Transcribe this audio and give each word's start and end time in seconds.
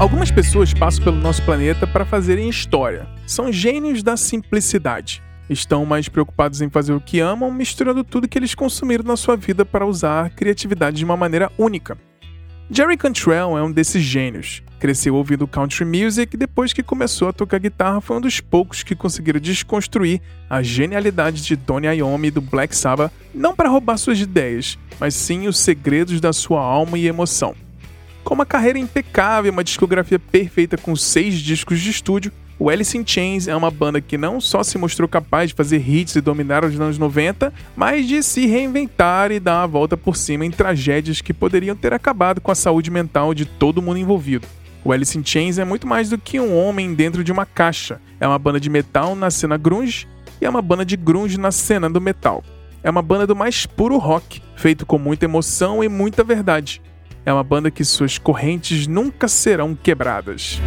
Algumas 0.00 0.30
pessoas 0.30 0.72
passam 0.72 1.04
pelo 1.04 1.18
nosso 1.18 1.42
planeta 1.42 1.86
para 1.86 2.06
fazerem 2.06 2.48
história. 2.48 3.06
São 3.26 3.52
gênios 3.52 4.02
da 4.02 4.16
simplicidade. 4.16 5.22
Estão 5.46 5.84
mais 5.84 6.08
preocupados 6.08 6.62
em 6.62 6.70
fazer 6.70 6.94
o 6.94 7.00
que 7.02 7.20
amam, 7.20 7.52
misturando 7.52 8.02
tudo 8.02 8.26
que 8.26 8.38
eles 8.38 8.54
consumiram 8.54 9.04
na 9.04 9.14
sua 9.14 9.36
vida 9.36 9.62
para 9.62 9.84
usar 9.84 10.24
a 10.24 10.30
criatividade 10.30 10.96
de 10.96 11.04
uma 11.04 11.18
maneira 11.18 11.52
única. 11.58 11.98
Jerry 12.70 12.96
Cantrell 12.96 13.58
é 13.58 13.62
um 13.62 13.70
desses 13.70 14.02
gênios. 14.02 14.62
Cresceu 14.78 15.14
ouvindo 15.14 15.46
country 15.46 15.84
music 15.84 16.34
e 16.34 16.38
depois 16.38 16.72
que 16.72 16.82
começou 16.82 17.28
a 17.28 17.32
tocar 17.34 17.60
guitarra 17.60 18.00
foi 18.00 18.16
um 18.16 18.22
dos 18.22 18.40
poucos 18.40 18.82
que 18.82 18.96
conseguiram 18.96 19.38
desconstruir 19.38 20.22
a 20.48 20.62
genialidade 20.62 21.42
de 21.42 21.58
Tony 21.58 21.88
Iommi 21.88 22.30
do 22.30 22.40
Black 22.40 22.74
Sabbath, 22.74 23.12
não 23.34 23.54
para 23.54 23.68
roubar 23.68 23.98
suas 23.98 24.18
ideias, 24.18 24.78
mas 24.98 25.14
sim 25.14 25.46
os 25.46 25.58
segredos 25.58 26.22
da 26.22 26.32
sua 26.32 26.62
alma 26.62 26.98
e 26.98 27.06
emoção. 27.06 27.54
Com 28.30 28.34
uma 28.34 28.46
carreira 28.46 28.78
impecável 28.78 29.50
e 29.50 29.52
uma 29.52 29.64
discografia 29.64 30.16
perfeita 30.16 30.78
com 30.78 30.94
seis 30.94 31.40
discos 31.40 31.80
de 31.80 31.90
estúdio, 31.90 32.30
o 32.60 32.70
Alice 32.70 32.96
in 32.96 33.04
Chains 33.04 33.48
é 33.48 33.56
uma 33.56 33.72
banda 33.72 34.00
que 34.00 34.16
não 34.16 34.40
só 34.40 34.62
se 34.62 34.78
mostrou 34.78 35.08
capaz 35.08 35.50
de 35.50 35.56
fazer 35.56 35.78
hits 35.78 36.14
e 36.14 36.20
dominar 36.20 36.64
os 36.64 36.78
anos 36.78 36.96
90, 36.96 37.52
mas 37.74 38.06
de 38.06 38.22
se 38.22 38.46
reinventar 38.46 39.32
e 39.32 39.40
dar 39.40 39.64
a 39.64 39.66
volta 39.66 39.96
por 39.96 40.14
cima 40.14 40.46
em 40.46 40.50
tragédias 40.52 41.20
que 41.20 41.34
poderiam 41.34 41.74
ter 41.74 41.92
acabado 41.92 42.40
com 42.40 42.52
a 42.52 42.54
saúde 42.54 42.88
mental 42.88 43.34
de 43.34 43.44
todo 43.44 43.82
mundo 43.82 43.98
envolvido. 43.98 44.46
O 44.84 44.92
Alice 44.92 45.18
in 45.18 45.24
Chains 45.24 45.58
é 45.58 45.64
muito 45.64 45.84
mais 45.84 46.08
do 46.08 46.16
que 46.16 46.38
um 46.38 46.56
homem 46.56 46.94
dentro 46.94 47.24
de 47.24 47.32
uma 47.32 47.44
caixa. 47.44 48.00
É 48.20 48.28
uma 48.28 48.38
banda 48.38 48.60
de 48.60 48.70
metal 48.70 49.16
na 49.16 49.32
cena 49.32 49.56
grunge 49.56 50.06
e 50.40 50.46
é 50.46 50.48
uma 50.48 50.62
banda 50.62 50.84
de 50.84 50.96
grunge 50.96 51.36
na 51.36 51.50
cena 51.50 51.90
do 51.90 52.00
metal. 52.00 52.44
É 52.80 52.90
uma 52.90 53.02
banda 53.02 53.26
do 53.26 53.34
mais 53.34 53.66
puro 53.66 53.98
rock, 53.98 54.40
feito 54.54 54.86
com 54.86 54.98
muita 54.98 55.24
emoção 55.24 55.82
e 55.82 55.88
muita 55.88 56.22
verdade 56.22 56.80
é 57.24 57.32
uma 57.32 57.44
banda 57.44 57.70
que 57.70 57.84
suas 57.84 58.18
correntes 58.18 58.86
nunca 58.86 59.28
serão 59.28 59.74
quebradas. 59.74 60.60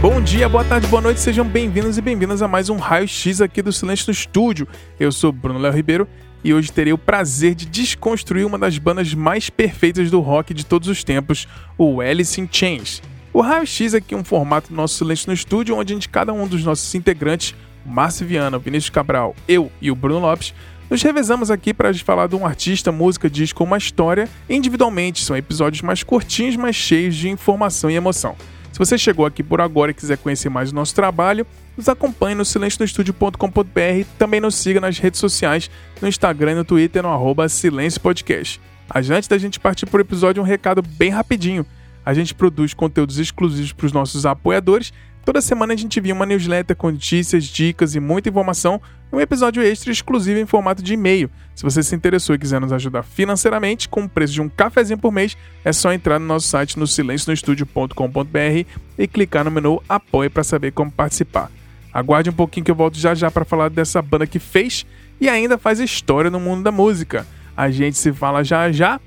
Bom 0.00 0.20
dia, 0.22 0.48
boa 0.48 0.64
tarde, 0.64 0.86
boa 0.86 1.02
noite, 1.02 1.20
sejam 1.20 1.46
bem-vindos 1.46 1.98
e 1.98 2.00
bem-vindas 2.00 2.40
a 2.40 2.48
mais 2.48 2.70
um 2.70 2.76
Raio 2.76 3.06
X 3.06 3.42
aqui 3.42 3.60
do 3.60 3.70
Silêncio 3.70 4.06
no 4.08 4.12
Estúdio. 4.12 4.66
Eu 4.98 5.12
sou 5.12 5.30
Bruno 5.30 5.58
Léo 5.58 5.72
Ribeiro 5.72 6.08
e 6.42 6.54
hoje 6.54 6.72
terei 6.72 6.92
o 6.92 6.98
prazer 6.98 7.54
de 7.54 7.66
desconstruir 7.66 8.46
uma 8.46 8.58
das 8.58 8.78
bandas 8.78 9.12
mais 9.12 9.50
perfeitas 9.50 10.10
do 10.10 10.20
rock 10.20 10.54
de 10.54 10.64
todos 10.64 10.88
os 10.88 11.04
tempos, 11.04 11.46
o 11.76 12.00
Alice 12.00 12.40
in 12.40 12.48
Chains. 12.50 13.02
O 13.30 13.42
Raio 13.42 13.66
X 13.66 13.94
aqui 13.94 14.14
é 14.14 14.16
um 14.16 14.24
formato 14.24 14.70
do 14.70 14.74
nosso 14.74 14.96
Silêncio 14.96 15.28
no 15.28 15.34
Estúdio, 15.34 15.76
onde 15.76 15.92
a 15.92 15.94
gente, 15.94 16.08
cada 16.08 16.32
um 16.32 16.48
dos 16.48 16.64
nossos 16.64 16.94
integrantes 16.94 17.54
Márcio 17.84 18.26
Viana, 18.26 18.58
Vinícius 18.58 18.90
Cabral, 18.90 19.34
eu 19.48 19.70
e 19.80 19.90
o 19.90 19.94
Bruno 19.94 20.20
Lopes, 20.20 20.54
nos 20.90 21.02
revezamos 21.02 21.50
aqui 21.50 21.72
para 21.72 21.94
falar 21.94 22.26
de 22.26 22.34
um 22.34 22.44
artista, 22.44 22.90
música, 22.90 23.30
disco 23.30 23.62
ou 23.62 23.66
uma 23.66 23.78
história 23.78 24.28
individualmente. 24.48 25.24
São 25.24 25.36
episódios 25.36 25.82
mais 25.82 26.02
curtinhos, 26.02 26.56
mas 26.56 26.74
cheios 26.74 27.14
de 27.14 27.28
informação 27.28 27.88
e 27.88 27.94
emoção. 27.94 28.34
Se 28.72 28.78
você 28.78 28.98
chegou 28.98 29.24
aqui 29.24 29.42
por 29.42 29.60
agora 29.60 29.90
e 29.90 29.94
quiser 29.94 30.18
conhecer 30.18 30.48
mais 30.48 30.70
do 30.70 30.74
nosso 30.74 30.94
trabalho, 30.94 31.46
nos 31.76 31.88
acompanhe 31.88 32.34
no 32.34 32.44
silencionostudio.com.br 32.44 34.06
também 34.18 34.40
nos 34.40 34.54
siga 34.56 34.80
nas 34.80 34.98
redes 34.98 35.20
sociais, 35.20 35.70
no 36.00 36.08
Instagram 36.08 36.52
e 36.52 36.54
no 36.56 36.64
Twitter, 36.64 37.02
no 37.02 37.08
arroba 37.08 37.48
Silêncio 37.48 38.00
Podcast. 38.00 38.60
Mas 38.92 39.10
antes 39.10 39.28
da 39.28 39.38
gente 39.38 39.60
partir 39.60 39.86
por 39.86 40.00
episódio, 40.00 40.42
um 40.42 40.46
recado 40.46 40.82
bem 40.82 41.10
rapidinho. 41.10 41.64
A 42.04 42.14
gente 42.14 42.34
produz 42.34 42.74
conteúdos 42.74 43.18
exclusivos 43.18 43.72
para 43.72 43.86
os 43.86 43.92
nossos 43.92 44.26
apoiadores 44.26 44.92
Toda 45.30 45.40
semana 45.40 45.74
a 45.74 45.76
gente 45.76 46.00
envia 46.00 46.12
uma 46.12 46.26
newsletter 46.26 46.74
com 46.74 46.90
notícias, 46.90 47.44
dicas 47.44 47.94
e 47.94 48.00
muita 48.00 48.28
informação 48.28 48.82
e 49.12 49.14
um 49.14 49.20
episódio 49.20 49.62
extra 49.62 49.92
exclusivo 49.92 50.40
em 50.40 50.44
formato 50.44 50.82
de 50.82 50.94
e-mail. 50.94 51.30
Se 51.54 51.62
você 51.62 51.84
se 51.84 51.94
interessou 51.94 52.34
e 52.34 52.38
quiser 52.38 52.60
nos 52.60 52.72
ajudar 52.72 53.04
financeiramente, 53.04 53.88
com 53.88 54.02
o 54.02 54.08
preço 54.08 54.32
de 54.32 54.42
um 54.42 54.48
cafezinho 54.48 54.98
por 54.98 55.12
mês, 55.12 55.36
é 55.64 55.72
só 55.72 55.92
entrar 55.92 56.18
no 56.18 56.26
nosso 56.26 56.48
site 56.48 56.76
no 56.76 56.84
silencionostudio.com.br 56.84 58.66
e 58.98 59.06
clicar 59.06 59.44
no 59.44 59.52
menu 59.52 59.80
Apoie 59.88 60.28
para 60.28 60.42
saber 60.42 60.72
como 60.72 60.90
participar. 60.90 61.48
Aguarde 61.94 62.28
um 62.28 62.32
pouquinho 62.32 62.64
que 62.64 62.70
eu 62.72 62.74
volto 62.74 62.98
já 62.98 63.14
já 63.14 63.30
para 63.30 63.44
falar 63.44 63.70
dessa 63.70 64.02
banda 64.02 64.26
que 64.26 64.40
fez 64.40 64.84
e 65.20 65.28
ainda 65.28 65.56
faz 65.56 65.78
história 65.78 66.28
no 66.28 66.40
mundo 66.40 66.64
da 66.64 66.72
música. 66.72 67.24
A 67.56 67.70
gente 67.70 67.96
se 67.96 68.12
fala 68.12 68.42
já 68.42 68.72
já. 68.72 69.00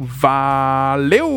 Valeu! 0.00 1.30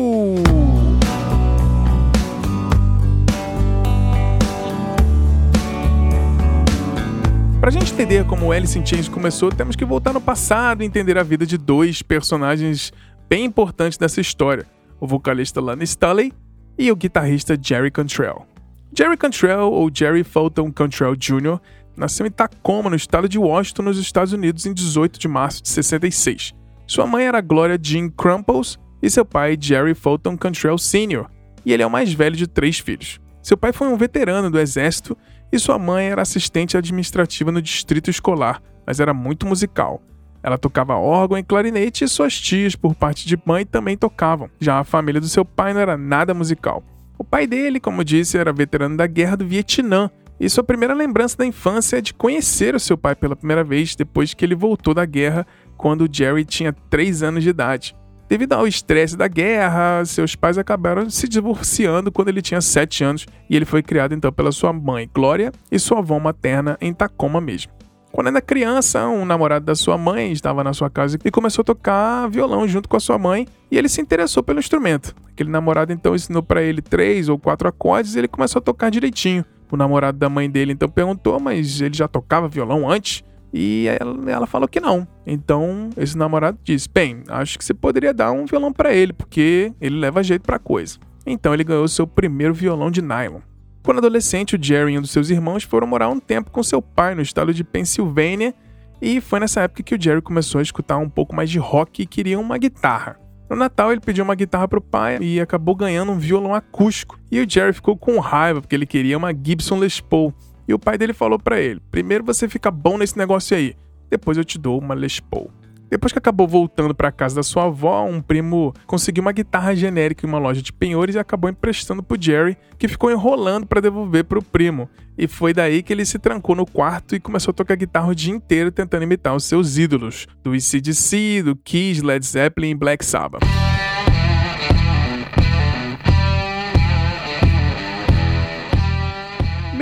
Para 7.64 7.70
a 7.70 7.80
gente 7.80 7.94
entender 7.94 8.26
como 8.26 8.52
Alice 8.52 8.78
in 8.78 8.84
Chains 8.84 9.08
começou, 9.08 9.48
temos 9.48 9.74
que 9.74 9.86
voltar 9.86 10.12
no 10.12 10.20
passado 10.20 10.82
e 10.82 10.86
entender 10.86 11.16
a 11.16 11.22
vida 11.22 11.46
de 11.46 11.56
dois 11.56 12.02
personagens 12.02 12.92
bem 13.26 13.46
importantes 13.46 13.96
dessa 13.96 14.20
história: 14.20 14.66
o 15.00 15.06
vocalista 15.06 15.62
Lana 15.62 15.82
Staley 15.82 16.30
e 16.76 16.92
o 16.92 16.94
guitarrista 16.94 17.58
Jerry 17.58 17.90
Cantrell. 17.90 18.46
Jerry 18.94 19.16
Cantrell, 19.16 19.72
ou 19.72 19.90
Jerry 19.90 20.22
Fulton 20.24 20.70
Cantrell 20.70 21.16
Jr., 21.16 21.58
nasceu 21.96 22.26
em 22.26 22.30
Tacoma, 22.30 22.90
no 22.90 22.96
estado 22.96 23.26
de 23.26 23.38
Washington, 23.38 23.84
nos 23.84 23.96
Estados 23.96 24.34
Unidos, 24.34 24.66
em 24.66 24.74
18 24.74 25.18
de 25.18 25.26
março 25.26 25.62
de 25.62 25.70
66. 25.70 26.52
Sua 26.86 27.06
mãe 27.06 27.24
era 27.24 27.40
Gloria 27.40 27.78
Jean 27.82 28.10
Crumples 28.10 28.78
e 29.00 29.08
seu 29.08 29.24
pai 29.24 29.56
Jerry 29.58 29.94
Fulton 29.94 30.36
Cantrell 30.36 30.76
Sr., 30.76 31.24
e 31.64 31.72
ele 31.72 31.82
é 31.82 31.86
o 31.86 31.90
mais 31.90 32.12
velho 32.12 32.36
de 32.36 32.46
três 32.46 32.78
filhos. 32.78 33.18
Seu 33.42 33.56
pai 33.56 33.72
foi 33.72 33.88
um 33.88 33.96
veterano 33.96 34.50
do 34.50 34.60
exército 34.60 35.16
e 35.54 35.58
sua 35.58 35.78
mãe 35.78 36.06
era 36.06 36.22
assistente 36.22 36.76
administrativa 36.76 37.52
no 37.52 37.62
distrito 37.62 38.10
escolar, 38.10 38.60
mas 38.86 38.98
era 38.98 39.14
muito 39.14 39.46
musical. 39.46 40.02
Ela 40.42 40.58
tocava 40.58 40.96
órgão 40.96 41.38
e 41.38 41.42
clarinete 41.42 42.04
e 42.04 42.08
suas 42.08 42.38
tias, 42.38 42.74
por 42.74 42.94
parte 42.94 43.26
de 43.26 43.38
mãe, 43.46 43.64
também 43.64 43.96
tocavam. 43.96 44.50
Já 44.60 44.80
a 44.80 44.84
família 44.84 45.20
do 45.20 45.28
seu 45.28 45.44
pai 45.44 45.72
não 45.72 45.80
era 45.80 45.96
nada 45.96 46.34
musical. 46.34 46.82
O 47.16 47.24
pai 47.24 47.46
dele, 47.46 47.78
como 47.78 48.04
disse, 48.04 48.36
era 48.36 48.52
veterano 48.52 48.96
da 48.96 49.06
guerra 49.06 49.36
do 49.36 49.46
Vietnã, 49.46 50.10
e 50.38 50.50
sua 50.50 50.64
primeira 50.64 50.92
lembrança 50.92 51.38
da 51.38 51.46
infância 51.46 51.98
é 51.98 52.00
de 52.00 52.12
conhecer 52.12 52.74
o 52.74 52.80
seu 52.80 52.98
pai 52.98 53.14
pela 53.14 53.36
primeira 53.36 53.62
vez 53.62 53.94
depois 53.94 54.34
que 54.34 54.44
ele 54.44 54.56
voltou 54.56 54.92
da 54.92 55.06
guerra 55.06 55.46
quando 55.76 56.08
Jerry 56.10 56.44
tinha 56.44 56.72
3 56.72 57.22
anos 57.22 57.44
de 57.44 57.50
idade. 57.50 57.94
Devido 58.34 58.54
ao 58.54 58.66
estresse 58.66 59.16
da 59.16 59.28
guerra, 59.28 60.04
seus 60.04 60.34
pais 60.34 60.58
acabaram 60.58 61.08
se 61.08 61.28
divorciando 61.28 62.10
quando 62.10 62.30
ele 62.30 62.42
tinha 62.42 62.60
7 62.60 63.04
anos 63.04 63.26
e 63.48 63.54
ele 63.54 63.64
foi 63.64 63.80
criado 63.80 64.12
então 64.12 64.32
pela 64.32 64.50
sua 64.50 64.72
mãe, 64.72 65.08
Glória, 65.14 65.52
e 65.70 65.78
sua 65.78 66.00
avó 66.00 66.18
materna 66.18 66.76
em 66.80 66.92
Tacoma 66.92 67.40
mesmo. 67.40 67.70
Quando 68.10 68.26
era 68.26 68.40
criança, 68.42 69.06
um 69.06 69.24
namorado 69.24 69.64
da 69.64 69.76
sua 69.76 69.96
mãe 69.96 70.32
estava 70.32 70.64
na 70.64 70.72
sua 70.72 70.90
casa 70.90 71.16
e 71.24 71.30
começou 71.30 71.62
a 71.62 71.64
tocar 71.64 72.28
violão 72.28 72.66
junto 72.66 72.88
com 72.88 72.96
a 72.96 73.00
sua 73.00 73.20
mãe 73.20 73.46
e 73.70 73.78
ele 73.78 73.88
se 73.88 74.00
interessou 74.00 74.42
pelo 74.42 74.58
instrumento. 74.58 75.14
Aquele 75.30 75.50
namorado 75.50 75.92
então 75.92 76.12
ensinou 76.12 76.42
para 76.42 76.60
ele 76.60 76.82
três 76.82 77.28
ou 77.28 77.38
quatro 77.38 77.68
acordes 77.68 78.16
e 78.16 78.18
ele 78.18 78.26
começou 78.26 78.58
a 78.58 78.62
tocar 78.62 78.90
direitinho. 78.90 79.44
O 79.70 79.76
namorado 79.76 80.18
da 80.18 80.28
mãe 80.28 80.50
dele 80.50 80.72
então 80.72 80.88
perguntou, 80.88 81.38
mas 81.38 81.80
ele 81.80 81.94
já 81.94 82.08
tocava 82.08 82.48
violão 82.48 82.90
antes? 82.90 83.22
E 83.56 83.86
ela, 84.26 84.48
falou 84.48 84.66
que 84.66 84.80
não. 84.80 85.06
Então, 85.24 85.88
esse 85.96 86.18
namorado 86.18 86.58
disse: 86.64 86.88
Bem, 86.92 87.22
acho 87.28 87.56
que 87.56 87.64
você 87.64 87.72
poderia 87.72 88.12
dar 88.12 88.32
um 88.32 88.46
violão 88.46 88.72
para 88.72 88.92
ele, 88.92 89.12
porque 89.12 89.72
ele 89.80 89.96
leva 89.96 90.24
jeito 90.24 90.42
pra 90.42 90.58
coisa. 90.58 90.98
Então, 91.24 91.54
ele 91.54 91.62
ganhou 91.62 91.86
seu 91.86 92.04
primeiro 92.04 92.52
violão 92.52 92.90
de 92.90 93.00
nylon. 93.00 93.38
Quando 93.84 93.98
adolescente, 93.98 94.56
o 94.56 94.58
Jerry 94.60 94.94
e 94.94 94.98
um 94.98 95.02
dos 95.02 95.12
seus 95.12 95.30
irmãos 95.30 95.62
foram 95.62 95.86
morar 95.86 96.08
um 96.08 96.18
tempo 96.18 96.50
com 96.50 96.64
seu 96.64 96.82
pai 96.82 97.14
no 97.14 97.22
estado 97.22 97.54
de 97.54 97.62
Pensilvânia, 97.62 98.52
e 99.00 99.20
foi 99.20 99.38
nessa 99.38 99.60
época 99.60 99.84
que 99.84 99.94
o 99.94 100.02
Jerry 100.02 100.20
começou 100.20 100.58
a 100.58 100.62
escutar 100.62 100.98
um 100.98 101.08
pouco 101.08 101.32
mais 101.32 101.48
de 101.48 101.58
rock 101.60 102.02
e 102.02 102.06
queria 102.06 102.40
uma 102.40 102.58
guitarra. 102.58 103.20
No 103.48 103.54
Natal, 103.54 103.92
ele 103.92 104.00
pediu 104.00 104.24
uma 104.24 104.34
guitarra 104.34 104.66
pro 104.66 104.80
pai 104.80 105.18
e 105.20 105.40
acabou 105.40 105.76
ganhando 105.76 106.10
um 106.10 106.18
violão 106.18 106.54
acústico. 106.54 107.20
E 107.30 107.40
o 107.40 107.48
Jerry 107.48 107.72
ficou 107.72 107.96
com 107.96 108.18
raiva 108.18 108.60
porque 108.60 108.74
ele 108.74 108.86
queria 108.86 109.16
uma 109.16 109.32
Gibson 109.32 109.78
Les 109.78 110.00
Paul. 110.00 110.34
E 110.66 110.74
o 110.74 110.78
pai 110.78 110.98
dele 110.98 111.12
falou 111.12 111.38
para 111.38 111.60
ele: 111.60 111.80
primeiro 111.90 112.24
você 112.24 112.48
fica 112.48 112.70
bom 112.70 112.98
nesse 112.98 113.16
negócio 113.16 113.56
aí, 113.56 113.74
depois 114.10 114.38
eu 114.38 114.44
te 114.44 114.58
dou 114.58 114.78
uma 114.78 114.94
Les 114.94 115.20
Paul. 115.20 115.50
Depois 115.90 116.12
que 116.12 116.18
acabou 116.18 116.48
voltando 116.48 116.94
para 116.94 117.12
casa 117.12 117.36
da 117.36 117.42
sua 117.42 117.66
avó, 117.66 118.04
um 118.04 118.20
primo 118.20 118.74
conseguiu 118.86 119.20
uma 119.20 119.30
guitarra 119.30 119.76
genérica 119.76 120.26
em 120.26 120.28
uma 120.28 120.38
loja 120.38 120.60
de 120.60 120.72
penhores 120.72 121.14
e 121.14 121.18
acabou 121.20 121.48
emprestando 121.48 122.02
pro 122.02 122.20
Jerry, 122.20 122.56
que 122.78 122.88
ficou 122.88 123.12
enrolando 123.12 123.66
para 123.66 123.80
devolver 123.80 124.24
pro 124.24 124.42
primo. 124.42 124.88
E 125.16 125.28
foi 125.28 125.52
daí 125.52 125.82
que 125.82 125.92
ele 125.92 126.04
se 126.04 126.18
trancou 126.18 126.56
no 126.56 126.66
quarto 126.66 127.14
e 127.14 127.20
começou 127.20 127.52
a 127.52 127.54
tocar 127.54 127.76
guitarra 127.76 128.08
o 128.08 128.14
dia 128.14 128.34
inteiro 128.34 128.72
tentando 128.72 129.04
imitar 129.04 129.36
os 129.36 129.44
seus 129.44 129.78
ídolos, 129.78 130.26
do 130.42 130.52
ACDC, 130.52 131.42
do 131.44 131.54
Kiss, 131.54 132.00
Led 132.02 132.26
Zeppelin 132.26 132.70
e 132.70 132.74
Black 132.74 133.04
Sabbath. 133.04 133.44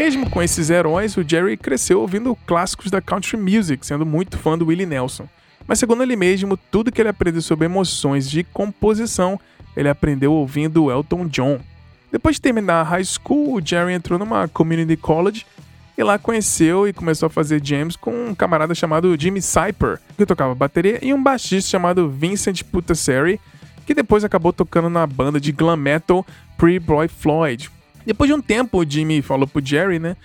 Mesmo 0.03 0.29
com 0.29 0.43
esses 0.43 0.69
heróis, 0.69 1.17
o 1.17 1.23
Jerry 1.23 1.57
cresceu 1.57 2.01
ouvindo 2.01 2.37
clássicos 2.45 2.91
da 2.91 3.01
country 3.01 3.37
music, 3.37 3.87
sendo 3.87 4.05
muito 4.05 4.37
fã 4.37 4.59
do 4.59 4.67
Willie 4.67 4.85
Nelson. 4.85 5.29
Mas 5.65 5.79
segundo 5.79 6.03
ele 6.03 6.17
mesmo, 6.17 6.57
tudo 6.57 6.91
que 6.91 7.01
ele 7.01 7.09
aprendeu 7.09 7.41
sobre 7.41 7.67
emoções 7.67 8.29
de 8.29 8.43
composição, 8.43 9.39
ele 9.77 9.89
aprendeu 9.89 10.33
ouvindo 10.33 10.91
Elton 10.91 11.29
John. 11.29 11.61
Depois 12.11 12.35
de 12.35 12.43
terminar 12.43 12.81
a 12.81 12.83
high 12.83 13.05
school, 13.05 13.55
o 13.55 13.65
Jerry 13.65 13.93
entrou 13.93 14.19
numa 14.19 14.49
community 14.49 14.97
college 14.97 15.47
e 15.97 16.03
lá 16.03 16.19
conheceu 16.19 16.89
e 16.89 16.93
começou 16.93 17.29
a 17.29 17.31
fazer 17.31 17.65
jams 17.65 17.95
com 17.95 18.31
um 18.31 18.35
camarada 18.35 18.75
chamado 18.75 19.17
Jimmy 19.17 19.41
Cyper, 19.41 20.01
que 20.19 20.27
tocava 20.27 20.53
bateria, 20.53 20.99
e 21.01 21.15
um 21.15 21.23
baixista 21.23 21.71
chamado 21.71 22.11
Vincent 22.11 22.65
Putasseri, 22.65 23.41
que 23.87 23.95
depois 23.95 24.25
acabou 24.25 24.53
tocando 24.53 24.91
na 24.91 25.07
banda 25.07 25.41
de 25.41 25.53
glam 25.53 25.77
metal 25.77 26.27
Pre-Boy 26.59 27.07
Floyd. 27.07 27.71
Depois 28.05 28.29
de 28.29 28.35
um 28.35 28.41
tempo, 28.41 28.79
o 28.79 28.89
Jimmy 28.89 29.23
falou 29.23 29.47
pro 29.47 29.65
Jerry, 29.65 29.99
né? 29.99 30.17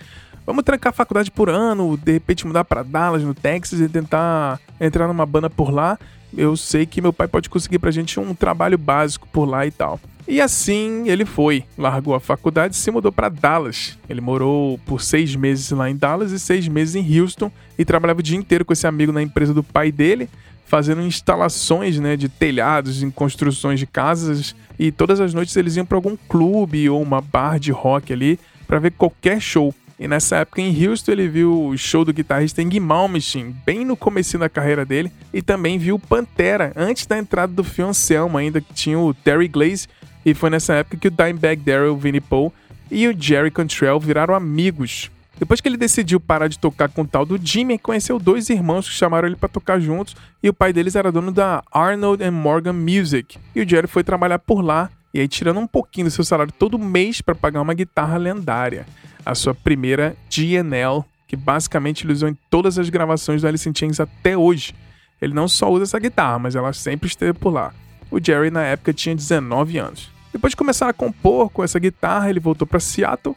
Vamos 0.46 0.64
trancar 0.64 0.90
a 0.90 0.94
faculdade 0.94 1.30
por 1.30 1.50
ano, 1.50 1.96
de 1.96 2.12
repente 2.12 2.46
mudar 2.46 2.64
para 2.64 2.82
Dallas, 2.82 3.22
no 3.22 3.34
Texas, 3.34 3.80
e 3.80 3.88
tentar 3.88 4.58
entrar 4.80 5.06
numa 5.06 5.26
banda 5.26 5.50
por 5.50 5.70
lá. 5.70 5.98
Eu 6.36 6.56
sei 6.56 6.86
que 6.86 7.00
meu 7.00 7.12
pai 7.12 7.28
pode 7.28 7.50
conseguir 7.50 7.78
pra 7.78 7.90
gente 7.90 8.18
um 8.18 8.34
trabalho 8.34 8.78
básico 8.78 9.28
por 9.28 9.44
lá 9.44 9.66
e 9.66 9.70
tal. 9.70 10.00
E 10.26 10.42
assim 10.42 11.08
ele 11.08 11.24
foi, 11.24 11.64
largou 11.76 12.14
a 12.14 12.20
faculdade 12.20 12.74
e 12.74 12.78
se 12.78 12.90
mudou 12.90 13.10
para 13.10 13.30
Dallas. 13.30 13.98
Ele 14.10 14.20
morou 14.20 14.78
por 14.84 15.00
seis 15.00 15.34
meses 15.34 15.70
lá 15.70 15.88
em 15.88 15.96
Dallas 15.96 16.32
e 16.32 16.38
seis 16.38 16.68
meses 16.68 16.94
em 16.94 17.18
Houston 17.18 17.50
e 17.78 17.84
trabalhava 17.84 18.20
o 18.20 18.22
dia 18.22 18.36
inteiro 18.36 18.62
com 18.62 18.74
esse 18.74 18.86
amigo 18.86 19.10
na 19.10 19.22
empresa 19.22 19.54
do 19.54 19.62
pai 19.62 19.90
dele, 19.90 20.28
fazendo 20.68 21.00
instalações 21.00 21.98
né, 21.98 22.14
de 22.16 22.28
telhados 22.28 23.02
em 23.02 23.10
construções 23.10 23.80
de 23.80 23.86
casas. 23.86 24.54
E 24.78 24.92
todas 24.92 25.20
as 25.20 25.32
noites 25.32 25.56
eles 25.56 25.76
iam 25.76 25.86
para 25.86 25.96
algum 25.96 26.16
clube 26.28 26.88
ou 26.88 27.02
uma 27.02 27.20
bar 27.20 27.58
de 27.58 27.72
rock 27.72 28.12
ali 28.12 28.38
para 28.66 28.78
ver 28.78 28.92
qualquer 28.92 29.40
show. 29.40 29.74
E 29.98 30.06
nessa 30.06 30.36
época 30.36 30.60
em 30.60 30.86
Houston 30.86 31.10
ele 31.10 31.26
viu 31.26 31.68
o 31.68 31.76
show 31.76 32.04
do 32.04 32.12
guitarrista 32.12 32.62
Ing 32.62 32.78
Malmsteen, 32.78 33.56
bem 33.66 33.84
no 33.84 33.96
começo 33.96 34.38
da 34.38 34.48
carreira 34.48 34.84
dele, 34.84 35.10
e 35.34 35.42
também 35.42 35.76
viu 35.76 35.98
Pantera, 35.98 36.72
antes 36.76 37.04
da 37.04 37.18
entrada 37.18 37.52
do 37.52 37.64
Phil 37.64 37.88
Anselmo 37.88 38.38
ainda, 38.38 38.60
que 38.60 38.72
tinha 38.72 38.96
o 38.96 39.12
Terry 39.12 39.48
Glaze, 39.48 39.88
e 40.24 40.34
foi 40.34 40.50
nessa 40.50 40.74
época 40.74 40.98
que 40.98 41.08
o 41.08 41.10
Dimebag 41.10 41.56
Darrell, 41.62 41.96
Vinnie 41.96 42.20
Paul 42.20 42.52
e 42.90 43.08
o 43.08 43.16
Jerry 43.18 43.50
Cantrell 43.50 43.98
viraram 43.98 44.34
amigos. 44.34 45.10
Depois 45.38 45.60
que 45.60 45.68
ele 45.68 45.76
decidiu 45.76 46.18
parar 46.18 46.48
de 46.48 46.58
tocar 46.58 46.88
com 46.88 47.02
o 47.02 47.06
tal 47.06 47.24
do 47.24 47.38
Jimmy, 47.40 47.78
conheceu 47.78 48.18
dois 48.18 48.50
irmãos 48.50 48.88
que 48.88 48.94
chamaram 48.94 49.28
ele 49.28 49.36
para 49.36 49.48
tocar 49.48 49.78
juntos, 49.78 50.16
e 50.42 50.48
o 50.48 50.54
pai 50.54 50.72
deles 50.72 50.96
era 50.96 51.12
dono 51.12 51.30
da 51.30 51.62
Arnold 51.70 52.22
and 52.24 52.32
Morgan 52.32 52.72
Music. 52.72 53.38
E 53.54 53.60
o 53.60 53.68
Jerry 53.68 53.86
foi 53.86 54.02
trabalhar 54.02 54.40
por 54.40 54.60
lá, 54.60 54.90
e 55.14 55.20
aí 55.20 55.28
tirando 55.28 55.60
um 55.60 55.66
pouquinho 55.66 56.08
do 56.08 56.10
seu 56.10 56.24
salário 56.24 56.52
todo 56.52 56.78
mês 56.78 57.20
para 57.20 57.34
pagar 57.34 57.62
uma 57.62 57.74
guitarra 57.74 58.16
lendária 58.16 58.84
a 59.24 59.34
sua 59.34 59.54
primeira 59.54 60.16
GNL, 60.28 61.04
que 61.26 61.36
basicamente 61.36 62.04
ele 62.04 62.14
usou 62.14 62.28
em 62.28 62.36
todas 62.50 62.78
as 62.78 62.88
gravações 62.88 63.42
do 63.42 63.48
Alice 63.48 63.68
in 63.68 63.74
Chains 63.74 64.00
até 64.00 64.36
hoje. 64.36 64.74
Ele 65.20 65.34
não 65.34 65.46
só 65.46 65.70
usa 65.70 65.84
essa 65.84 65.98
guitarra, 65.98 66.38
mas 66.38 66.56
ela 66.56 66.72
sempre 66.72 67.08
esteve 67.08 67.34
por 67.34 67.52
lá. 67.52 67.72
O 68.10 68.18
Jerry 68.22 68.50
na 68.50 68.64
época 68.64 68.92
tinha 68.92 69.14
19 69.14 69.78
anos. 69.78 70.10
Depois 70.32 70.52
de 70.52 70.56
começar 70.56 70.88
a 70.88 70.92
compor 70.92 71.50
com 71.50 71.62
essa 71.62 71.78
guitarra, 71.78 72.30
ele 72.30 72.40
voltou 72.40 72.66
para 72.66 72.80
Seattle 72.80 73.36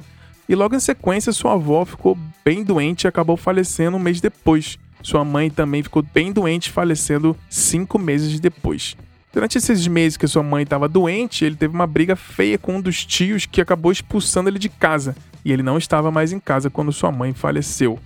e 0.51 0.56
logo 0.56 0.75
em 0.75 0.81
sequência 0.81 1.31
sua 1.31 1.53
avó 1.53 1.86
ficou 1.86 2.18
bem 2.44 2.62
doente 2.62 3.06
e 3.06 3.07
acabou 3.07 3.38
falecendo 3.38 3.95
um 3.95 4.00
mês 4.01 4.19
depois. 4.19 4.77
Sua 5.01 5.24
mãe 5.24 5.50
também 5.50 5.81
ficou 5.81 6.03
bem 6.03 6.33
doente, 6.33 6.69
falecendo 6.69 7.38
cinco 7.50 7.98
meses 7.98 8.38
depois. 8.38 8.98
Durante 9.31 9.57
esses 9.57 9.88
meses 9.88 10.18
que 10.18 10.27
sua 10.27 10.44
mãe 10.44 10.63
estava 10.63 10.89
doente, 10.89 11.45
ele 11.45 11.56
teve 11.56 11.74
uma 11.74 11.88
briga 11.88 12.18
feia 12.18 12.57
com 12.57 12.75
um 12.75 12.81
dos 12.81 13.06
tios 13.06 13.45
que 13.45 13.62
acabou 13.62 13.94
expulsando 13.94 14.50
ele 14.50 14.59
de 14.59 14.68
casa 14.68 15.15
e 15.45 15.53
ele 15.53 15.63
não 15.63 15.77
estava 15.77 16.12
mais 16.12 16.33
em 16.33 16.39
casa 16.39 16.69
quando 16.69 16.92
sua 16.92 17.13
mãe 17.13 17.31
faleceu. 17.31 17.98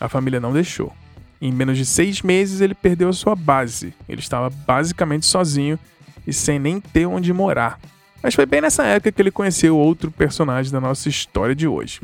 A 0.00 0.08
família 0.08 0.40
não 0.40 0.52
deixou. 0.52 0.92
Em 1.40 1.52
menos 1.52 1.78
de 1.78 1.86
seis 1.86 2.20
meses, 2.20 2.60
ele 2.60 2.74
perdeu 2.74 3.10
a 3.10 3.12
sua 3.12 3.36
base. 3.36 3.94
Ele 4.08 4.20
estava 4.20 4.50
basicamente 4.50 5.24
sozinho 5.24 5.78
e 6.26 6.32
sem 6.32 6.58
nem 6.58 6.80
ter 6.80 7.06
onde 7.06 7.32
morar. 7.32 7.78
Mas 8.22 8.34
foi 8.34 8.46
bem 8.46 8.60
nessa 8.60 8.84
época 8.84 9.10
que 9.10 9.20
ele 9.20 9.30
conheceu 9.30 9.76
outro 9.76 10.10
personagem 10.10 10.70
da 10.70 10.80
nossa 10.80 11.08
história 11.08 11.54
de 11.54 11.66
hoje. 11.66 12.00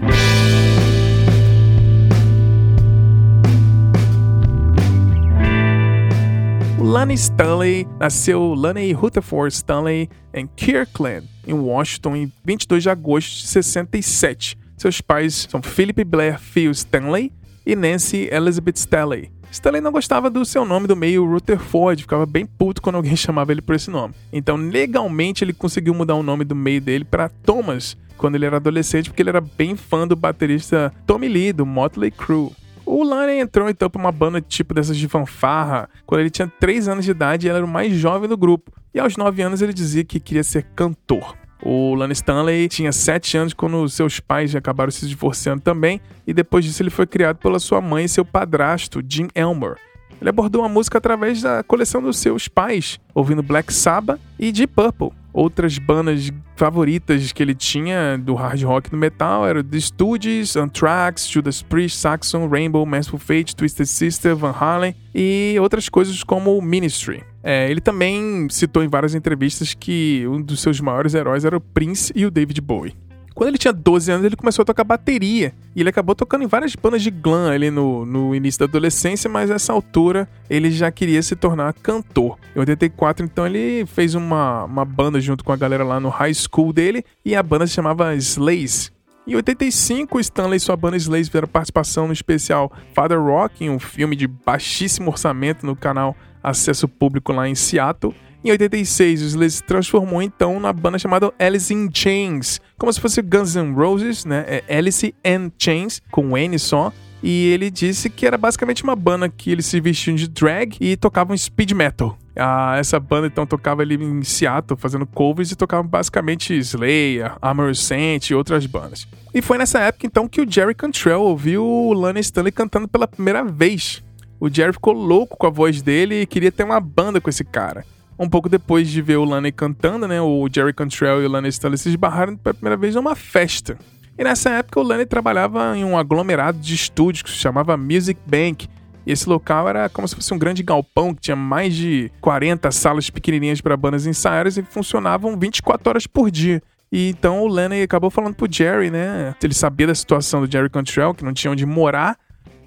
Lanny 6.81 7.15
Stanley 7.15 7.87
nasceu 8.01 8.55
Lanny 8.55 8.93
Rutherford 8.93 9.55
Stanley 9.55 10.09
em 10.33 10.47
Kirkland, 10.47 11.29
em 11.47 11.53
Washington, 11.53 12.17
em 12.17 12.33
22 12.45 12.83
de 12.83 12.91
agosto 12.91 13.41
de 13.41 13.47
67. 13.47 14.59
Seus 14.77 15.01
pais 15.01 15.47
são 15.51 15.61
Philip 15.63 16.03
Blair 16.05 16.41
Phil 16.41 16.71
Stanley 16.71 17.33
e 17.67 17.77
Nancy 17.77 18.29
Elizabeth 18.33 18.77
Stanley. 18.77 19.31
Stanley 19.51 19.81
não 19.81 19.93
gostava 19.93 20.29
do 20.31 20.45
seu 20.45 20.65
nome 20.65 20.87
do 20.87 20.97
meio 20.97 21.25
Rutherford, 21.25 22.03
ficava 22.03 22.27
bem 22.27 22.47
puto 22.47 22.83
quando 22.83 22.97
alguém 22.97 23.15
chamava 23.17 23.53
ele 23.53 23.63
por 23.63 23.75
esse 23.75 23.91
nome. 23.91 24.15
Então, 24.33 24.57
legalmente, 24.57 25.43
ele 25.43 25.53
conseguiu 25.53 25.95
mudar 25.95 26.15
o 26.15 26.23
nome 26.23 26.45
do 26.45 26.55
meio 26.55 26.81
dele 26.81 27.05
para 27.05 27.29
Thomas 27.29 27.97
quando 28.17 28.35
ele 28.35 28.47
era 28.47 28.57
adolescente, 28.57 29.11
porque 29.11 29.23
ele 29.23 29.31
era 29.31 29.41
bem 29.41 29.77
fã 29.77 30.07
do 30.07 30.17
baterista 30.17 30.93
Tommy 31.07 31.29
Lee, 31.29 31.53
do 31.53 31.65
Motley 31.65 32.11
Crue. 32.11 32.51
O 32.85 33.05
Lane 33.05 33.35
entrou 33.35 33.69
então 33.69 33.91
para 33.91 34.01
uma 34.01 34.11
banda 34.11 34.41
tipo 34.41 34.73
dessas 34.73 34.97
de 34.97 35.07
fanfarra 35.09 35.91
quando 36.07 36.23
ele 36.23 36.31
tinha 36.31 36.51
3 36.59 36.89
anos 36.89 37.05
de 37.05 37.11
idade 37.11 37.47
e 37.47 37.51
era 37.51 37.65
o 37.65 37.69
mais 37.69 37.93
jovem 37.95 38.29
do 38.29 38.37
grupo. 38.37 38.73
E 38.95 38.99
aos 38.99 39.17
9 39.17 39.43
anos 39.43 39.61
ele 39.61 39.75
dizia 39.75 40.05
que 40.05 40.19
queria 40.19 40.43
ser 40.43 40.65
cantor. 40.75 41.37
O 41.63 41.95
Lana 41.95 42.13
Stanley 42.13 42.69
tinha 42.69 42.93
7 42.93 43.37
anos 43.37 43.53
quando 43.53 43.89
seus 43.89 44.21
pais 44.21 44.55
acabaram 44.55 44.91
se 44.91 45.07
divorciando 45.07 45.61
também, 45.61 46.01
e 46.27 46.33
depois 46.33 46.65
disso 46.65 46.83
ele 46.83 46.91
foi 46.91 47.07
criado 47.07 47.37
pela 47.37 47.59
sua 47.59 47.81
mãe 47.81 48.05
e 48.05 48.09
seu 48.09 48.25
padrasto, 48.25 49.03
Jim 49.07 49.29
Elmer. 49.35 49.77
Ele 50.21 50.31
abordou 50.31 50.65
a 50.65 50.69
música 50.69 50.99
através 50.99 51.43
da 51.43 51.63
coleção 51.63 52.03
dos 52.03 52.19
seus 52.19 52.49
pais, 52.49 52.99
ouvindo 53.15 53.43
Black 53.43 53.73
Sabbath 53.73 54.21
e 54.39 54.51
Deep 54.51 54.73
Purple. 54.75 55.11
Outras 55.33 55.79
bandas 55.79 56.33
favoritas 56.57 57.31
que 57.31 57.41
ele 57.41 57.55
tinha 57.55 58.19
do 58.19 58.35
hard 58.35 58.61
rock 58.65 58.89
e 58.89 58.91
do 58.91 58.97
metal 58.97 59.47
eram 59.47 59.63
The 59.63 59.79
Stooges, 59.79 60.57
Anthrax, 60.57 61.29
Judas 61.29 61.63
Priest, 61.63 61.99
Saxon, 61.99 62.49
Rainbow, 62.49 62.85
Merciful 62.85 63.21
Fate, 63.21 63.55
Twisted 63.55 63.87
Sister, 63.87 64.35
Van 64.35 64.51
Halen 64.51 64.97
e 65.15 65.57
outras 65.61 65.89
coisas 65.89 66.25
como 66.25 66.61
Ministry. 66.61 67.23
É, 67.51 67.71
ele 67.71 67.81
também 67.81 68.47
citou 68.51 68.85
em 68.85 68.89
várias 68.89 69.15
entrevistas 69.15 69.73
que 69.73 70.23
um 70.29 70.39
dos 70.43 70.61
seus 70.61 70.79
maiores 70.83 71.15
heróis 71.15 71.47
era 71.47 71.57
o 71.57 71.61
Prince 71.63 72.13
e 72.15 72.27
o 72.27 72.31
David 72.31 72.61
Bowie. 72.61 72.95
Quando 73.35 73.49
ele 73.49 73.57
tinha 73.57 73.73
12 73.73 74.13
anos, 74.13 74.27
ele 74.27 74.37
começou 74.37 74.65
a 74.65 74.67
tocar 74.67 74.85
bateria. 74.85 75.55
E 75.75 75.81
ele 75.81 75.89
acabou 75.89 76.15
tocando 76.15 76.45
em 76.45 76.47
várias 76.47 76.75
bandas 76.77 77.01
de 77.01 77.11
glam 77.11 77.51
ali 77.51 77.71
no, 77.71 78.05
no 78.05 78.35
início 78.35 78.59
da 78.59 78.67
adolescência, 78.67 79.31
mas 79.31 79.49
nessa 79.49 79.73
altura 79.73 80.29
ele 80.51 80.71
já 80.71 80.91
queria 80.91 81.23
se 81.23 81.35
tornar 81.35 81.73
cantor. 81.73 82.37
Em 82.55 82.59
84, 82.59 83.25
então, 83.25 83.47
ele 83.47 83.87
fez 83.87 84.15
uma, 84.15 84.65
uma 84.65 84.85
banda 84.85 85.19
junto 85.19 85.43
com 85.43 85.51
a 85.51 85.57
galera 85.57 85.85
lá 85.85 85.99
no 85.99 86.11
high 86.11 86.35
school 86.35 86.71
dele, 86.71 87.03
e 87.25 87.35
a 87.35 87.43
banda 87.43 87.67
se 87.67 87.73
chamava 87.73 88.15
Slays. 88.15 88.93
Em 89.27 89.35
85, 89.37 90.21
Stanley 90.21 90.59
e 90.59 90.61
sua 90.61 90.77
banda 90.77 90.99
Slays 90.99 91.29
fizeram 91.29 91.49
participação 91.49 92.09
no 92.09 92.13
especial 92.13 92.71
Father 92.93 93.19
Rock, 93.19 93.65
em 93.65 93.71
um 93.71 93.79
filme 93.79 94.15
de 94.15 94.27
baixíssimo 94.27 95.11
orçamento 95.11 95.65
no 95.65 95.75
canal 95.75 96.15
Acesso 96.43 96.89
Público 96.89 97.33
lá 97.33 97.49
em 97.49 97.55
Seattle. 97.55 98.15
Em 98.45 98.51
86, 98.51 99.23
o 99.23 99.25
Slayer 99.27 99.51
se 99.51 99.63
transformou 99.63 100.23
então 100.23 100.61
na 100.61 100.73
banda 100.73 100.99
chamada 100.99 101.33
Alice 101.39 101.75
in 101.75 101.89
Chains, 101.93 102.61
como 102.79 102.93
se 102.93 103.01
fosse 103.01 103.21
Guns 103.21 103.57
N' 103.57 103.75
Roses, 103.75 104.25
né? 104.25 104.63
É 104.69 104.79
Alice 104.79 105.15
in 105.25 105.51
Chains, 105.59 106.01
com 106.11 106.27
um 106.27 106.37
N 106.37 106.59
só. 106.59 106.93
E 107.21 107.49
ele 107.49 107.69
disse 107.71 108.09
que 108.09 108.25
era 108.25 108.39
basicamente 108.39 108.85
uma 108.85 108.95
banda 108.95 109.29
que 109.29 109.51
eles 109.51 109.67
se 109.67 109.81
vestiam 109.81 110.15
de 110.15 110.29
drag 110.29 110.77
e 110.81 110.97
tocavam 110.97 111.37
speed 111.37 111.73
metal. 111.73 112.17
Ah, 112.37 112.77
essa 112.79 113.01
banda 113.01 113.27
então 113.27 113.45
tocava 113.45 113.83
ali 113.83 113.97
em 113.97 114.23
Seattle, 114.23 114.79
fazendo 114.79 115.05
covers 115.05 115.51
e 115.51 115.57
tocava 115.57 115.83
basicamente 115.83 116.57
Slayer, 116.57 117.35
Armor 117.43 117.75
Saint 117.75 118.31
e 118.31 118.35
outras 118.35 118.65
bandas. 118.67 119.09
E 119.35 119.43
foi 119.43 119.59
nessa 119.59 119.81
época 119.81 120.07
então 120.07 120.29
que 120.29 120.41
o 120.41 120.49
Jerry 120.49 120.75
Cantrell 120.75 121.23
ouviu 121.23 121.65
o 121.65 121.93
Lana 121.93 122.21
Stanley 122.21 122.53
cantando 122.53 122.87
pela 122.87 123.09
primeira 123.09 123.43
vez. 123.43 124.05
O 124.41 124.49
Jerry 124.49 124.73
ficou 124.73 124.93
louco 124.93 125.37
com 125.37 125.47
a 125.47 125.51
voz 125.51 125.83
dele 125.83 126.23
e 126.23 126.27
queria 126.27 126.53
ter 126.53 126.65
uma 126.65 126.81
banda 126.81 127.21
com 127.21 127.29
esse 127.29 127.45
cara. 127.45 127.85
Um 128.19 128.29
pouco 128.29 128.49
depois 128.49 128.89
de 128.89 129.01
ver 129.03 129.17
o 129.17 129.25
Lane 129.25 129.53
cantando, 129.53 130.07
né, 130.09 130.21
o 130.21 130.49
Jerry 130.53 130.73
Cantrell 130.73 131.23
e 131.23 131.27
o 131.27 131.29
Lane 131.29 131.49
Stanley 131.49 131.79
se 131.79 131.89
esbarraram 131.89 132.37
pela 132.37 132.55
primeira 132.55 132.77
vez 132.77 132.95
numa 132.95 133.15
festa. 133.15 133.79
E 134.19 134.25
nessa 134.25 134.51
época 134.51 134.81
o 134.81 134.83
Lane 134.83 135.07
trabalhava 135.07 135.77
em 135.77 135.85
um 135.85 135.97
aglomerado 135.97 136.59
de 136.59 136.75
estúdios 136.75 137.23
que 137.23 137.31
se 137.31 137.37
chamava 137.37 137.77
Music 137.77 138.21
Bank. 138.27 138.69
E 139.07 139.13
esse 139.13 139.29
local 139.29 139.69
era 139.69 139.89
como 139.89 140.07
se 140.07 140.17
fosse 140.17 140.35
um 140.35 140.39
grande 140.39 140.63
galpão 140.63 141.15
que 141.15 141.23
tinha 141.23 141.37
mais 141.37 141.75
de 141.75 142.11
40 142.21 142.71
salas 142.73 143.09
pequenininhas 143.09 143.61
para 143.61 143.77
bandas 143.77 144.07
ensaiarem 144.07 144.53
e 144.57 144.63
funcionavam 144.63 145.39
24 145.39 145.89
horas 145.89 146.07
por 146.07 146.31
dia. 146.31 146.61
E 146.91 147.11
então 147.11 147.43
o 147.43 147.49
Lenny 147.49 147.83
acabou 147.83 148.11
falando 148.11 148.35
pro 148.35 148.51
Jerry, 148.51 148.91
né? 148.91 149.35
Ele 149.43 149.55
sabia 149.55 149.87
da 149.87 149.95
situação 149.95 150.45
do 150.45 150.51
Jerry 150.51 150.69
Cantrell, 150.69 151.15
que 151.15 151.25
não 151.25 151.33
tinha 151.33 151.51
onde 151.53 151.65
morar, 151.65 152.19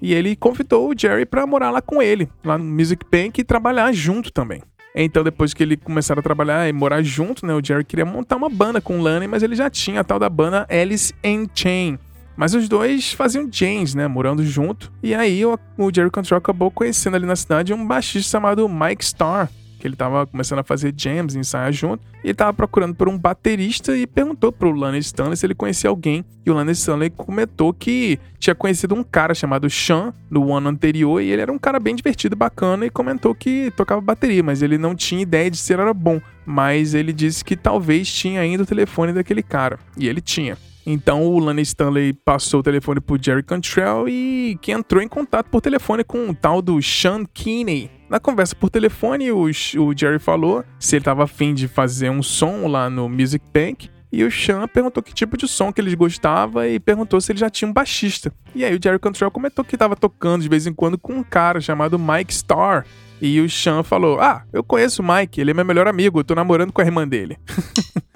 e 0.02 0.12
ele 0.12 0.34
convidou 0.34 0.90
o 0.90 0.94
Jerry 0.98 1.24
para 1.24 1.46
morar 1.46 1.70
lá 1.70 1.80
com 1.80 2.02
ele, 2.02 2.28
lá 2.44 2.58
no 2.58 2.64
Music 2.64 3.06
Bank 3.08 3.40
e 3.40 3.44
trabalhar 3.44 3.92
junto 3.92 4.32
também. 4.32 4.60
Então, 4.94 5.22
depois 5.22 5.54
que 5.54 5.62
ele 5.62 5.76
começaram 5.76 6.18
a 6.18 6.22
trabalhar 6.22 6.68
e 6.68 6.72
morar 6.72 7.02
junto, 7.02 7.46
né, 7.46 7.54
o 7.54 7.64
Jerry 7.64 7.84
queria 7.84 8.04
montar 8.04 8.36
uma 8.36 8.50
banda 8.50 8.80
com 8.80 8.98
o 8.98 9.02
Lane, 9.02 9.28
mas 9.28 9.44
ele 9.44 9.54
já 9.54 9.70
tinha 9.70 10.00
a 10.00 10.04
tal 10.04 10.18
da 10.18 10.28
banda 10.28 10.66
Alice 10.68 11.14
in 11.24 11.48
Chain. 11.54 11.98
Mas 12.36 12.52
os 12.52 12.68
dois 12.68 13.12
faziam 13.12 13.48
jams, 13.50 13.94
né, 13.94 14.08
morando 14.08 14.44
junto. 14.44 14.92
E 15.02 15.14
aí 15.14 15.46
o, 15.46 15.58
o 15.78 15.94
Jerry 15.94 16.10
Control 16.10 16.38
acabou 16.38 16.70
conhecendo 16.70 17.14
ali 17.14 17.24
na 17.24 17.36
cidade 17.36 17.72
um 17.72 17.86
baixista 17.86 18.32
chamado 18.32 18.68
Mike 18.68 19.04
Starr, 19.04 19.48
que 19.82 19.88
ele 19.88 19.96
tava 19.96 20.24
começando 20.28 20.60
a 20.60 20.62
fazer 20.62 20.94
jams, 20.96 21.34
ensaiar 21.34 21.72
junto, 21.72 22.04
e 22.22 22.28
ele 22.28 22.34
tava 22.34 22.52
procurando 22.52 22.94
por 22.94 23.08
um 23.08 23.18
baterista 23.18 23.96
e 23.96 24.06
perguntou 24.06 24.52
pro 24.52 24.70
Lana 24.70 24.96
Stanley 24.96 25.36
se 25.36 25.44
ele 25.44 25.56
conhecia 25.56 25.90
alguém. 25.90 26.24
E 26.46 26.50
o 26.52 26.54
Lana 26.54 26.70
Stanley 26.70 27.10
comentou 27.10 27.72
que 27.74 28.16
tinha 28.38 28.54
conhecido 28.54 28.94
um 28.94 29.02
cara 29.02 29.34
chamado 29.34 29.68
Sean 29.68 30.14
no 30.30 30.54
ano 30.54 30.68
anterior 30.68 31.20
e 31.20 31.32
ele 31.32 31.42
era 31.42 31.52
um 31.52 31.58
cara 31.58 31.80
bem 31.80 31.96
divertido, 31.96 32.36
bacana 32.36 32.86
e 32.86 32.90
comentou 32.90 33.34
que 33.34 33.72
tocava 33.76 34.00
bateria, 34.00 34.40
mas 34.40 34.62
ele 34.62 34.78
não 34.78 34.94
tinha 34.94 35.20
ideia 35.20 35.50
de 35.50 35.56
se 35.56 35.72
era 35.72 35.92
bom. 35.92 36.20
Mas 36.46 36.94
ele 36.94 37.12
disse 37.12 37.44
que 37.44 37.56
talvez 37.56 38.06
tinha 38.08 38.40
ainda 38.40 38.62
o 38.62 38.66
telefone 38.66 39.12
daquele 39.12 39.42
cara. 39.42 39.80
E 39.96 40.06
ele 40.06 40.20
tinha. 40.20 40.56
Então 40.86 41.24
o 41.26 41.40
Lana 41.40 41.60
Stanley 41.60 42.12
passou 42.12 42.60
o 42.60 42.62
telefone 42.62 43.00
pro 43.00 43.18
Jerry 43.20 43.42
Cantrell 43.42 44.08
e 44.08 44.56
que 44.60 44.70
entrou 44.70 45.02
em 45.02 45.08
contato 45.08 45.48
por 45.48 45.60
telefone 45.60 46.04
com 46.04 46.28
o 46.28 46.34
tal 46.34 46.62
do 46.62 46.80
Sean 46.80 47.24
Keeney. 47.24 47.90
Na 48.12 48.20
conversa 48.20 48.54
por 48.54 48.68
telefone, 48.68 49.32
o, 49.32 49.44
o 49.44 49.96
Jerry 49.96 50.18
falou 50.18 50.62
se 50.78 50.96
ele 50.96 51.00
estava 51.00 51.24
afim 51.24 51.54
de 51.54 51.66
fazer 51.66 52.10
um 52.10 52.22
som 52.22 52.66
lá 52.66 52.90
no 52.90 53.08
Music 53.08 53.42
Bank. 53.54 53.88
E 54.12 54.22
o 54.22 54.30
Sean 54.30 54.68
perguntou 54.68 55.02
que 55.02 55.14
tipo 55.14 55.34
de 55.34 55.48
som 55.48 55.72
que 55.72 55.80
ele 55.80 55.96
gostava 55.96 56.68
e 56.68 56.78
perguntou 56.78 57.18
se 57.22 57.32
ele 57.32 57.38
já 57.38 57.48
tinha 57.48 57.66
um 57.66 57.72
baixista. 57.72 58.30
E 58.54 58.66
aí 58.66 58.76
o 58.76 58.78
Jerry 58.78 58.98
Cantrell 58.98 59.30
comentou 59.30 59.64
que 59.64 59.74
estava 59.74 59.96
tocando 59.96 60.42
de 60.42 60.48
vez 60.50 60.66
em 60.66 60.74
quando 60.74 60.98
com 60.98 61.14
um 61.14 61.22
cara 61.22 61.58
chamado 61.58 61.98
Mike 61.98 62.34
Starr. 62.34 62.84
E 63.18 63.40
o 63.40 63.48
Sean 63.48 63.82
falou: 63.82 64.20
Ah, 64.20 64.44
eu 64.52 64.62
conheço 64.62 65.00
o 65.00 65.06
Mike, 65.06 65.40
ele 65.40 65.52
é 65.52 65.54
meu 65.54 65.64
melhor 65.64 65.88
amigo, 65.88 66.20
eu 66.20 66.24
tô 66.24 66.34
namorando 66.34 66.70
com 66.70 66.82
a 66.82 66.84
irmã 66.84 67.08
dele. 67.08 67.38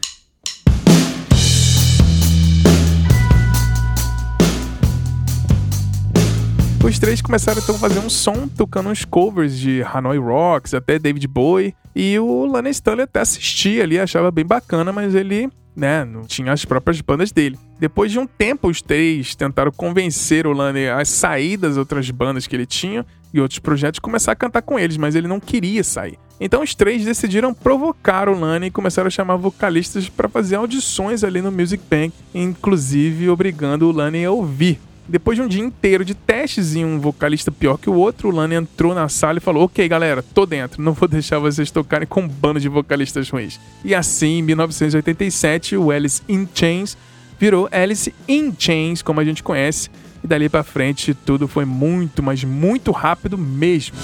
Os 6.87 7.01
três 7.01 7.21
começaram 7.21 7.61
então 7.61 7.75
a 7.75 7.79
fazer 7.79 7.99
um 7.99 8.09
som 8.09 8.47
tocando 8.47 8.91
uns 8.91 9.05
covers 9.05 9.59
de 9.59 9.83
Hanoi 9.83 10.19
Rocks, 10.19 10.73
até 10.73 11.01
David 11.01 11.27
Bowie. 11.27 11.75
E 11.97 12.17
o 12.17 12.47
Lana 12.47 12.71
Stanley 12.71 13.03
até 13.03 13.19
assistia 13.19 13.83
ali, 13.83 13.99
achava 13.99 14.31
bem 14.31 14.47
bacana, 14.47 14.93
mas 14.93 15.13
ele, 15.13 15.51
né, 15.75 16.05
não 16.05 16.23
tinha 16.23 16.53
as 16.53 16.65
próprias 16.65 17.01
bandas 17.01 17.33
dele. 17.33 17.59
Depois 17.81 18.13
de 18.13 18.21
um 18.21 18.27
tempo, 18.27 18.69
os 18.69 18.81
três 18.81 19.35
tentaram 19.35 19.73
convencer 19.73 20.47
o 20.47 20.53
Lana 20.53 20.95
a 20.95 21.05
sair 21.05 21.57
das 21.57 21.77
outras 21.77 22.09
bandas 22.13 22.47
que 22.47 22.55
ele 22.55 22.67
tinha 22.67 23.05
e 23.35 23.41
outros 23.41 23.59
projetos 23.59 23.99
começar 23.99 24.31
a 24.31 24.37
cantar 24.37 24.63
com 24.63 24.79
eles, 24.79 24.97
mas 24.97 25.17
ele 25.17 25.27
não 25.27 25.41
queria 25.41 25.83
sair. 25.83 26.17
Então 26.39 26.63
os 26.63 26.73
três 26.73 27.05
decidiram 27.05 27.53
provocar 27.53 28.29
o 28.29 28.39
Lana 28.39 28.69
e 28.69 28.71
começaram 28.71 29.09
a 29.09 29.11
chamar 29.11 29.35
vocalistas 29.35 30.09
para 30.09 30.29
fazer 30.29 30.55
audições 30.55 31.25
ali 31.25 31.43
no 31.43 31.51
Music 31.51 31.83
Bank, 31.91 32.15
inclusive 32.33 33.29
obrigando 33.29 33.89
o 33.89 33.93
Lana 33.93 34.19
a 34.25 34.31
ouvir 34.31 34.79
depois 35.09 35.37
de 35.37 35.43
um 35.43 35.49
dia 35.49 35.63
inteiro 35.63 36.05
de 36.05 36.15
testes 36.15 36.75
e 36.75 36.85
um 36.85 36.99
vocalista 36.99 37.51
pior 37.51 37.79
que 37.79 37.89
o 37.89 37.95
outro, 37.95 38.29
o 38.29 38.33
Lana 38.33 38.55
entrou 38.55 38.95
na 38.95 39.09
sala 39.09 39.39
e 39.39 39.41
falou: 39.41 39.65
Ok, 39.65 39.89
galera, 39.89 40.23
tô 40.23 40.45
dentro, 40.45 40.83
não 40.83 40.93
vou 40.93 41.07
deixar 41.09 41.39
vocês 41.39 41.71
tocarem 41.71 42.07
com 42.07 42.23
um 42.23 42.29
bando 42.29 42.61
de 42.61 42.69
vocalistas 42.69 43.29
ruins. 43.31 43.61
E 43.85 43.95
assim, 43.95 44.39
em 44.39 44.43
1987, 44.43 45.77
o 45.77 45.91
Alice 45.91 46.23
in 46.29 46.49
Chains 46.53 46.97
virou 47.39 47.69
Alice 47.71 48.13
in 48.29 48.53
Chains, 48.59 49.03
como 49.03 49.21
a 49.21 49.25
gente 49.25 49.43
conhece, 49.43 49.91
e 50.25 50.27
dali 50.27 50.49
para 50.49 50.63
frente 50.63 51.15
tudo 51.15 51.47
foi 51.47 51.65
muito, 51.65 52.23
mas 52.23 52.43
muito 52.43 52.91
rápido 52.91 53.37
mesmo. 53.37 53.97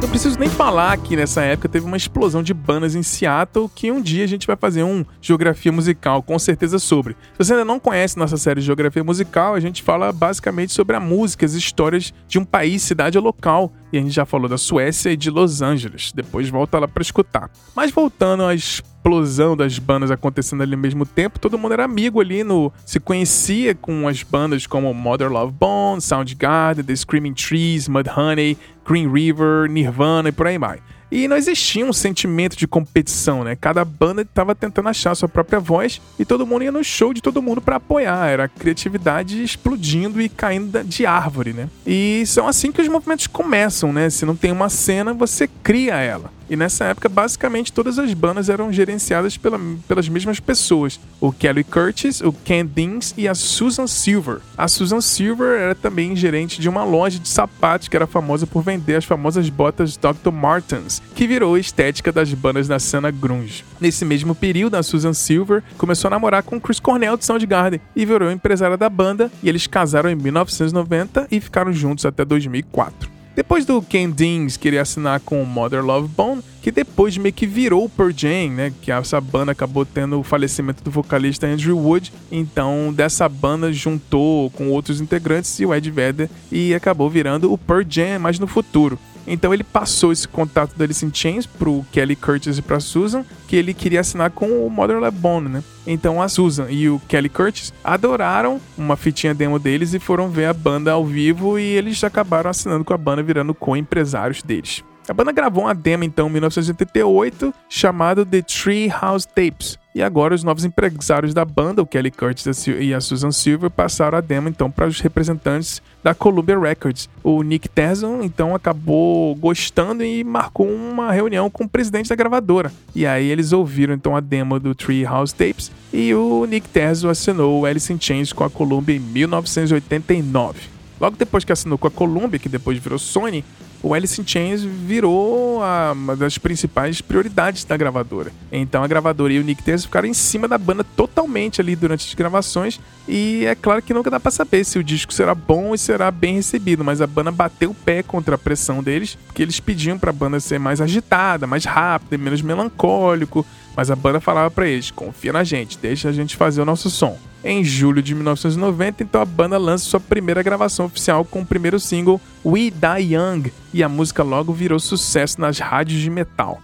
Não 0.00 0.10
preciso 0.10 0.38
nem 0.38 0.48
falar 0.48 0.96
que 0.98 1.16
nessa 1.16 1.42
época 1.42 1.70
teve 1.70 1.86
uma 1.86 1.96
explosão 1.96 2.42
de 2.42 2.52
bandas 2.52 2.94
em 2.94 3.02
Seattle 3.02 3.70
que 3.74 3.90
um 3.90 4.00
dia 4.00 4.24
a 4.24 4.26
gente 4.26 4.46
vai 4.46 4.54
fazer 4.54 4.82
um 4.82 5.04
Geografia 5.22 5.72
Musical, 5.72 6.22
com 6.22 6.38
certeza 6.38 6.78
sobre. 6.78 7.14
Se 7.32 7.38
você 7.38 7.54
ainda 7.54 7.64
não 7.64 7.80
conhece 7.80 8.18
nossa 8.18 8.36
série 8.36 8.60
Geografia 8.60 9.02
Musical, 9.02 9.54
a 9.54 9.60
gente 9.60 9.82
fala 9.82 10.12
basicamente 10.12 10.72
sobre 10.72 10.96
a 10.96 11.00
música, 11.00 11.46
as 11.46 11.54
histórias 11.54 12.12
de 12.28 12.38
um 12.38 12.44
país, 12.44 12.82
cidade 12.82 13.16
ou 13.16 13.24
local. 13.24 13.72
E 13.96 13.98
a 13.98 14.02
gente 14.02 14.14
já 14.14 14.26
falou 14.26 14.46
da 14.46 14.58
Suécia 14.58 15.10
e 15.10 15.16
de 15.16 15.30
Los 15.30 15.62
Angeles. 15.62 16.12
Depois 16.12 16.50
volta 16.50 16.78
lá 16.78 16.86
para 16.86 17.02
escutar. 17.02 17.50
Mas 17.74 17.90
voltando 17.90 18.42
às 18.42 18.82
explosão 19.06 19.56
das 19.56 19.78
bandas 19.78 20.10
acontecendo 20.10 20.62
ali 20.62 20.74
ao 20.74 20.80
mesmo 20.80 21.06
tempo, 21.06 21.38
todo 21.38 21.56
mundo 21.56 21.72
era 21.72 21.84
amigo 21.84 22.20
ali 22.20 22.42
no. 22.42 22.72
se 22.84 22.98
conhecia 22.98 23.74
com 23.74 24.08
as 24.08 24.22
bandas 24.24 24.66
como 24.66 24.92
Mother 24.92 25.30
Love 25.30 25.52
Bone, 25.52 26.00
Soundgarden, 26.00 26.84
The 26.84 26.96
Screaming 26.96 27.34
Trees, 27.34 27.88
Mudhoney, 27.88 28.58
Green 28.84 29.10
River, 29.10 29.70
Nirvana 29.70 30.30
e 30.30 30.32
por 30.32 30.46
aí 30.48 30.58
vai. 30.58 30.80
E 31.10 31.28
não 31.28 31.36
existia 31.36 31.84
um 31.84 31.92
sentimento 31.92 32.56
de 32.56 32.66
competição, 32.66 33.44
né? 33.44 33.56
Cada 33.56 33.84
banda 33.84 34.22
estava 34.22 34.54
tentando 34.54 34.88
achar 34.88 35.14
sua 35.14 35.28
própria 35.28 35.60
voz 35.60 36.00
e 36.18 36.24
todo 36.24 36.46
mundo 36.46 36.64
ia 36.64 36.72
no 36.72 36.82
show 36.82 37.14
de 37.14 37.22
todo 37.22 37.40
mundo 37.42 37.60
para 37.60 37.76
apoiar. 37.76 38.28
Era 38.28 38.44
a 38.44 38.48
criatividade 38.48 39.42
explodindo 39.42 40.20
e 40.20 40.28
caindo 40.28 40.82
de 40.84 41.06
árvore, 41.06 41.52
né? 41.52 41.68
E 41.86 42.24
são 42.26 42.48
assim 42.48 42.72
que 42.72 42.82
os 42.82 42.88
movimentos 42.88 43.26
começam, 43.26 43.92
né? 43.92 44.10
Se 44.10 44.24
não 44.24 44.34
tem 44.34 44.50
uma 44.50 44.68
cena, 44.68 45.12
você 45.14 45.48
cria 45.62 45.94
ela. 45.96 46.35
E 46.48 46.56
nessa 46.56 46.84
época, 46.84 47.08
basicamente, 47.08 47.72
todas 47.72 47.98
as 47.98 48.12
bandas 48.14 48.48
eram 48.48 48.72
gerenciadas 48.72 49.36
pela, 49.36 49.58
pelas 49.88 50.08
mesmas 50.08 50.38
pessoas. 50.38 51.00
O 51.20 51.32
Kelly 51.32 51.64
Curtis, 51.64 52.20
o 52.20 52.32
Ken 52.32 52.64
Dings 52.64 53.14
e 53.16 53.26
a 53.26 53.34
Susan 53.34 53.86
Silver. 53.86 54.38
A 54.56 54.68
Susan 54.68 55.00
Silver 55.00 55.60
era 55.60 55.74
também 55.74 56.14
gerente 56.14 56.60
de 56.60 56.68
uma 56.68 56.84
loja 56.84 57.18
de 57.18 57.28
sapatos 57.28 57.88
que 57.88 57.96
era 57.96 58.06
famosa 58.06 58.46
por 58.46 58.62
vender 58.62 58.96
as 58.96 59.04
famosas 59.04 59.48
botas 59.48 59.96
Dr. 59.96 60.30
Martens, 60.32 61.02
que 61.14 61.26
virou 61.26 61.54
a 61.54 61.60
estética 61.60 62.12
das 62.12 62.32
bandas 62.32 62.68
da 62.68 62.78
cena 62.78 63.10
grunge. 63.10 63.64
Nesse 63.80 64.04
mesmo 64.04 64.34
período, 64.34 64.76
a 64.76 64.82
Susan 64.82 65.12
Silver 65.12 65.62
começou 65.76 66.08
a 66.08 66.10
namorar 66.10 66.42
com 66.42 66.60
Chris 66.60 66.80
Cornell 66.80 67.16
de 67.16 67.24
Soundgarden 67.24 67.80
e 67.94 68.04
virou 68.04 68.30
empresária 68.30 68.76
da 68.76 68.88
banda, 68.88 69.30
e 69.42 69.48
eles 69.48 69.66
casaram 69.66 70.10
em 70.10 70.14
1990 70.14 71.26
e 71.30 71.40
ficaram 71.40 71.72
juntos 71.72 72.06
até 72.06 72.24
2004. 72.24 73.15
Depois 73.36 73.66
do 73.66 73.82
Ken 73.82 74.08
Dings 74.08 74.56
querer 74.56 74.78
assinar 74.78 75.20
com 75.20 75.44
Mother 75.44 75.84
Love 75.84 76.08
Bone, 76.08 76.42
que 76.62 76.72
depois 76.72 77.18
meio 77.18 77.34
que 77.34 77.46
virou 77.46 77.84
o 77.84 77.88
Pearl 77.88 78.10
Jam, 78.10 78.50
né? 78.50 78.72
Que 78.80 78.90
essa 78.90 79.20
banda 79.20 79.52
acabou 79.52 79.84
tendo 79.84 80.18
o 80.18 80.22
falecimento 80.22 80.82
do 80.82 80.90
vocalista 80.90 81.46
Andrew 81.46 81.76
Wood. 81.76 82.10
Então, 82.32 82.90
dessa 82.96 83.28
banda 83.28 83.70
juntou 83.70 84.48
com 84.52 84.70
outros 84.70 85.02
integrantes 85.02 85.60
e 85.60 85.66
o 85.66 85.74
Ed 85.74 85.90
Vedder 85.90 86.30
e 86.50 86.74
acabou 86.74 87.10
virando 87.10 87.52
o 87.52 87.58
Pearl 87.58 87.84
Jam 87.86 88.18
mais 88.18 88.38
no 88.38 88.46
futuro. 88.46 88.98
Então 89.26 89.52
ele 89.52 89.64
passou 89.64 90.12
esse 90.12 90.28
contato 90.28 90.76
da 90.76 90.84
Alice 90.84 91.04
in 91.04 91.10
Chains 91.12 91.46
pro 91.46 91.84
Kelly 91.90 92.16
Curtis 92.16 92.58
e 92.58 92.62
pra 92.62 92.80
Susan, 92.80 93.24
que 93.48 93.56
ele 93.56 93.74
queria 93.74 94.00
assinar 94.00 94.30
com 94.30 94.66
o 94.66 94.70
Mother 94.70 94.98
Love 94.98 95.18
Bone, 95.18 95.48
né? 95.48 95.64
Então 95.86 96.22
a 96.22 96.28
Susan 96.28 96.66
e 96.68 96.88
o 96.88 97.00
Kelly 97.08 97.28
Curtis 97.28 97.72
adoraram 97.82 98.60
uma 98.76 98.96
fitinha 98.96 99.34
demo 99.34 99.58
deles 99.58 99.94
e 99.94 99.98
foram 99.98 100.28
ver 100.28 100.46
a 100.46 100.52
banda 100.52 100.92
ao 100.92 101.04
vivo 101.04 101.58
e 101.58 101.62
eles 101.62 102.02
acabaram 102.04 102.50
assinando 102.50 102.84
com 102.84 102.94
a 102.94 102.98
banda, 102.98 103.22
virando 103.22 103.54
co-empresários 103.54 104.42
deles. 104.42 104.82
A 105.08 105.14
banda 105.14 105.30
gravou 105.30 105.64
uma 105.64 105.74
demo 105.74 106.02
então 106.02 106.28
em 106.28 106.32
1988 106.32 107.54
chamada 107.68 108.26
The 108.26 108.42
Tree 108.42 108.88
House 108.88 109.24
Tapes. 109.24 109.78
E 109.96 110.02
agora 110.02 110.34
os 110.34 110.44
novos 110.44 110.62
empresários 110.62 111.32
da 111.32 111.42
banda, 111.42 111.80
o 111.80 111.86
Kelly 111.86 112.10
Curtis 112.10 112.66
e 112.66 112.92
a 112.92 113.00
Susan 113.00 113.30
Silver, 113.30 113.70
passaram 113.70 114.18
a 114.18 114.20
demo 114.20 114.46
então 114.46 114.70
para 114.70 114.86
os 114.86 115.00
representantes 115.00 115.80
da 116.04 116.14
Columbia 116.14 116.58
Records. 116.58 117.08
O 117.24 117.42
Nick 117.42 117.66
Terson 117.66 118.20
então 118.20 118.54
acabou 118.54 119.34
gostando 119.36 120.04
e 120.04 120.22
marcou 120.22 120.68
uma 120.68 121.10
reunião 121.12 121.48
com 121.48 121.64
o 121.64 121.68
presidente 121.68 122.10
da 122.10 122.14
gravadora. 122.14 122.70
E 122.94 123.06
aí 123.06 123.26
eles 123.26 123.54
ouviram 123.54 123.94
então 123.94 124.14
a 124.14 124.20
demo 124.20 124.60
do 124.60 124.74
Tree 124.74 125.02
House 125.02 125.32
Tapes 125.32 125.72
e 125.90 126.12
o 126.12 126.44
Nick 126.44 126.68
Terson 126.68 127.08
assinou 127.08 127.62
o 127.62 127.64
Alice 127.64 127.90
in 127.90 127.98
Chains 127.98 128.34
com 128.34 128.44
a 128.44 128.50
Columbia 128.50 128.96
em 128.96 129.00
1989. 129.00 130.60
Logo 131.00 131.16
depois 131.16 131.42
que 131.42 131.52
assinou 131.52 131.78
com 131.78 131.86
a 131.86 131.90
Columbia, 131.90 132.38
que 132.38 132.50
depois 132.50 132.76
virou 132.76 132.98
Sony, 132.98 133.42
o 133.86 133.94
Alice 133.94 134.20
in 134.20 134.26
Chains 134.26 134.62
virou 134.64 135.62
a, 135.62 135.92
uma 135.92 136.16
das 136.16 136.38
principais 136.38 137.00
prioridades 137.00 137.62
da 137.64 137.76
gravadora. 137.76 138.32
Então 138.50 138.82
a 138.82 138.88
gravadora 138.88 139.32
e 139.32 139.38
o 139.38 139.44
Nick 139.44 139.62
Terzo 139.62 139.84
ficaram 139.84 140.08
em 140.08 140.14
cima 140.14 140.48
da 140.48 140.58
banda 140.58 140.82
totalmente 140.82 141.60
ali 141.60 141.76
durante 141.76 142.08
as 142.08 142.14
gravações 142.14 142.80
e 143.08 143.46
é 143.46 143.54
claro 143.54 143.80
que 143.80 143.94
nunca 143.94 144.10
dá 144.10 144.18
para 144.18 144.32
saber 144.32 144.64
se 144.64 144.76
o 144.78 144.82
disco 144.82 145.12
será 145.12 145.36
bom 145.36 145.72
e 145.72 145.78
será 145.78 146.10
bem 146.10 146.34
recebido, 146.34 146.82
mas 146.82 147.00
a 147.00 147.06
banda 147.06 147.30
bateu 147.30 147.70
o 147.70 147.74
pé 147.74 148.02
contra 148.02 148.34
a 148.34 148.38
pressão 148.38 148.82
deles, 148.82 149.16
porque 149.26 149.42
eles 149.42 149.60
pediam 149.60 149.96
para 149.96 150.10
a 150.10 150.12
banda 150.12 150.40
ser 150.40 150.58
mais 150.58 150.80
agitada, 150.80 151.46
mais 151.46 151.64
rápida, 151.64 152.18
menos 152.18 152.42
melancólico, 152.42 153.46
mas 153.76 153.90
a 153.90 153.96
banda 153.96 154.20
falava 154.20 154.50
para 154.50 154.66
eles: 154.66 154.90
"Confia 154.90 155.32
na 155.32 155.44
gente, 155.44 155.78
deixa 155.78 156.08
a 156.08 156.12
gente 156.12 156.36
fazer 156.36 156.62
o 156.62 156.64
nosso 156.64 156.90
som". 156.90 157.18
Em 157.44 157.62
julho 157.62 158.02
de 158.02 158.14
1990, 158.14 159.04
então 159.04 159.20
a 159.20 159.24
banda 159.24 159.56
lança 159.58 159.84
sua 159.84 160.00
primeira 160.00 160.42
gravação 160.42 160.86
oficial 160.86 161.24
com 161.24 161.42
o 161.42 161.46
primeiro 161.46 161.78
single 161.78 162.20
We 162.44 162.70
Die 162.70 163.14
Young, 163.14 163.52
e 163.72 163.82
a 163.82 163.88
música 163.88 164.22
logo 164.22 164.52
virou 164.52 164.80
sucesso 164.80 165.40
nas 165.40 165.58
rádios 165.58 166.00
de 166.00 166.10
metal. 166.10 166.60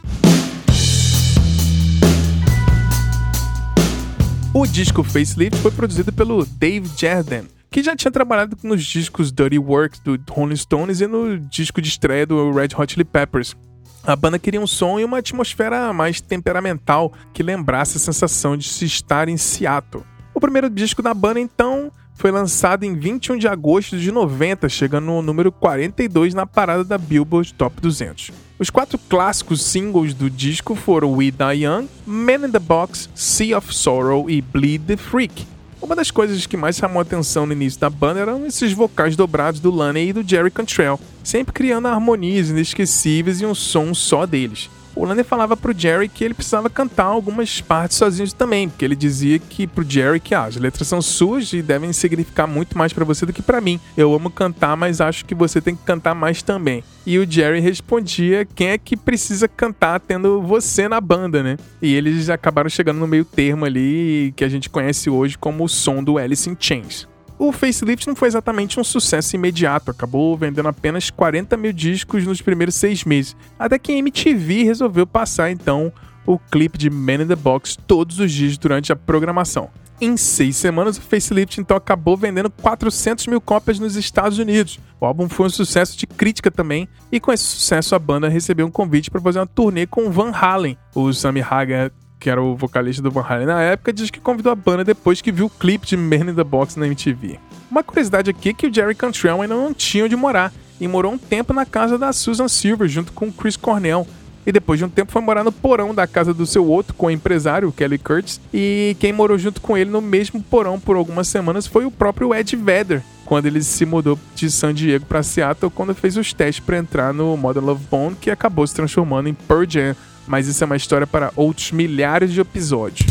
O 4.54 4.66
disco 4.66 5.02
Facelift 5.02 5.56
foi 5.62 5.70
produzido 5.70 6.12
pelo 6.12 6.44
Dave 6.44 6.90
Jarden, 6.94 7.44
que 7.70 7.82
já 7.82 7.96
tinha 7.96 8.10
trabalhado 8.10 8.54
nos 8.62 8.84
discos 8.84 9.32
Dirty 9.32 9.58
Work 9.58 10.00
do 10.04 10.20
Rolling 10.30 10.56
Stones 10.56 11.00
e 11.00 11.06
no 11.06 11.38
disco 11.38 11.80
de 11.80 11.88
estreia 11.88 12.26
do 12.26 12.52
Red 12.52 12.68
Hot 12.76 12.92
Chili 12.92 13.04
Peppers. 13.04 13.56
A 14.04 14.16
banda 14.16 14.36
queria 14.36 14.60
um 14.60 14.66
som 14.66 14.98
e 14.98 15.04
uma 15.04 15.18
atmosfera 15.18 15.92
mais 15.92 16.20
temperamental 16.20 17.12
que 17.32 17.40
lembrasse 17.40 17.96
a 17.96 18.00
sensação 18.00 18.56
de 18.56 18.68
se 18.68 18.84
estar 18.84 19.28
em 19.28 19.36
Seattle. 19.36 20.02
O 20.34 20.40
primeiro 20.40 20.68
disco 20.68 21.00
da 21.00 21.14
banda, 21.14 21.38
então, 21.38 21.92
foi 22.14 22.32
lançado 22.32 22.82
em 22.82 22.94
21 22.94 23.38
de 23.38 23.46
agosto 23.46 23.96
de 23.96 24.10
90, 24.10 24.68
chegando 24.68 25.06
no 25.06 25.22
número 25.22 25.52
42 25.52 26.34
na 26.34 26.44
parada 26.44 26.82
da 26.82 26.98
Billboard 26.98 27.54
Top 27.54 27.80
200. 27.80 28.32
Os 28.58 28.70
quatro 28.70 28.98
clássicos 28.98 29.62
singles 29.62 30.14
do 30.14 30.28
disco 30.28 30.74
foram 30.74 31.12
We 31.12 31.30
Die 31.30 31.64
Young, 31.64 31.88
Man 32.04 32.46
in 32.46 32.50
the 32.50 32.58
Box, 32.58 33.08
Sea 33.14 33.56
of 33.56 33.72
Sorrow 33.72 34.28
e 34.28 34.42
Bleed 34.42 34.84
the 34.86 34.96
Freak. 34.96 35.46
Uma 35.82 35.96
das 35.96 36.12
coisas 36.12 36.46
que 36.46 36.56
mais 36.56 36.76
chamou 36.76 37.02
atenção 37.02 37.44
no 37.44 37.52
início 37.52 37.80
da 37.80 37.90
banda 37.90 38.20
eram 38.20 38.46
esses 38.46 38.72
vocais 38.72 39.16
dobrados 39.16 39.58
do 39.58 39.68
Laney 39.68 40.10
e 40.10 40.12
do 40.12 40.22
Jerry 40.26 40.50
Cantrell, 40.50 40.98
sempre 41.24 41.52
criando 41.52 41.88
harmonias 41.88 42.50
inesquecíveis 42.50 43.40
e 43.40 43.46
um 43.46 43.54
som 43.54 43.92
só 43.92 44.24
deles 44.24 44.70
o 44.94 45.04
Lander 45.04 45.24
falava 45.24 45.56
pro 45.56 45.76
Jerry 45.76 46.08
que 46.08 46.24
ele 46.24 46.34
precisava 46.34 46.68
cantar 46.68 47.04
algumas 47.04 47.60
partes 47.60 47.96
sozinho 47.96 48.30
também, 48.32 48.68
porque 48.68 48.84
ele 48.84 48.96
dizia 48.96 49.38
que 49.38 49.66
pro 49.66 49.88
Jerry 49.88 50.20
que 50.20 50.34
ah, 50.34 50.44
as 50.44 50.56
letras 50.56 50.88
são 50.88 51.00
suas 51.00 51.52
e 51.52 51.62
devem 51.62 51.92
significar 51.92 52.46
muito 52.46 52.76
mais 52.76 52.92
para 52.92 53.04
você 53.04 53.24
do 53.24 53.32
que 53.32 53.42
para 53.42 53.60
mim. 53.60 53.80
Eu 53.96 54.14
amo 54.14 54.30
cantar, 54.30 54.76
mas 54.76 55.00
acho 55.00 55.24
que 55.24 55.34
você 55.34 55.60
tem 55.60 55.74
que 55.74 55.82
cantar 55.82 56.14
mais 56.14 56.42
também. 56.42 56.84
E 57.06 57.18
o 57.18 57.30
Jerry 57.30 57.60
respondia: 57.60 58.44
quem 58.44 58.68
é 58.68 58.78
que 58.78 58.96
precisa 58.96 59.48
cantar 59.48 60.00
tendo 60.00 60.42
você 60.42 60.88
na 60.88 61.00
banda, 61.00 61.42
né? 61.42 61.56
E 61.80 61.94
eles 61.94 62.28
acabaram 62.28 62.70
chegando 62.70 62.98
no 62.98 63.06
meio 63.06 63.24
termo 63.24 63.64
ali 63.64 64.32
que 64.36 64.44
a 64.44 64.48
gente 64.48 64.68
conhece 64.68 65.10
hoje 65.10 65.36
como 65.38 65.64
o 65.64 65.68
som 65.68 66.02
do 66.02 66.18
Alice 66.18 66.48
in 66.48 66.56
Chains 66.58 67.11
o 67.42 67.50
facelift 67.50 68.06
não 68.06 68.14
foi 68.14 68.28
exatamente 68.28 68.78
um 68.78 68.84
sucesso 68.84 69.34
imediato, 69.34 69.90
acabou 69.90 70.36
vendendo 70.36 70.68
apenas 70.68 71.10
40 71.10 71.56
mil 71.56 71.72
discos 71.72 72.24
nos 72.24 72.40
primeiros 72.40 72.76
seis 72.76 73.02
meses, 73.02 73.36
até 73.58 73.80
que 73.80 73.90
a 73.90 73.96
MTV 73.96 74.62
resolveu 74.62 75.04
passar 75.04 75.50
então 75.50 75.92
o 76.24 76.38
clipe 76.38 76.78
de 76.78 76.88
Man 76.88 77.24
in 77.24 77.26
the 77.26 77.34
Box 77.34 77.76
todos 77.76 78.20
os 78.20 78.30
dias 78.30 78.56
durante 78.56 78.92
a 78.92 78.96
programação. 78.96 79.70
Em 80.00 80.16
seis 80.16 80.56
semanas, 80.56 80.96
o 80.98 81.00
facelift 81.00 81.60
então 81.60 81.76
acabou 81.76 82.16
vendendo 82.16 82.48
400 82.48 83.26
mil 83.26 83.40
cópias 83.40 83.80
nos 83.80 83.96
Estados 83.96 84.38
Unidos. 84.38 84.78
O 85.00 85.06
álbum 85.06 85.28
foi 85.28 85.46
um 85.46 85.50
sucesso 85.50 85.96
de 85.96 86.06
crítica 86.06 86.48
também, 86.48 86.88
e 87.10 87.18
com 87.18 87.32
esse 87.32 87.42
sucesso 87.42 87.96
a 87.96 87.98
banda 87.98 88.28
recebeu 88.28 88.66
um 88.66 88.70
convite 88.70 89.10
para 89.10 89.20
fazer 89.20 89.40
uma 89.40 89.46
turnê 89.48 89.84
com 89.84 90.12
Van 90.12 90.30
Halen. 90.30 90.78
O 90.94 91.12
Sammy 91.12 91.40
Hagar 91.40 91.90
que 92.22 92.30
era 92.30 92.40
o 92.40 92.54
vocalista 92.54 93.02
do 93.02 93.10
Van 93.10 93.26
Halen 93.28 93.46
na 93.46 93.60
época, 93.60 93.92
diz 93.92 94.08
que 94.08 94.20
convidou 94.20 94.52
a 94.52 94.54
banda 94.54 94.84
depois 94.84 95.20
que 95.20 95.32
viu 95.32 95.46
o 95.46 95.50
clipe 95.50 95.88
de 95.88 95.96
Man 95.96 96.30
in 96.30 96.34
the 96.34 96.44
Box 96.44 96.78
na 96.78 96.86
MTV. 96.86 97.36
Uma 97.68 97.82
curiosidade 97.82 98.30
aqui 98.30 98.50
é 98.50 98.54
que 98.54 98.68
o 98.68 98.72
Jerry 98.72 98.94
Cantrell 98.94 99.42
ainda 99.42 99.56
não 99.56 99.74
tinha 99.74 100.04
onde 100.04 100.14
morar, 100.14 100.52
e 100.80 100.86
morou 100.86 101.12
um 101.12 101.18
tempo 101.18 101.52
na 101.52 101.66
casa 101.66 101.98
da 101.98 102.12
Susan 102.12 102.46
Silver 102.46 102.86
junto 102.86 103.12
com 103.12 103.32
Chris 103.32 103.56
Cornell. 103.56 104.06
E 104.46 104.52
depois 104.52 104.78
de 104.78 104.84
um 104.84 104.88
tempo 104.88 105.10
foi 105.10 105.20
morar 105.20 105.42
no 105.42 105.50
porão 105.50 105.92
da 105.92 106.06
casa 106.06 106.32
do 106.32 106.46
seu 106.46 106.64
outro 106.64 106.94
co-empresário, 106.94 107.72
Kelly 107.72 107.98
Curtis, 107.98 108.40
e 108.54 108.96
quem 109.00 109.12
morou 109.12 109.36
junto 109.36 109.60
com 109.60 109.76
ele 109.76 109.90
no 109.90 110.00
mesmo 110.00 110.40
porão 110.42 110.78
por 110.78 110.94
algumas 110.94 111.26
semanas 111.26 111.66
foi 111.66 111.84
o 111.84 111.90
próprio 111.90 112.32
Ed 112.32 112.54
Vedder, 112.54 113.02
quando 113.24 113.46
ele 113.46 113.62
se 113.62 113.84
mudou 113.84 114.18
de 114.34 114.48
San 114.48 114.74
Diego 114.74 115.06
para 115.06 115.22
Seattle 115.24 115.70
quando 115.70 115.94
fez 115.94 116.16
os 116.16 116.32
testes 116.32 116.64
para 116.64 116.78
entrar 116.78 117.12
no 117.12 117.36
Modern 117.36 117.66
Love 117.66 117.84
Bone, 117.90 118.16
que 118.20 118.30
acabou 118.30 118.66
se 118.66 118.74
transformando 118.74 119.28
em 119.28 119.34
Pearl 119.34 119.64
Jam 119.68 119.96
mas 120.26 120.46
isso 120.46 120.62
é 120.62 120.66
uma 120.66 120.76
história 120.76 121.06
para 121.06 121.32
outros 121.36 121.72
milhares 121.72 122.32
de 122.32 122.40
episódios. 122.40 123.06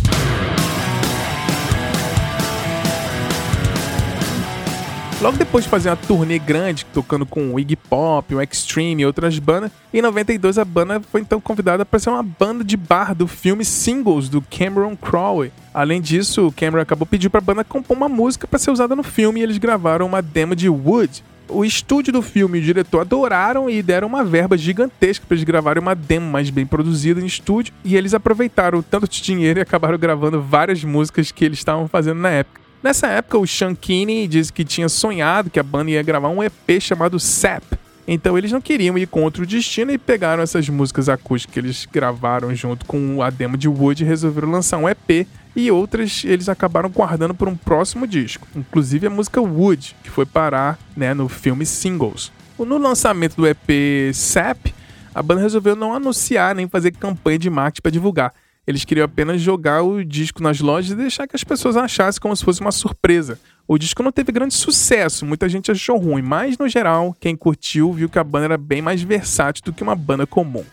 Logo 5.21 5.37
depois 5.37 5.65
de 5.65 5.69
fazer 5.69 5.89
uma 5.89 5.95
turnê 5.95 6.39
grande, 6.39 6.83
tocando 6.85 7.27
com 7.27 7.53
o 7.53 7.59
Iggy 7.59 7.75
Pop, 7.75 8.33
o 8.33 8.41
Extreme 8.41 9.03
e 9.03 9.05
outras 9.05 9.37
bandas, 9.37 9.71
em 9.93 10.01
92 10.01 10.57
a 10.57 10.65
banda 10.65 10.99
foi 10.99 11.21
então 11.21 11.39
convidada 11.39 11.85
para 11.85 11.99
ser 11.99 12.09
uma 12.09 12.23
banda 12.23 12.63
de 12.63 12.75
bar 12.75 13.13
do 13.13 13.27
filme 13.27 13.63
Singles 13.63 14.29
do 14.29 14.41
Cameron 14.41 14.95
Crowe. 14.95 15.51
Além 15.71 16.01
disso, 16.01 16.47
o 16.47 16.51
Cameron 16.51 16.81
acabou 16.81 17.05
pedindo 17.05 17.29
para 17.29 17.37
a 17.37 17.43
banda 17.43 17.63
compor 17.63 17.95
uma 17.95 18.09
música 18.09 18.47
para 18.47 18.57
ser 18.57 18.71
usada 18.71 18.95
no 18.95 19.03
filme 19.03 19.39
e 19.39 19.43
eles 19.43 19.59
gravaram 19.59 20.07
uma 20.07 20.23
demo 20.23 20.55
de 20.55 20.67
Wood, 20.67 21.23
o 21.51 21.65
estúdio 21.65 22.13
do 22.13 22.21
filme 22.21 22.57
e 22.57 22.61
o 22.61 22.63
diretor 22.63 23.01
adoraram 23.01 23.69
e 23.69 23.81
deram 23.81 24.07
uma 24.07 24.23
verba 24.23 24.57
gigantesca 24.57 25.25
para 25.27 25.35
eles 25.35 25.43
gravarem 25.43 25.81
uma 25.81 25.93
demo 25.93 26.29
mais 26.29 26.49
bem 26.49 26.65
produzida 26.65 27.21
em 27.21 27.25
estúdio. 27.25 27.73
E 27.83 27.95
eles 27.95 28.13
aproveitaram 28.13 28.81
tanto 28.81 29.07
de 29.07 29.21
dinheiro 29.21 29.59
e 29.59 29.61
acabaram 29.61 29.97
gravando 29.97 30.41
várias 30.41 30.83
músicas 30.83 31.31
que 31.31 31.45
eles 31.45 31.59
estavam 31.59 31.87
fazendo 31.87 32.19
na 32.19 32.29
época. 32.29 32.61
Nessa 32.81 33.07
época, 33.07 33.37
o 33.37 33.45
Sean 33.45 33.75
Kinney 33.75 34.27
disse 34.27 34.51
que 34.51 34.65
tinha 34.65 34.89
sonhado 34.89 35.51
que 35.51 35.59
a 35.59 35.63
banda 35.63 35.91
ia 35.91 36.01
gravar 36.01 36.29
um 36.29 36.41
EP 36.41 36.79
chamado 36.79 37.19
Sap. 37.19 37.63
Então 38.07 38.37
eles 38.37 38.51
não 38.51 38.61
queriam 38.61 38.97
ir 38.97 39.07
contra 39.07 39.43
o 39.43 39.45
destino 39.45 39.91
e 39.91 39.97
pegaram 39.97 40.41
essas 40.41 40.67
músicas 40.69 41.07
acústicas 41.07 41.53
que 41.53 41.59
eles 41.59 41.87
gravaram 41.91 42.53
junto 42.55 42.85
com 42.85 43.21
a 43.21 43.29
demo 43.29 43.57
de 43.57 43.67
Wood 43.67 44.03
e 44.03 44.07
resolveram 44.07 44.51
lançar 44.51 44.77
um 44.77 44.89
EP 44.89 45.27
e 45.55 45.69
outras 45.69 46.23
eles 46.23 46.49
acabaram 46.49 46.89
guardando 46.89 47.35
para 47.35 47.49
um 47.49 47.55
próximo 47.55 48.07
disco, 48.07 48.47
inclusive 48.55 49.07
a 49.07 49.09
música 49.09 49.41
Wood, 49.41 49.95
que 50.03 50.09
foi 50.09 50.25
parar 50.25 50.79
né, 50.95 51.13
no 51.13 51.27
filme 51.27 51.65
Singles. 51.65 52.31
No 52.57 52.77
lançamento 52.77 53.35
do 53.35 53.47
EP 53.47 54.13
Sap, 54.13 54.67
a 55.13 55.21
banda 55.21 55.41
resolveu 55.41 55.75
não 55.75 55.93
anunciar 55.93 56.55
nem 56.55 56.67
fazer 56.67 56.91
campanha 56.91 57.39
de 57.39 57.49
marketing 57.49 57.81
para 57.81 57.91
divulgar. 57.91 58.33
Eles 58.65 58.85
queriam 58.85 59.05
apenas 59.05 59.41
jogar 59.41 59.81
o 59.81 60.03
disco 60.03 60.41
nas 60.41 60.59
lojas 60.59 60.91
e 60.91 60.95
deixar 60.95 61.27
que 61.27 61.35
as 61.35 61.43
pessoas 61.43 61.75
achassem 61.75 62.21
como 62.21 62.35
se 62.35 62.45
fosse 62.45 62.61
uma 62.61 62.71
surpresa. 62.71 63.39
O 63.67 63.77
disco 63.77 64.03
não 64.03 64.11
teve 64.11 64.31
grande 64.31 64.53
sucesso, 64.53 65.25
muita 65.25 65.49
gente 65.49 65.71
achou 65.71 65.97
ruim, 65.97 66.21
mas 66.21 66.57
no 66.57 66.67
geral, 66.69 67.15
quem 67.19 67.35
curtiu 67.35 67.91
viu 67.91 68.09
que 68.09 68.19
a 68.19 68.23
banda 68.23 68.45
era 68.45 68.57
bem 68.57 68.81
mais 68.81 69.01
versátil 69.01 69.63
do 69.65 69.73
que 69.73 69.81
uma 69.81 69.95
banda 69.95 70.27
comum. 70.27 70.63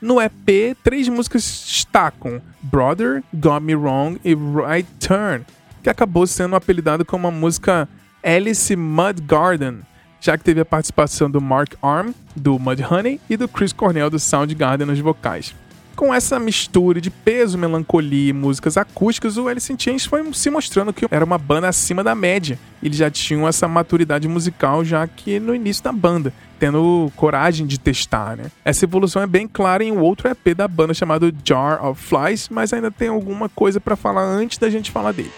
No 0.00 0.20
EP, 0.20 0.76
três 0.82 1.08
músicas 1.08 1.42
destacam: 1.42 2.40
Brother, 2.62 3.22
Got 3.34 3.60
Me 3.60 3.74
Wrong 3.74 4.20
e 4.24 4.34
Right 4.34 4.88
Turn, 4.98 5.44
que 5.82 5.90
acabou 5.90 6.26
sendo 6.26 6.56
apelidado 6.56 7.04
como 7.04 7.28
a 7.28 7.30
música 7.30 7.88
Alice 8.22 8.74
Mud 8.74 9.20
Garden, 9.22 9.80
já 10.20 10.36
que 10.36 10.44
teve 10.44 10.60
a 10.60 10.64
participação 10.64 11.30
do 11.30 11.40
Mark 11.40 11.74
Arm, 11.82 12.12
do 12.34 12.58
Mudhoney, 12.58 13.20
e 13.28 13.36
do 13.36 13.48
Chris 13.48 13.72
Cornell, 13.72 14.10
do 14.10 14.18
Soundgarden 14.18 14.86
nos 14.86 14.98
vocais. 15.00 15.54
Com 15.98 16.14
essa 16.14 16.38
mistura 16.38 17.00
de 17.00 17.10
peso, 17.10 17.58
melancolia 17.58 18.30
e 18.30 18.32
músicas 18.32 18.76
acústicas, 18.76 19.36
o 19.36 19.48
Alice 19.48 19.72
in 19.72 19.76
Chains 19.76 20.04
foi 20.04 20.22
se 20.32 20.48
mostrando 20.48 20.92
que 20.92 21.04
era 21.10 21.24
uma 21.24 21.36
banda 21.36 21.68
acima 21.68 22.04
da 22.04 22.14
média. 22.14 22.56
Eles 22.80 22.96
já 22.96 23.10
tinham 23.10 23.48
essa 23.48 23.66
maturidade 23.66 24.28
musical 24.28 24.84
já 24.84 25.08
que 25.08 25.40
no 25.40 25.52
início 25.52 25.82
da 25.82 25.90
banda, 25.90 26.32
tendo 26.56 27.10
coragem 27.16 27.66
de 27.66 27.80
testar, 27.80 28.36
né? 28.36 28.44
Essa 28.64 28.84
evolução 28.84 29.20
é 29.20 29.26
bem 29.26 29.48
clara 29.48 29.82
em 29.82 29.90
um 29.90 29.98
outro 29.98 30.28
EP 30.28 30.54
da 30.56 30.68
banda 30.68 30.94
chamado 30.94 31.34
Jar 31.44 31.84
of 31.84 32.00
Flies, 32.00 32.48
mas 32.48 32.72
ainda 32.72 32.92
tem 32.92 33.08
alguma 33.08 33.48
coisa 33.48 33.80
para 33.80 33.96
falar 33.96 34.22
antes 34.22 34.56
da 34.56 34.70
gente 34.70 34.92
falar 34.92 35.10
dele. 35.10 35.32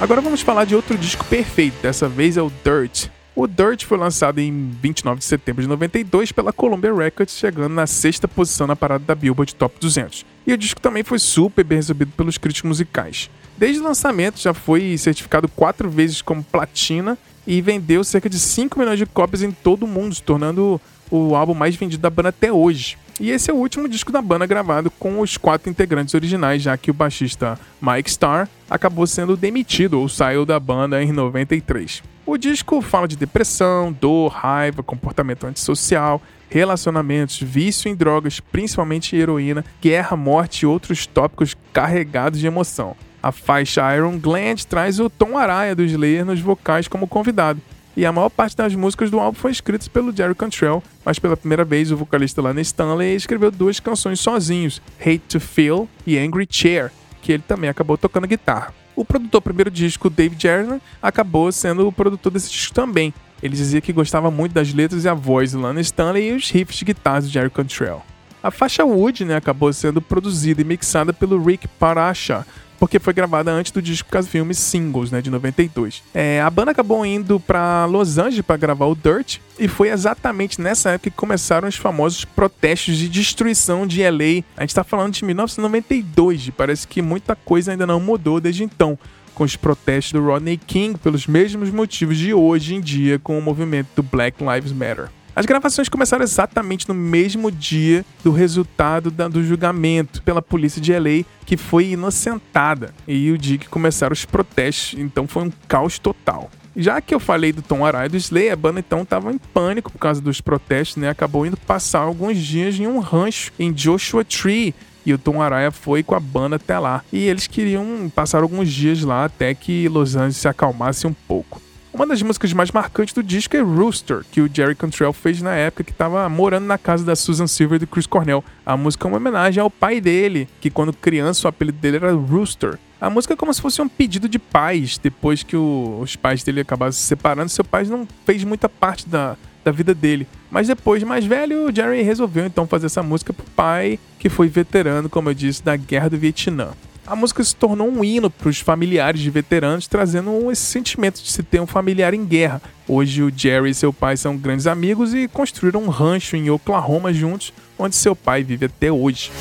Agora 0.00 0.22
vamos 0.22 0.40
falar 0.40 0.64
de 0.64 0.74
outro 0.74 0.96
disco 0.96 1.22
perfeito, 1.26 1.74
dessa 1.82 2.08
vez 2.08 2.38
é 2.38 2.42
o 2.42 2.50
Dirt. 2.64 3.08
O 3.36 3.46
Dirt 3.46 3.84
foi 3.84 3.98
lançado 3.98 4.38
em 4.38 4.70
29 4.80 5.18
de 5.18 5.26
setembro 5.26 5.60
de 5.60 5.68
92 5.68 6.32
pela 6.32 6.54
Columbia 6.54 6.94
Records, 6.94 7.36
chegando 7.36 7.74
na 7.74 7.86
sexta 7.86 8.26
posição 8.26 8.66
na 8.66 8.74
parada 8.74 9.04
da 9.04 9.14
Billboard 9.14 9.54
Top 9.54 9.76
200. 9.78 10.24
E 10.46 10.54
o 10.54 10.56
disco 10.56 10.80
também 10.80 11.02
foi 11.02 11.18
super 11.18 11.62
bem 11.62 11.76
recebido 11.76 12.12
pelos 12.12 12.38
críticos 12.38 12.66
musicais. 12.66 13.28
Desde 13.58 13.82
o 13.82 13.84
lançamento 13.84 14.40
já 14.40 14.54
foi 14.54 14.96
certificado 14.96 15.46
quatro 15.48 15.90
vezes 15.90 16.22
como 16.22 16.42
platina 16.42 17.18
e 17.46 17.60
vendeu 17.60 18.02
cerca 18.02 18.30
de 18.30 18.38
5 18.38 18.78
milhões 18.78 18.98
de 18.98 19.04
cópias 19.04 19.42
em 19.42 19.52
todo 19.52 19.82
o 19.82 19.86
mundo, 19.86 20.14
se 20.14 20.22
tornando 20.22 20.80
o 21.10 21.36
álbum 21.36 21.52
mais 21.52 21.76
vendido 21.76 22.00
da 22.00 22.08
banda 22.08 22.30
até 22.30 22.50
hoje. 22.50 22.96
E 23.20 23.30
esse 23.30 23.50
é 23.50 23.54
o 23.54 23.58
último 23.58 23.86
disco 23.86 24.10
da 24.10 24.22
banda 24.22 24.46
gravado 24.46 24.90
com 24.90 25.20
os 25.20 25.36
quatro 25.36 25.68
integrantes 25.68 26.14
originais, 26.14 26.62
já 26.62 26.74
que 26.78 26.90
o 26.90 26.94
baixista 26.94 27.60
Mike 27.78 28.08
Starr 28.08 28.48
acabou 28.68 29.06
sendo 29.06 29.36
demitido 29.36 30.00
ou 30.00 30.08
saiu 30.08 30.46
da 30.46 30.58
banda 30.58 31.02
em 31.02 31.12
93. 31.12 32.02
O 32.24 32.38
disco 32.38 32.80
fala 32.80 33.06
de 33.06 33.16
depressão, 33.16 33.92
dor, 33.92 34.28
raiva, 34.28 34.82
comportamento 34.82 35.46
antissocial, 35.46 36.22
relacionamentos, 36.48 37.38
vício 37.42 37.90
em 37.90 37.94
drogas, 37.94 38.40
principalmente 38.40 39.14
heroína, 39.14 39.66
guerra, 39.82 40.16
morte 40.16 40.62
e 40.62 40.66
outros 40.66 41.06
tópicos 41.06 41.54
carregados 41.74 42.40
de 42.40 42.46
emoção. 42.46 42.96
A 43.22 43.30
faixa 43.30 43.94
Iron 43.94 44.18
Gland 44.18 44.66
traz 44.66 44.98
o 44.98 45.10
Tom 45.10 45.36
Araya 45.36 45.74
do 45.74 45.84
Slayer 45.84 46.24
nos 46.24 46.40
vocais 46.40 46.88
como 46.88 47.06
convidado, 47.06 47.60
e 47.96 48.06
a 48.06 48.12
maior 48.12 48.28
parte 48.28 48.56
das 48.56 48.74
músicas 48.74 49.10
do 49.10 49.18
álbum 49.18 49.38
foi 49.38 49.50
escritas 49.50 49.88
pelo 49.88 50.14
Jerry 50.14 50.34
Cantrell, 50.34 50.82
mas 51.04 51.18
pela 51.18 51.36
primeira 51.36 51.64
vez 51.64 51.90
o 51.90 51.96
vocalista 51.96 52.40
Lana 52.40 52.60
Stanley 52.60 53.14
escreveu 53.14 53.50
duas 53.50 53.80
canções 53.80 54.20
sozinhos, 54.20 54.80
Hate 55.00 55.22
to 55.28 55.40
Feel 55.40 55.88
e 56.06 56.16
Angry 56.18 56.46
Chair, 56.48 56.92
que 57.20 57.32
ele 57.32 57.42
também 57.46 57.68
acabou 57.68 57.98
tocando 57.98 58.26
guitarra. 58.26 58.72
O 58.94 59.04
produtor 59.04 59.40
do 59.40 59.44
primeiro 59.44 59.70
disco, 59.70 60.10
Dave 60.10 60.36
Jarner, 60.38 60.80
acabou 61.02 61.50
sendo 61.50 61.86
o 61.86 61.92
produtor 61.92 62.32
desse 62.32 62.50
disco 62.50 62.74
também. 62.74 63.14
Ele 63.42 63.56
dizia 63.56 63.80
que 63.80 63.92
gostava 63.92 64.30
muito 64.30 64.52
das 64.52 64.72
letras 64.72 65.04
e 65.04 65.08
a 65.08 65.14
voz 65.14 65.52
de 65.52 65.56
Lana 65.56 65.80
Stanley 65.80 66.28
e 66.28 66.32
os 66.32 66.50
riffs 66.50 66.76
de 66.76 66.84
guitarra 66.84 67.22
de 67.22 67.28
Jerry 67.28 67.50
Cantrell. 67.50 68.02
A 68.42 68.50
faixa 68.50 68.84
Wood 68.84 69.24
né, 69.24 69.36
acabou 69.36 69.72
sendo 69.72 70.00
produzida 70.00 70.62
e 70.62 70.64
mixada 70.64 71.12
pelo 71.12 71.42
Rick 71.42 71.68
Parasha, 71.68 72.46
porque 72.78 72.98
foi 72.98 73.12
gravada 73.12 73.52
antes 73.52 73.70
do 73.70 73.82
disco 73.82 74.08
Filme 74.22 74.54
Singles, 74.54 75.10
né, 75.10 75.20
de 75.20 75.28
92. 75.30 76.02
É, 76.14 76.40
a 76.40 76.48
banda 76.48 76.70
acabou 76.70 77.04
indo 77.04 77.38
para 77.38 77.84
Los 77.84 78.16
Angeles 78.16 78.40
para 78.40 78.56
gravar 78.56 78.86
o 78.86 78.94
Dirt, 78.94 79.38
e 79.58 79.68
foi 79.68 79.90
exatamente 79.90 80.58
nessa 80.58 80.90
época 80.90 81.10
que 81.10 81.16
começaram 81.16 81.68
os 81.68 81.76
famosos 81.76 82.24
protestos 82.24 82.96
de 82.96 83.10
destruição 83.10 83.86
de 83.86 84.02
LA. 84.02 84.42
A 84.56 84.62
gente 84.62 84.70
está 84.70 84.82
falando 84.82 85.12
de 85.12 85.22
1992, 85.22 86.48
e 86.48 86.52
parece 86.52 86.88
que 86.88 87.02
muita 87.02 87.36
coisa 87.36 87.72
ainda 87.72 87.86
não 87.86 88.00
mudou 88.00 88.40
desde 88.40 88.64
então 88.64 88.98
com 89.34 89.44
os 89.44 89.56
protestos 89.56 90.12
do 90.12 90.24
Rodney 90.24 90.56
King 90.56 90.98
pelos 90.98 91.26
mesmos 91.26 91.70
motivos 91.70 92.16
de 92.16 92.32
hoje 92.32 92.74
em 92.74 92.80
dia 92.80 93.18
com 93.18 93.38
o 93.38 93.42
movimento 93.42 93.88
do 93.96 94.02
Black 94.02 94.42
Lives 94.42 94.72
Matter. 94.72 95.08
As 95.40 95.46
gravações 95.46 95.88
começaram 95.88 96.22
exatamente 96.22 96.86
no 96.86 96.92
mesmo 96.92 97.50
dia 97.50 98.04
do 98.22 98.30
resultado 98.30 99.10
da, 99.10 99.26
do 99.26 99.42
julgamento 99.42 100.22
pela 100.22 100.42
polícia 100.42 100.82
de 100.82 100.92
LA, 100.92 101.24
que 101.46 101.56
foi 101.56 101.92
inocentada, 101.92 102.92
e 103.08 103.32
o 103.32 103.38
dia 103.38 103.56
que 103.56 103.66
começaram 103.66 104.12
os 104.12 104.26
protestos, 104.26 105.00
então 105.00 105.26
foi 105.26 105.44
um 105.44 105.52
caos 105.66 105.98
total. 105.98 106.50
Já 106.76 107.00
que 107.00 107.14
eu 107.14 107.18
falei 107.18 107.54
do 107.54 107.62
Tom 107.62 107.86
Araya 107.86 108.10
do 108.10 108.18
Slay, 108.18 108.50
a 108.50 108.54
banda 108.54 108.80
então 108.80 109.00
estava 109.00 109.32
em 109.32 109.38
pânico 109.38 109.90
por 109.90 109.98
causa 109.98 110.20
dos 110.20 110.42
protestos, 110.42 110.98
né? 110.98 111.08
Acabou 111.08 111.46
indo 111.46 111.56
passar 111.56 112.00
alguns 112.00 112.36
dias 112.36 112.78
em 112.78 112.86
um 112.86 112.98
rancho 112.98 113.50
em 113.58 113.72
Joshua 113.72 114.22
Tree, 114.22 114.74
e 115.06 115.14
o 115.14 115.18
Tom 115.18 115.40
Araya 115.40 115.70
foi 115.70 116.02
com 116.02 116.14
a 116.14 116.20
banda 116.20 116.56
até 116.56 116.78
lá. 116.78 117.02
E 117.10 117.26
eles 117.26 117.46
queriam 117.46 118.12
passar 118.14 118.42
alguns 118.42 118.70
dias 118.70 119.02
lá 119.02 119.24
até 119.24 119.54
que 119.54 119.88
Los 119.88 120.16
Angeles 120.16 120.36
se 120.36 120.48
acalmasse 120.48 121.06
um 121.06 121.14
pouco. 121.14 121.62
Uma 121.92 122.06
das 122.06 122.22
músicas 122.22 122.52
mais 122.52 122.70
marcantes 122.70 123.12
do 123.12 123.20
disco 123.20 123.56
é 123.56 123.60
Rooster, 123.60 124.24
que 124.30 124.40
o 124.40 124.48
Jerry 124.52 124.76
Cantrell 124.76 125.12
fez 125.12 125.42
na 125.42 125.56
época 125.56 125.82
que 125.82 125.90
estava 125.90 126.28
morando 126.28 126.64
na 126.64 126.78
casa 126.78 127.04
da 127.04 127.16
Susan 127.16 127.48
Silver 127.48 127.76
e 127.76 127.78
do 127.80 127.86
Chris 127.86 128.06
Cornell. 128.06 128.44
A 128.64 128.76
música 128.76 129.06
é 129.06 129.08
uma 129.08 129.16
homenagem 129.16 129.60
ao 129.60 129.68
pai 129.68 130.00
dele, 130.00 130.48
que 130.60 130.70
quando 130.70 130.92
criança 130.92 131.48
o 131.48 131.50
apelido 131.50 131.78
dele 131.78 131.96
era 131.96 132.12
Rooster. 132.12 132.78
A 133.00 133.10
música 133.10 133.34
é 133.34 133.36
como 133.36 133.52
se 133.52 133.60
fosse 133.60 133.82
um 133.82 133.88
pedido 133.88 134.28
de 134.28 134.38
paz, 134.38 134.98
depois 134.98 135.42
que 135.42 135.56
o, 135.56 135.98
os 136.00 136.14
pais 136.14 136.44
dele 136.44 136.60
acabaram 136.60 136.92
se 136.92 137.00
separando, 137.00 137.48
seu 137.48 137.64
pai 137.64 137.84
não 137.84 138.06
fez 138.24 138.44
muita 138.44 138.68
parte 138.68 139.08
da, 139.08 139.36
da 139.64 139.72
vida 139.72 139.92
dele. 139.92 140.28
Mas 140.48 140.68
depois, 140.68 141.02
mais 141.02 141.24
velho, 141.24 141.66
o 141.66 141.74
Jerry 141.74 142.02
resolveu 142.02 142.46
então 142.46 142.68
fazer 142.68 142.86
essa 142.86 143.02
música 143.02 143.32
pro 143.32 143.44
pai, 143.56 143.98
que 144.16 144.28
foi 144.28 144.46
veterano, 144.46 145.08
como 145.08 145.28
eu 145.28 145.34
disse, 145.34 145.60
da 145.60 145.74
Guerra 145.74 146.08
do 146.08 146.18
Vietnã 146.18 146.68
a 147.10 147.16
música 147.16 147.42
se 147.42 147.56
tornou 147.56 147.88
um 147.90 148.04
hino 148.04 148.30
para 148.30 148.48
os 148.48 148.60
familiares 148.60 149.20
de 149.20 149.28
veteranos, 149.30 149.88
trazendo 149.88 150.48
esse 150.48 150.62
sentimento 150.62 151.20
de 151.20 151.32
se 151.32 151.42
ter 151.42 151.60
um 151.60 151.66
familiar 151.66 152.14
em 152.14 152.24
guerra. 152.24 152.62
Hoje, 152.86 153.20
o 153.20 153.32
Jerry 153.36 153.70
e 153.70 153.74
seu 153.74 153.92
pai 153.92 154.16
são 154.16 154.36
grandes 154.36 154.68
amigos 154.68 155.12
e 155.12 155.26
construíram 155.26 155.82
um 155.82 155.88
rancho 155.88 156.36
em 156.36 156.48
Oklahoma 156.50 157.12
juntos, 157.12 157.52
onde 157.76 157.96
seu 157.96 158.14
pai 158.14 158.44
vive 158.44 158.66
até 158.66 158.92
hoje. 158.92 159.32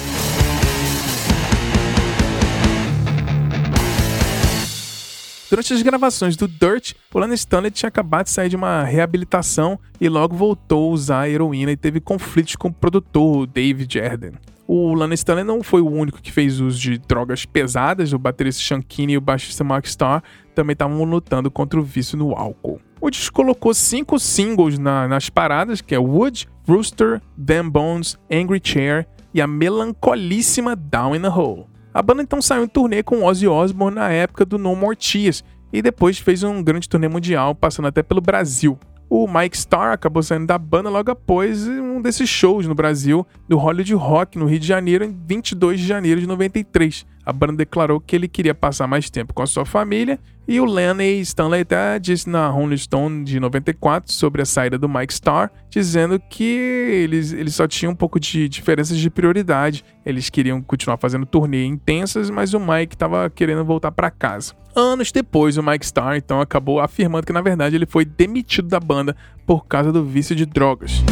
Durante 5.48 5.72
as 5.72 5.84
gravações 5.84 6.36
do 6.36 6.48
Dirt, 6.48 6.94
o 7.14 7.20
Lana 7.20 7.36
Stanley 7.36 7.70
tinha 7.70 7.90
acabado 7.90 8.26
de 8.26 8.32
sair 8.32 8.50
de 8.50 8.56
uma 8.56 8.84
reabilitação 8.84 9.80
e 10.02 10.10
logo 10.10 10.36
voltou 10.36 10.90
a 10.90 10.94
usar 10.94 11.22
a 11.22 11.30
heroína 11.30 11.72
e 11.72 11.78
teve 11.78 12.00
conflitos 12.00 12.56
com 12.56 12.70
o 12.70 12.74
produtor, 12.74 13.46
David 13.46 14.00
Arden. 14.00 14.34
O 14.72 14.94
Lana 14.94 15.16
Stanley 15.16 15.44
não 15.44 15.64
foi 15.64 15.82
o 15.82 15.90
único 15.90 16.22
que 16.22 16.32
fez 16.32 16.60
uso 16.60 16.80
de 16.80 17.00
drogas 17.00 17.44
pesadas, 17.44 18.14
o 18.14 18.20
baterista 18.20 18.62
Shankini 18.62 19.14
e 19.14 19.18
o 19.18 19.22
baixista 19.22 19.64
Mark 19.64 19.88
Starr 19.88 20.22
também 20.54 20.74
estavam 20.74 21.04
lutando 21.06 21.50
contra 21.50 21.80
o 21.80 21.82
vício 21.82 22.16
no 22.16 22.36
álcool. 22.36 22.80
O 23.02 23.10
disco 23.10 23.36
colocou 23.36 23.74
cinco 23.74 24.20
singles 24.20 24.78
na, 24.78 25.08
nas 25.08 25.28
paradas, 25.28 25.82
que 25.82 25.96
é 25.96 25.98
Wood, 25.98 26.48
Rooster, 26.68 27.20
Damn 27.36 27.68
Bones, 27.68 28.16
Angry 28.32 28.62
Chair 28.64 29.08
e 29.34 29.42
a 29.42 29.48
melancolíssima 29.48 30.76
Down 30.76 31.16
in 31.16 31.22
the 31.22 31.30
Hole. 31.30 31.66
A 31.92 32.04
banda 32.04 32.22
então 32.22 32.40
saiu 32.40 32.64
em 32.64 32.68
turnê 32.68 33.02
com 33.02 33.24
Ozzy 33.24 33.48
Osbourne 33.48 33.96
na 33.96 34.12
época 34.12 34.46
do 34.46 34.60
No 34.60 34.76
More 34.76 34.96
Tears 34.96 35.44
e 35.74 35.82
depois 35.82 36.20
fez 36.20 36.44
um 36.44 36.62
grande 36.62 36.88
turnê 36.88 37.08
mundial, 37.08 37.56
passando 37.56 37.88
até 37.88 38.04
pelo 38.04 38.22
Brasil. 38.22 38.78
O 39.10 39.28
Mike 39.28 39.58
Starr 39.58 39.92
acabou 39.92 40.22
saindo 40.22 40.46
da 40.46 40.58
banda 40.58 40.88
logo 40.88 41.10
após 41.10 41.68
um 41.68 42.00
desses 42.00 42.30
shows 42.30 42.68
no 42.68 42.76
Brasil, 42.76 43.26
do 43.48 43.58
Hollywood 43.58 43.96
Rock, 43.96 44.38
no 44.38 44.46
Rio 44.46 44.60
de 44.60 44.68
Janeiro, 44.68 45.04
em 45.04 45.18
22 45.26 45.80
de 45.80 45.88
janeiro 45.88 46.22
de 46.22 46.28
93. 46.28 47.08
A 47.30 47.32
banda 47.32 47.54
declarou 47.54 48.00
que 48.00 48.16
ele 48.16 48.28
queria 48.28 48.56
passar 48.56 48.88
mais 48.88 49.08
tempo 49.08 49.36
com 49.36 49.44
a 49.44 49.46
sua 49.46 49.64
família 49.64 50.20
e 50.48 50.60
o 50.60 50.66
Lenny 50.66 51.20
Stanley 51.20 51.62
até 51.62 52.00
disse 52.00 52.28
na 52.28 52.48
Rolling 52.50 52.76
Stone 52.76 53.24
de 53.24 53.40
94 53.40 54.12
sobre 54.12 54.42
a 54.42 54.46
saída 54.46 54.80
do 54.80 54.90
Mike 54.90 55.14
Starr, 55.14 55.52
dizendo 55.70 56.20
que 56.20 56.44
eles, 56.44 57.32
eles 57.32 57.54
só 57.54 57.68
tinham 57.68 57.92
um 57.92 57.96
pouco 57.96 58.20
de 58.20 58.50
diferenças 58.50 58.98
de 58.98 59.12
prioridade. 59.12 59.86
Eles 60.04 60.28
queriam 60.28 60.60
continuar 60.60 60.98
fazendo 60.98 61.24
turnê 61.24 61.66
intensas, 61.66 62.32
mas 62.32 62.56
o 62.56 62.60
Mike 62.60 62.96
estava 62.96 63.30
querendo 63.30 63.64
voltar 63.64 63.92
para 63.92 64.10
casa. 64.10 64.56
Anos 64.76 65.12
depois, 65.12 65.56
o 65.56 65.62
Mike 65.62 65.86
Starr 65.86 66.18
então 66.18 66.42
acabou 66.42 66.80
afirmando 66.80 67.28
que 67.28 67.34
na 67.34 67.42
verdade 67.42 67.76
ele 67.76 67.86
foi 67.86 68.04
demitido 68.04 68.68
da 68.70 68.80
banda 68.80 69.16
por 69.46 69.68
causa 69.68 69.92
do 69.92 70.04
vício 70.04 70.36
de 70.36 70.48
drogas. 70.48 71.04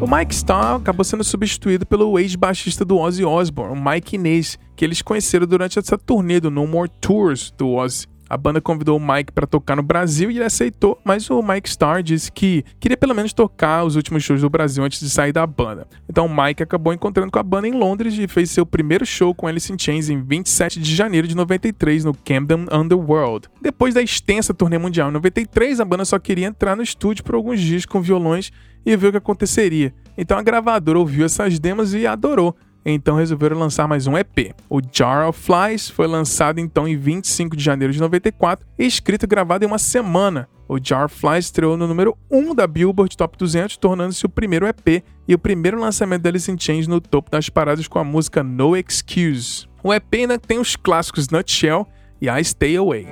O 0.00 0.06
Mike 0.06 0.32
Starr 0.32 0.76
acabou 0.76 1.02
sendo 1.02 1.24
substituído 1.24 1.84
pelo 1.84 2.20
ex-baixista 2.20 2.84
do 2.84 2.96
Ozzy 2.96 3.24
Osbourne, 3.24 3.76
o 3.76 3.84
Mike 3.84 4.14
Inez, 4.14 4.56
que 4.76 4.84
eles 4.84 5.02
conheceram 5.02 5.44
durante 5.44 5.76
essa 5.76 5.98
turnê 5.98 6.38
do 6.38 6.52
No 6.52 6.68
More 6.68 6.88
Tours 7.00 7.52
do 7.58 7.70
Ozzy. 7.70 8.06
A 8.30 8.36
banda 8.36 8.60
convidou 8.60 8.96
o 8.96 9.00
Mike 9.00 9.32
para 9.32 9.46
tocar 9.46 9.74
no 9.74 9.82
Brasil 9.82 10.30
e 10.30 10.36
ele 10.36 10.44
aceitou, 10.44 11.00
mas 11.02 11.28
o 11.30 11.42
Mike 11.42 11.68
Starr 11.68 12.02
disse 12.02 12.30
que 12.30 12.62
queria 12.78 12.96
pelo 12.96 13.14
menos 13.14 13.32
tocar 13.32 13.84
os 13.84 13.96
últimos 13.96 14.22
shows 14.22 14.42
do 14.42 14.50
Brasil 14.50 14.84
antes 14.84 15.00
de 15.00 15.08
sair 15.08 15.32
da 15.32 15.46
banda. 15.46 15.88
Então 16.08 16.26
o 16.26 16.44
Mike 16.44 16.62
acabou 16.62 16.92
encontrando 16.92 17.32
com 17.32 17.38
a 17.38 17.42
banda 17.42 17.66
em 17.66 17.72
Londres 17.72 18.14
e 18.18 18.28
fez 18.28 18.50
seu 18.50 18.66
primeiro 18.66 19.06
show 19.06 19.34
com 19.34 19.46
Alice 19.46 19.72
in 19.72 19.78
Chains 19.78 20.10
em 20.10 20.22
27 20.22 20.78
de 20.78 20.94
janeiro 20.94 21.26
de 21.26 21.34
93 21.34 22.04
no 22.04 22.14
Camden 22.14 22.66
Underworld. 22.70 23.48
Depois 23.62 23.94
da 23.94 24.02
extensa 24.02 24.52
turnê 24.52 24.76
mundial 24.76 25.08
em 25.08 25.12
93, 25.12 25.80
a 25.80 25.84
banda 25.84 26.04
só 26.04 26.18
queria 26.18 26.46
entrar 26.46 26.76
no 26.76 26.82
estúdio 26.82 27.24
por 27.24 27.34
alguns 27.34 27.58
dias 27.58 27.86
com 27.86 28.00
violões 28.02 28.52
e 28.90 28.96
ver 28.96 29.08
o 29.08 29.12
que 29.12 29.18
aconteceria. 29.18 29.94
Então 30.16 30.38
a 30.38 30.42
gravadora 30.42 30.98
ouviu 30.98 31.24
essas 31.26 31.58
demos 31.58 31.94
e 31.94 32.06
adorou 32.06 32.56
então 32.84 33.16
resolveram 33.16 33.58
lançar 33.58 33.86
mais 33.86 34.06
um 34.06 34.16
EP. 34.16 34.54
O 34.68 34.80
Jar 34.80 35.28
of 35.28 35.38
Flies 35.38 35.90
foi 35.90 36.06
lançado 36.06 36.58
então 36.58 36.88
em 36.88 36.96
25 36.96 37.56
de 37.56 37.62
janeiro 37.62 37.92
de 37.92 38.00
94 38.00 38.66
e 38.78 38.86
escrito 38.86 39.24
e 39.24 39.26
gravado 39.26 39.64
em 39.64 39.68
uma 39.68 39.78
semana. 39.78 40.48
O 40.68 40.78
Jar 40.82 41.04
of 41.04 41.14
Flies 41.14 41.46
estreou 41.46 41.76
no 41.76 41.86
número 41.86 42.16
1 42.30 42.54
da 42.54 42.66
Billboard 42.66 43.16
Top 43.16 43.36
200, 43.36 43.76
tornando-se 43.76 44.24
o 44.26 44.28
primeiro 44.28 44.66
EP 44.66 45.02
e 45.26 45.34
o 45.34 45.38
primeiro 45.38 45.78
lançamento 45.78 46.22
da 46.22 46.30
Alice 46.30 46.50
in 46.50 46.58
Chains 46.58 46.86
no 46.86 47.00
topo 47.00 47.30
das 47.30 47.48
paradas 47.48 47.88
com 47.88 47.98
a 47.98 48.04
música 48.04 48.42
No 48.42 48.76
Excuse. 48.76 49.66
O 49.82 49.92
EP 49.92 50.14
ainda 50.14 50.38
tem 50.38 50.58
os 50.58 50.76
clássicos 50.76 51.28
Nutshell 51.28 51.86
e 52.20 52.28
I 52.28 52.44
Stay 52.44 52.76
Away. 52.76 53.06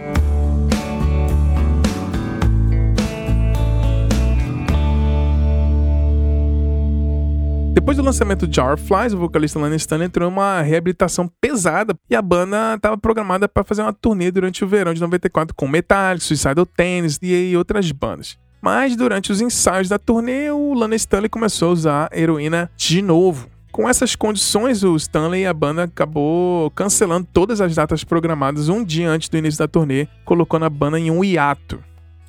Depois 7.76 7.98
do 7.98 8.02
lançamento 8.02 8.48
de 8.48 8.56
Jar 8.56 8.78
Flies, 8.78 9.12
o 9.12 9.18
vocalista 9.18 9.58
Lana 9.58 9.76
Stanley 9.76 10.06
entrou 10.06 10.26
em 10.26 10.32
uma 10.32 10.62
reabilitação 10.62 11.30
pesada 11.38 11.94
e 12.08 12.16
a 12.16 12.22
banda 12.22 12.74
estava 12.74 12.96
programada 12.96 13.46
para 13.46 13.62
fazer 13.62 13.82
uma 13.82 13.92
turnê 13.92 14.30
durante 14.30 14.64
o 14.64 14.66
verão 14.66 14.94
de 14.94 15.00
94 15.02 15.54
com 15.54 15.68
Metallica, 15.68 16.24
Suicidal 16.24 16.64
Tennis 16.64 17.18
e 17.20 17.54
outras 17.54 17.92
bandas. 17.92 18.38
Mas 18.62 18.96
durante 18.96 19.30
os 19.30 19.42
ensaios 19.42 19.90
da 19.90 19.98
turnê, 19.98 20.50
o 20.50 20.72
Lana 20.72 20.96
Stanley 20.96 21.28
começou 21.28 21.68
a 21.68 21.72
usar 21.72 22.10
heroína 22.14 22.70
de 22.78 23.02
novo. 23.02 23.46
Com 23.70 23.86
essas 23.86 24.16
condições, 24.16 24.82
o 24.82 24.96
Stanley 24.96 25.42
e 25.42 25.46
a 25.46 25.52
banda 25.52 25.82
acabou 25.82 26.70
cancelando 26.70 27.28
todas 27.30 27.60
as 27.60 27.74
datas 27.74 28.02
programadas 28.02 28.70
um 28.70 28.82
dia 28.82 29.10
antes 29.10 29.28
do 29.28 29.36
início 29.36 29.58
da 29.58 29.68
turnê, 29.68 30.08
colocando 30.24 30.64
a 30.64 30.70
banda 30.70 30.98
em 30.98 31.10
um 31.10 31.22
hiato. 31.22 31.78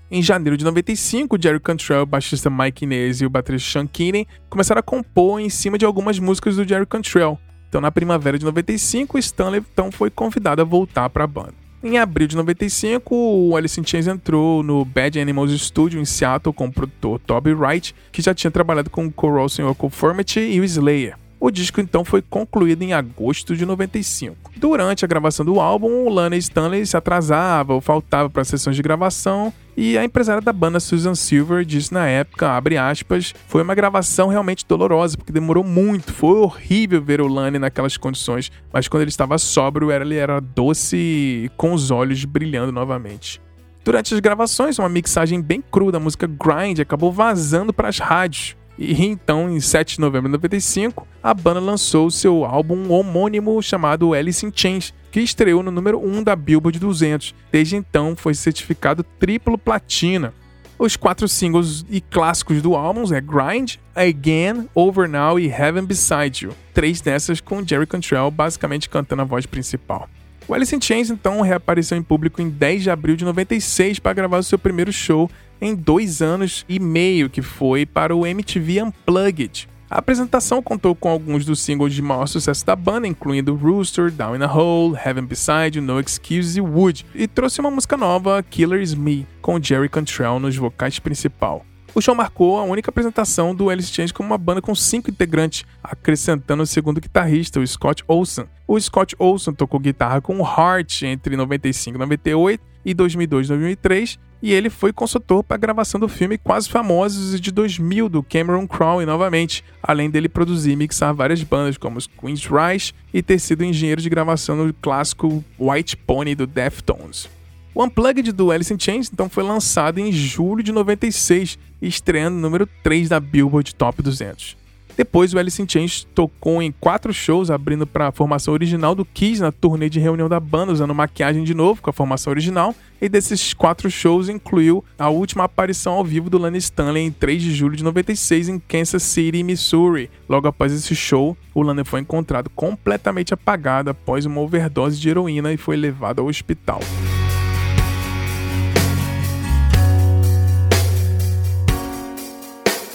Em 0.10 0.22
janeiro 0.22 0.56
de 0.56 0.64
95, 0.64 1.38
Jerry 1.42 1.60
Cantrell, 1.60 2.04
o 2.04 2.06
baixista 2.06 2.50
Mike 2.50 2.86
Inez 2.86 3.20
e 3.20 3.26
o 3.26 3.30
baterista 3.30 3.70
Sean 3.72 3.86
Keenan 3.86 4.24
começaram 4.50 4.80
a 4.80 4.84
compor 4.84 5.42
em 5.42 5.50
cima 5.50 5.78
de 5.78 5.84
algumas 5.84 6.18
músicas 6.18 6.56
do 6.56 6.66
Jerry 6.66 6.86
Cantrell. 6.86 7.38
Então, 7.68 7.82
na 7.82 7.92
primavera 7.92 8.40
de 8.40 8.46
95, 8.46 9.18
Stanley 9.18 9.60
então, 9.60 9.92
foi 9.92 10.10
convidado 10.10 10.62
a 10.62 10.66
voltar 10.66 11.10
para 11.10 11.26
a 11.26 11.28
banda. 11.28 11.54
Em 11.84 11.98
abril 11.98 12.26
de 12.26 12.38
95, 12.38 13.14
o 13.14 13.56
Alice 13.58 13.80
in 13.80 13.86
Chains 13.86 14.08
entrou 14.08 14.64
no 14.64 14.86
Bad 14.86 15.20
Animals 15.20 15.52
Studio 15.60 16.00
em 16.00 16.06
Seattle 16.06 16.54
com 16.54 16.68
o 16.68 16.72
produtor 16.72 17.20
Toby 17.20 17.54
Wright, 17.54 17.94
que 18.10 18.22
já 18.22 18.34
tinha 18.34 18.50
trabalhado 18.50 18.90
com 18.90 19.12
Corrosion 19.12 19.74
Conformity 19.76 20.40
e 20.40 20.62
o 20.62 20.64
Slayer. 20.64 21.18
O 21.40 21.52
disco 21.52 21.80
então 21.80 22.04
foi 22.04 22.22
concluído 22.22 22.82
em 22.82 22.94
agosto 22.94 23.56
de 23.56 23.66
95. 23.66 24.52
Durante 24.56 25.06
a 25.06 25.08
gravação 25.08 25.46
do 25.46 25.60
álbum, 25.60 26.06
o 26.06 26.10
Lana 26.10 26.36
Stanley 26.36 26.86
se 26.86 26.98
atrasava 26.98 27.74
ou 27.74 27.82
faltava 27.82 28.28
para 28.28 28.44
sessões 28.44 28.76
de 28.76 28.82
gravação 28.82 29.54
e 29.76 29.96
a 29.96 30.04
empresária 30.04 30.42
da 30.42 30.52
banda 30.52 30.80
Susan 30.80 31.14
Silver 31.14 31.64
disse 31.64 31.94
na 31.94 32.08
época, 32.08 32.50
abre 32.50 32.76
aspas, 32.76 33.36
foi 33.48 33.62
uma 33.62 33.76
gravação 33.76 34.30
realmente 34.30 34.66
dolorosa 34.68 35.16
porque 35.16 35.32
demorou 35.32 35.64
muito, 35.64 36.12
foi 36.12 36.40
horrível 36.40 37.04
ver 37.04 37.22
o 37.22 37.28
Lane 37.28 37.60
naquelas 37.60 37.98
condições, 37.98 38.52
mas 38.74 38.88
quando 38.88 39.04
ele 39.04 39.10
estava 39.10 39.38
sóbrio 39.38 39.92
ele 39.92 40.16
era 40.16 40.42
doce 40.42 40.98
e 40.98 41.52
com 41.56 41.72
os 41.72 41.92
olhos 41.92 42.26
brilhando 42.26 42.72
novamente. 42.72 43.40
Durante 43.86 44.14
as 44.14 44.20
gravações, 44.20 44.80
uma 44.80 44.90
mixagem 44.90 45.40
bem 45.40 45.64
crua 45.72 45.92
da 45.92 46.00
música 46.00 46.28
Grind 46.28 46.80
acabou 46.80 47.12
vazando 47.12 47.72
para 47.72 47.88
as 47.88 48.00
rádios. 48.00 48.56
E 48.78 49.06
então, 49.06 49.50
em 49.50 49.60
7 49.60 49.96
de 49.96 50.02
novembro 50.02 50.30
de 50.30 50.34
95, 50.34 51.08
a 51.22 51.34
banda 51.34 51.60
lançou 51.60 52.12
seu 52.12 52.46
álbum 52.46 52.92
homônimo 52.92 53.62
chamado 53.62 54.14
Alice 54.14 54.46
in 54.46 54.52
Chains, 54.54 54.94
que 55.12 55.20
estreou 55.20 55.64
no 55.64 55.72
número 55.72 56.00
1 56.00 56.24
da 56.24 56.36
Billboard 56.36 56.80
200. 56.80 57.34
Desde 57.52 57.76
então, 57.76 58.16
foi 58.16 58.36
certificado 58.36 59.04
triplo 59.04 59.58
platina. 59.58 60.34
Os 60.78 60.96
quatro 60.96 61.28
singles 61.28 61.84
e 61.90 62.00
clássicos 62.00 62.62
do 62.62 62.76
álbum 62.76 63.12
é 63.12 63.20
Grind, 63.20 63.78
Again, 63.96 64.70
Over 64.76 65.10
Now 65.10 65.40
e 65.40 65.48
Heaven 65.48 65.86
Beside 65.86 66.46
You. 66.46 66.52
Três 66.72 67.02
dessas 67.02 67.42
com 67.42 67.66
Jerry 67.66 67.88
Cantrell 67.88 68.30
basicamente 68.30 68.88
cantando 68.88 69.24
a 69.24 69.26
voz 69.26 69.48
principal. 69.48 70.08
O 70.48 70.54
Alice 70.54 70.74
in 70.74 70.80
Chains 70.80 71.10
então 71.10 71.42
reapareceu 71.42 71.98
em 71.98 72.04
público 72.04 72.42
em 72.42 72.50
10 72.50 72.84
de 72.84 72.92
abril 72.92 73.16
de 73.16 73.26
96 73.26 73.98
para 73.98 74.14
gravar 74.14 74.38
o 74.38 74.44
seu 74.44 74.60
primeiro 74.60 74.94
show 74.94 75.30
em 75.62 75.76
dois 75.76 76.22
anos 76.22 76.66
e 76.68 76.80
meio, 76.80 77.30
que 77.30 77.42
foi 77.42 77.86
para 77.86 78.16
o 78.16 78.26
MTV 78.26 78.84
Unplugged. 78.84 79.68
A 79.90 80.00
apresentação 80.00 80.62
contou 80.62 80.94
com 80.94 81.08
alguns 81.08 81.46
dos 81.46 81.62
singles 81.62 81.94
de 81.94 82.02
maior 82.02 82.28
sucesso 82.28 82.66
da 82.66 82.76
banda, 82.76 83.08
incluindo 83.08 83.56
Rooster, 83.56 84.12
Down 84.12 84.36
in 84.36 84.44
a 84.44 84.54
Hole, 84.54 84.98
Heaven 84.98 85.26
Beside 85.26 85.80
No 85.80 85.98
Excuse 86.00 86.60
e 86.60 86.62
Wood, 86.62 87.06
e 87.16 87.26
trouxe 87.26 87.62
uma 87.62 87.72
música 87.72 87.96
nova, 87.96 88.44
Killer 88.44 88.82
Is 88.82 88.94
Me, 88.94 89.26
com 89.42 89.62
Jerry 89.62 89.88
Cantrell 89.88 90.40
nos 90.40 90.58
vocais 90.58 91.00
principal. 91.00 91.66
O 91.98 92.02
show 92.02 92.14
marcou 92.14 92.60
a 92.60 92.64
única 92.64 92.92
apresentação 92.92 93.56
do 93.56 93.72
Alice 93.72 93.92
Chains 93.92 94.12
como 94.12 94.30
uma 94.30 94.38
banda 94.38 94.62
com 94.62 94.76
cinco 94.76 95.10
integrantes, 95.10 95.66
acrescentando 95.84 96.62
o 96.62 96.68
segundo 96.68 97.02
guitarrista, 97.02 97.60
o 97.60 97.66
Scott 97.66 98.04
Olson. 98.08 98.46
O 98.68 98.80
Scott 98.80 99.16
Olson 99.18 99.52
tocou 99.52 99.80
guitarra 99.80 100.22
com 100.22 100.40
o 100.40 100.44
Heart 100.44 101.02
entre 101.02 101.36
95 101.36 101.98
e 101.98 102.00
98 102.00 102.64
e 102.86 102.94
2002 102.94 103.48
e 103.48 103.50
2003, 103.50 104.20
e 104.44 104.54
ele 104.54 104.70
foi 104.70 104.94
consultor 104.94 105.44
para 105.44 105.56
a 105.56 105.60
gravação 105.60 106.00
do 106.00 106.08
filme 106.08 106.38
Quase 106.38 106.70
Famosos 106.70 107.42
de 107.42 107.52
2000 107.52 108.10
do 108.10 108.22
Cameron 108.22 108.68
Crowe 108.68 109.04
novamente, 109.04 109.64
além 109.82 110.08
dele 110.08 110.30
produzir 110.30 110.74
e 110.74 110.76
mixar 110.76 111.16
várias 111.16 111.42
bandas 111.42 111.80
como 111.80 111.98
os 111.98 112.06
Queen's 112.06 112.46
Rise 112.46 112.94
e 113.12 113.24
ter 113.24 113.40
sido 113.40 113.64
engenheiro 113.64 114.04
de 114.04 114.08
gravação 114.08 114.56
no 114.56 114.72
clássico 114.72 115.44
White 115.60 115.98
Pony 115.98 116.36
do 116.36 116.46
Deftones. 116.46 117.37
O 117.78 117.84
Unplugged 117.84 118.32
do 118.32 118.50
Alice 118.50 118.74
in 118.74 118.80
Chains 118.80 119.08
então 119.14 119.30
foi 119.30 119.44
lançado 119.44 120.00
em 120.00 120.12
julho 120.12 120.64
de 120.64 120.72
96, 120.72 121.60
estreando 121.80 122.36
no 122.36 122.42
número 122.42 122.68
3 122.82 123.08
da 123.08 123.20
Billboard 123.20 123.76
Top 123.76 124.02
200. 124.02 124.58
Depois, 124.98 125.32
o 125.32 125.38
Alice 125.38 125.62
in 125.62 125.70
Chains 125.70 126.08
tocou 126.16 126.60
em 126.60 126.72
quatro 126.72 127.14
shows, 127.14 127.52
abrindo 127.52 127.86
para 127.86 128.08
a 128.08 128.12
formação 128.12 128.52
original 128.52 128.96
do 128.96 129.06
Kiss 129.06 129.40
na 129.40 129.52
turnê 129.52 129.92
de 129.92 130.00
reunião 130.00 130.28
da 130.28 130.40
banda, 130.40 130.74
usando 130.74 130.96
maquiagem 130.96 131.44
de 131.44 131.54
novo 131.54 131.80
com 131.80 131.92
a 131.92 131.94
formação 131.94 132.32
original. 132.32 132.74
E 133.00 133.08
desses 133.08 133.54
quatro 133.54 133.92
shows 133.92 134.28
incluiu 134.28 134.84
a 134.98 135.10
última 135.10 135.44
aparição 135.44 135.94
ao 135.94 136.04
vivo 136.04 136.32
do 136.32 136.40
Lana 136.40 136.58
Stanley 136.58 137.06
em 137.06 137.12
3 137.12 137.44
de 137.44 137.54
julho 137.54 137.76
de 137.76 137.84
96 137.84 138.50
em 138.50 138.58
Kansas 138.58 139.04
City, 139.04 139.44
Missouri. 139.44 140.10
Logo 140.28 140.48
após 140.48 140.74
esse 140.74 140.96
show, 140.96 141.38
o 141.54 141.62
Lana 141.62 141.86
foi 141.86 142.00
encontrado 142.00 142.50
completamente 142.50 143.36
apagado 143.36 143.92
após 143.92 144.26
uma 144.26 144.42
overdose 144.42 145.00
de 145.00 145.10
heroína 145.10 145.54
e 145.54 145.58
foi 145.58 145.76
levado 145.76 146.22
ao 146.22 146.26
hospital. 146.26 146.80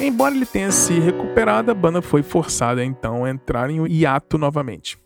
Embora 0.05 0.35
ele 0.35 0.45
tenha 0.45 0.73
se 0.73 0.99
recuperado, 0.99 1.71
a 1.71 1.75
banda 1.75 2.03
foi 2.03 2.25
forçada 2.25 2.85
então 2.85 3.25
a 3.25 3.31
entrar 3.31 3.71
em 3.71 3.87
hiato 3.87 4.37
novamente. 4.37 4.99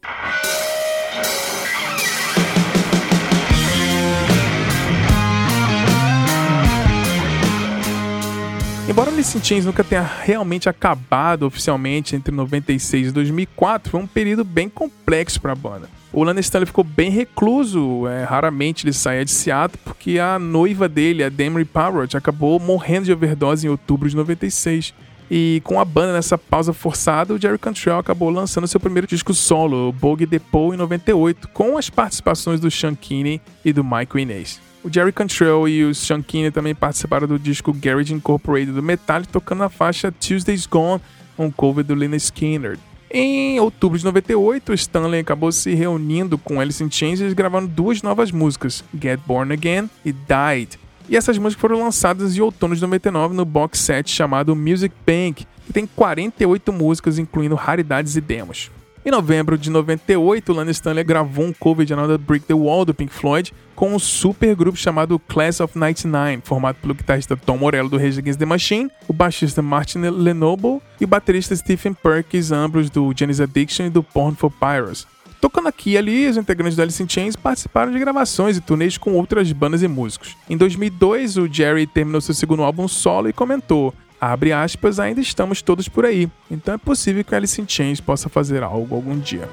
Embora 8.89 9.11
Alice 9.11 9.37
in 9.37 9.45
Chains 9.45 9.67
nunca 9.67 9.85
tenha 9.85 10.01
realmente 10.01 10.67
acabado 10.67 11.43
oficialmente 11.43 12.17
entre 12.17 12.35
96 12.35 13.09
e 13.09 13.13
2004, 13.13 13.91
foi 13.91 14.01
um 14.01 14.07
período 14.07 14.45
bem 14.45 14.71
complexo 14.71 15.39
para 15.43 15.53
a 15.53 15.57
banda. 15.57 15.96
O 16.13 16.25
Stanley 16.41 16.67
ficou 16.67 16.85
bem 16.85 17.11
recluso, 17.11 18.07
é, 18.07 18.25
raramente 18.25 18.85
ele 18.85 18.93
saía 18.93 19.25
de 19.25 19.31
Seattle, 19.31 19.79
porque 19.85 20.19
a 20.19 20.39
noiva 20.39 20.89
dele, 20.89 21.23
a 21.23 21.29
Demery 21.29 21.65
Parrott, 21.65 22.17
acabou 22.17 22.59
morrendo 22.59 23.07
de 23.07 23.13
overdose 23.13 23.67
em 23.67 23.71
outubro 23.71 24.09
de 24.09 24.17
96. 24.17 24.95
E 25.31 25.61
com 25.65 25.81
a 25.81 25.85
banda 25.85 26.13
nessa 26.13 26.39
pausa 26.39 26.73
forçada, 26.73 27.35
o 27.35 27.41
Jerry 27.41 27.59
Cantrell 27.59 27.99
acabou 27.99 28.31
lançando 28.31 28.69
seu 28.69 28.79
primeiro 28.79 29.07
disco 29.07 29.35
solo, 29.35 29.93
Bogue 29.93 30.25
Depot, 30.25 30.73
em 30.73 30.77
98, 30.77 31.49
com 31.49 31.77
as 31.77 31.91
participações 31.91 32.61
do 32.61 32.71
Sean 32.71 32.95
Kinney 32.95 33.41
e 33.65 33.73
do 33.73 33.83
Michael 33.83 34.21
Inez. 34.21 34.61
O 34.85 34.93
Jerry 34.93 35.13
Cantrell 35.13 35.69
e 35.69 35.85
o 35.85 35.93
Sean 35.93 36.23
Kinney 36.23 36.53
também 36.53 36.75
participaram 36.75 37.27
do 37.27 37.41
disco 37.41 37.73
Garage 37.73 38.15
Incorporated 38.15 38.73
do 38.73 38.83
Metallica, 38.83 39.33
tocando 39.33 39.65
a 39.65 39.69
faixa 39.69 40.13
Tuesday's 40.13 40.65
Gone, 40.65 41.03
um 41.37 41.51
cover 41.51 41.85
do 41.85 41.95
Lynyrd 41.95 42.23
Skinner. 42.23 42.79
Em 43.11 43.61
outubro 43.61 43.99
de 43.99 44.05
98, 44.05 44.75
Stanley 44.75 45.21
acabou 45.21 45.53
se 45.53 45.73
reunindo 45.75 46.37
com 46.37 46.61
Alice 46.61 46.83
in 46.83 46.91
Chains 46.91 47.21
e 47.21 47.35
gravaram 47.35 47.67
duas 47.67 48.03
novas 48.03 48.33
músicas, 48.33 48.83
Get 49.01 49.21
Born 49.27 49.53
Again 49.53 49.89
e 50.05 50.13
Died. 50.13 50.79
E 51.09 51.17
essas 51.17 51.39
músicas 51.39 51.61
foram 51.61 51.79
lançadas 51.79 52.37
em 52.37 52.41
outono 52.41 52.75
de 52.75 52.83
99 52.83 53.35
no 53.35 53.45
box 53.45 53.79
set 53.79 54.11
chamado 54.11 54.57
Music 54.57 54.95
Bank, 55.07 55.47
que 55.67 55.73
tem 55.73 55.87
48 55.87 56.73
músicas, 56.73 57.19
incluindo 57.19 57.55
raridades 57.55 58.17
e 58.17 58.21
demos. 58.21 58.71
Em 59.07 59.11
novembro 59.13 59.57
de 59.57 59.71
98, 59.71 60.53
Lana 60.53 60.73
Stanley 60.73 61.05
gravou 61.05 61.45
um 61.45 61.53
cover 61.53 61.87
de 61.87 61.93
Another 61.93 62.19
Brick 62.19 62.45
the 62.45 62.55
Wall 62.55 62.85
do 62.85 62.93
Pink 62.93 63.15
Floyd 63.15 63.55
com 63.77 63.95
um 63.95 64.01
super 64.01 64.53
grupo 64.57 64.77
chamado 64.77 65.17
Class 65.17 65.61
of 65.61 65.79
99, 65.79 66.41
formado 66.43 66.75
pelo 66.83 66.93
guitarrista 66.93 67.37
Tom 67.37 67.57
Morello 67.57 67.89
do 67.89 67.99
Rage 67.99 68.19
Against 68.19 68.41
the 68.41 68.45
Machine, 68.45 68.91
o 69.07 69.13
baixista 69.13 69.63
Martin 69.63 70.01
Lenoble 70.01 70.83
e 71.01 71.05
o 71.05 71.07
baterista 71.07 71.55
Stephen 71.55 71.95
Perkins, 71.95 72.51
ambos 72.51 72.91
do 72.91 73.15
Janis 73.17 73.41
Addiction 73.41 73.87
e 73.87 73.91
do 73.91 74.03
Porn 74.03 74.37
for 74.37 74.51
Pyros. 74.51 75.07
Tocando 75.41 75.69
aqui 75.69 75.91
e 75.93 75.99
ali, 75.99 76.27
os 76.27 76.37
integrantes 76.37 76.75
do 76.75 76.83
Alice 76.83 77.01
in 77.01 77.09
Chains 77.09 77.37
participaram 77.37 77.93
de 77.93 78.01
gravações 78.01 78.57
e 78.57 78.61
turnês 78.61 78.99
com 78.99 79.13
outras 79.13 79.53
bandas 79.53 79.85
e 79.85 79.87
músicos. 79.87 80.37
Em 80.51 80.57
2002, 80.57 81.37
o 81.37 81.47
Jerry 81.47 81.87
terminou 81.87 82.21
seu 82.21 82.35
segundo 82.35 82.65
álbum 82.65 82.89
solo 82.89 83.29
e 83.29 83.33
comentou: 83.33 83.95
abre 84.21 84.53
aspas, 84.53 84.99
ainda 84.99 85.21
estamos 85.21 85.63
todos 85.63 85.89
por 85.89 86.05
aí, 86.05 86.31
então 86.51 86.75
é 86.75 86.79
possível 86.79 87.25
que 87.25 87.35
Alice 87.35 87.61
in 87.61 87.67
Chains 87.69 88.01
possa 88.01 88.29
fazer 88.29 88.63
algo 88.63 88.95
algum 88.95 89.19
dia. 89.19 89.49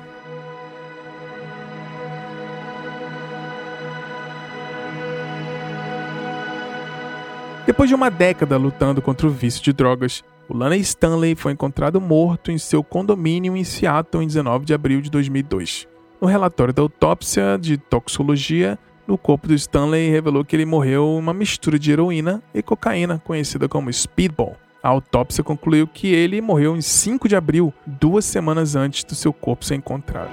Depois 7.65 7.87
de 7.87 7.95
uma 7.95 8.11
década 8.11 8.57
lutando 8.57 9.01
contra 9.01 9.25
o 9.25 9.29
vício 9.29 9.63
de 9.63 9.71
drogas, 9.71 10.21
o 10.49 10.57
Lana 10.57 10.75
Stanley 10.75 11.33
foi 11.33 11.53
encontrado 11.53 12.01
morto 12.01 12.51
em 12.51 12.57
seu 12.57 12.83
condomínio 12.83 13.55
em 13.55 13.63
Seattle 13.63 14.23
em 14.23 14.27
19 14.27 14.65
de 14.65 14.73
abril 14.73 15.01
de 15.01 15.09
2002. 15.09 15.87
No 16.19 16.27
relatório 16.27 16.73
da 16.73 16.81
autópsia 16.81 17.57
de 17.59 17.77
toxicologia, 17.77 18.77
no 19.05 19.17
corpo 19.17 19.47
do 19.47 19.53
Stanley 19.53 20.09
revelou 20.09 20.45
que 20.45 20.55
ele 20.55 20.65
morreu 20.65 21.15
uma 21.15 21.33
mistura 21.33 21.77
de 21.77 21.91
heroína 21.91 22.41
e 22.53 22.61
cocaína, 22.61 23.21
conhecida 23.23 23.67
como 23.67 23.91
Speedball. 23.91 24.55
A 24.81 24.89
autópsia 24.89 25.43
concluiu 25.43 25.87
que 25.87 26.07
ele 26.07 26.41
morreu 26.41 26.75
em 26.75 26.81
5 26.81 27.27
de 27.27 27.35
abril, 27.35 27.73
duas 27.85 28.25
semanas 28.25 28.75
antes 28.75 29.03
do 29.03 29.15
seu 29.15 29.31
corpo 29.31 29.65
ser 29.65 29.75
encontrado. 29.75 30.29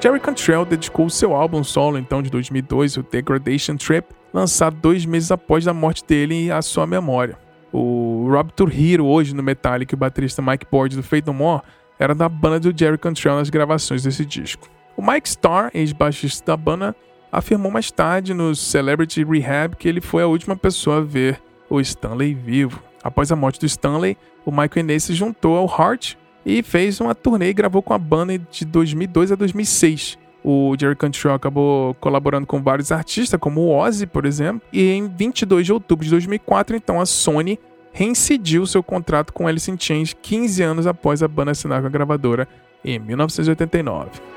Jerry 0.00 0.20
Cantrell 0.20 0.64
dedicou 0.64 1.08
seu 1.08 1.34
álbum 1.34 1.64
solo 1.64 1.98
então 1.98 2.22
de 2.22 2.30
2002, 2.30 2.98
o 2.98 3.02
Degradation 3.02 3.76
Trip, 3.76 4.06
lançado 4.32 4.76
dois 4.76 5.06
meses 5.06 5.30
após 5.30 5.66
a 5.66 5.72
morte 5.72 6.04
dele 6.06 6.50
à 6.50 6.60
sua 6.60 6.86
memória. 6.86 7.38
O 7.72 8.28
Rob 8.30 8.52
Trujillo, 8.52 9.06
hoje 9.06 9.34
no 9.34 9.42
Metallica, 9.42 9.94
o 9.94 9.98
baterista 9.98 10.42
Mike 10.42 10.66
Boyd 10.70 10.96
do 10.96 11.02
Fate 11.02 11.26
No 11.26 11.32
More, 11.32 11.62
era 11.98 12.14
da 12.14 12.28
banda 12.28 12.60
do 12.60 12.78
Jerry 12.78 12.98
Cantrell 12.98 13.36
nas 13.36 13.50
gravações 13.50 14.02
desse 14.02 14.24
disco. 14.24 14.68
O 14.96 15.02
Mike 15.02 15.28
Starr, 15.28 15.70
ex-baixista 15.74 16.52
da 16.52 16.56
banda, 16.56 16.94
afirmou 17.32 17.70
mais 17.70 17.90
tarde 17.90 18.32
no 18.32 18.54
Celebrity 18.54 19.24
Rehab 19.24 19.76
que 19.76 19.88
ele 19.88 20.00
foi 20.00 20.22
a 20.22 20.26
última 20.26 20.56
pessoa 20.56 20.98
a 20.98 21.00
ver 21.00 21.40
o 21.68 21.80
Stanley 21.80 22.34
vivo. 22.34 22.82
Após 23.02 23.32
a 23.32 23.36
morte 23.36 23.58
do 23.58 23.66
Stanley, 23.66 24.16
o 24.46 24.50
Michael 24.50 24.84
Inez 24.84 25.04
se 25.04 25.14
juntou 25.14 25.56
ao 25.56 25.66
Heart 25.66 26.14
e 26.46 26.62
fez 26.62 27.00
uma 27.00 27.14
turnê 27.14 27.50
e 27.50 27.54
gravou 27.54 27.82
com 27.82 27.92
a 27.92 27.98
banda 27.98 28.38
de 28.38 28.64
2002 28.64 29.32
a 29.32 29.34
2006. 29.34 30.18
O 30.44 30.76
Jerry 30.78 30.94
Cantrell 30.94 31.34
acabou 31.34 31.94
colaborando 31.94 32.46
com 32.46 32.62
vários 32.62 32.92
artistas, 32.92 33.40
como 33.40 33.62
o 33.62 33.74
Ozzy, 33.74 34.06
por 34.06 34.26
exemplo, 34.26 34.62
e 34.72 34.92
em 34.92 35.08
22 35.08 35.66
de 35.66 35.72
outubro 35.72 36.04
de 36.04 36.10
2004, 36.10 36.76
então 36.76 37.00
a 37.00 37.06
Sony 37.06 37.58
reincidiu 37.92 38.66
seu 38.66 38.82
contrato 38.82 39.32
com 39.32 39.46
Alice 39.46 39.70
in 39.70 39.76
Chains 39.78 40.14
15 40.20 40.62
anos 40.62 40.86
após 40.86 41.22
a 41.22 41.28
banda 41.28 41.52
assinar 41.52 41.80
com 41.80 41.86
a 41.86 41.90
gravadora 41.90 42.46
em 42.84 42.98
1989. 42.98 44.33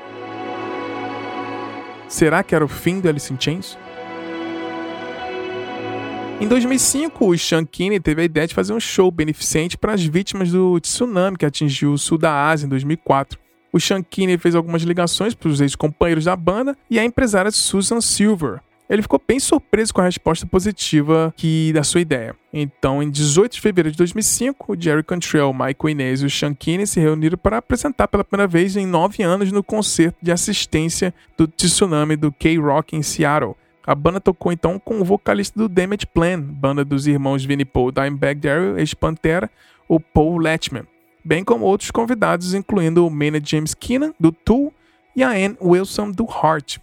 Será 2.08 2.42
que 2.42 2.54
era 2.54 2.64
o 2.64 2.68
fim 2.68 3.00
do 3.00 3.08
Alice 3.08 3.32
in 3.32 3.36
Chains? 3.38 3.78
Em 6.40 6.46
2005, 6.46 7.26
o 7.26 7.36
Sean 7.36 7.64
Kinney 7.66 8.00
teve 8.00 8.22
a 8.22 8.24
ideia 8.24 8.46
de 8.46 8.54
fazer 8.54 8.72
um 8.72 8.80
show 8.80 9.10
beneficente 9.10 9.76
para 9.76 9.92
as 9.92 10.04
vítimas 10.04 10.52
do 10.52 10.78
tsunami 10.80 11.36
que 11.36 11.44
atingiu 11.44 11.92
o 11.92 11.98
sul 11.98 12.16
da 12.16 12.48
Ásia 12.48 12.64
em 12.64 12.68
2004. 12.68 13.38
O 13.72 13.78
Sean 13.78 14.02
Kinney 14.02 14.38
fez 14.38 14.54
algumas 14.54 14.82
ligações 14.82 15.34
para 15.34 15.48
os 15.48 15.60
ex-companheiros 15.60 16.24
da 16.24 16.36
banda 16.36 16.76
e 16.88 16.98
a 16.98 17.04
empresária 17.04 17.50
Susan 17.50 18.00
Silver. 18.00 18.60
Ele 18.88 19.02
ficou 19.02 19.20
bem 19.26 19.38
surpreso 19.38 19.92
com 19.92 20.00
a 20.00 20.04
resposta 20.04 20.46
positiva 20.46 21.32
que 21.36 21.72
da 21.72 21.82
sua 21.82 22.00
ideia. 22.00 22.34
Então, 22.52 23.02
em 23.02 23.10
18 23.10 23.52
de 23.52 23.60
fevereiro 23.60 23.92
de 23.92 23.98
2005, 23.98 24.72
o 24.72 24.80
Jerry 24.80 25.04
Cantrell, 25.04 25.52
Michael 25.52 25.88
Inez 25.88 26.22
e 26.22 26.26
o 26.26 26.30
Sean 26.30 26.54
Kinney 26.54 26.86
se 26.86 26.98
reuniram 26.98 27.36
para 27.36 27.58
apresentar 27.58 28.08
pela 28.08 28.24
primeira 28.24 28.48
vez 28.48 28.76
em 28.76 28.86
nove 28.86 29.22
anos 29.22 29.52
no 29.52 29.62
concerto 29.62 30.18
de 30.22 30.32
assistência 30.32 31.12
do 31.36 31.46
Tsunami 31.46 32.16
do 32.16 32.32
K-Rock 32.32 32.96
em 32.96 33.02
Seattle. 33.02 33.56
A 33.86 33.94
banda 33.94 34.20
tocou 34.20 34.52
então 34.52 34.78
com 34.78 35.00
o 35.00 35.04
vocalista 35.04 35.58
do 35.58 35.68
Damage 35.68 36.06
Plan, 36.06 36.40
banda 36.40 36.84
dos 36.84 37.06
irmãos 37.06 37.44
Vinnie 37.44 37.64
Paul 37.64 37.92
Dimebag 37.92 38.40
Darrell, 38.40 38.78
ex-Pantera, 38.78 39.50
o 39.86 39.98
Paul 39.98 40.38
Letchman 40.38 40.84
bem 41.28 41.44
como 41.44 41.66
outros 41.66 41.90
convidados, 41.90 42.54
incluindo 42.54 43.06
o 43.06 43.10
Maynard 43.10 43.48
James 43.48 43.74
Keenan, 43.74 44.14
do 44.18 44.32
Tool, 44.32 44.72
e 45.14 45.22
a 45.22 45.32
Ann 45.32 45.56
Wilson, 45.60 46.10
do 46.10 46.24
Heart. 46.24 46.78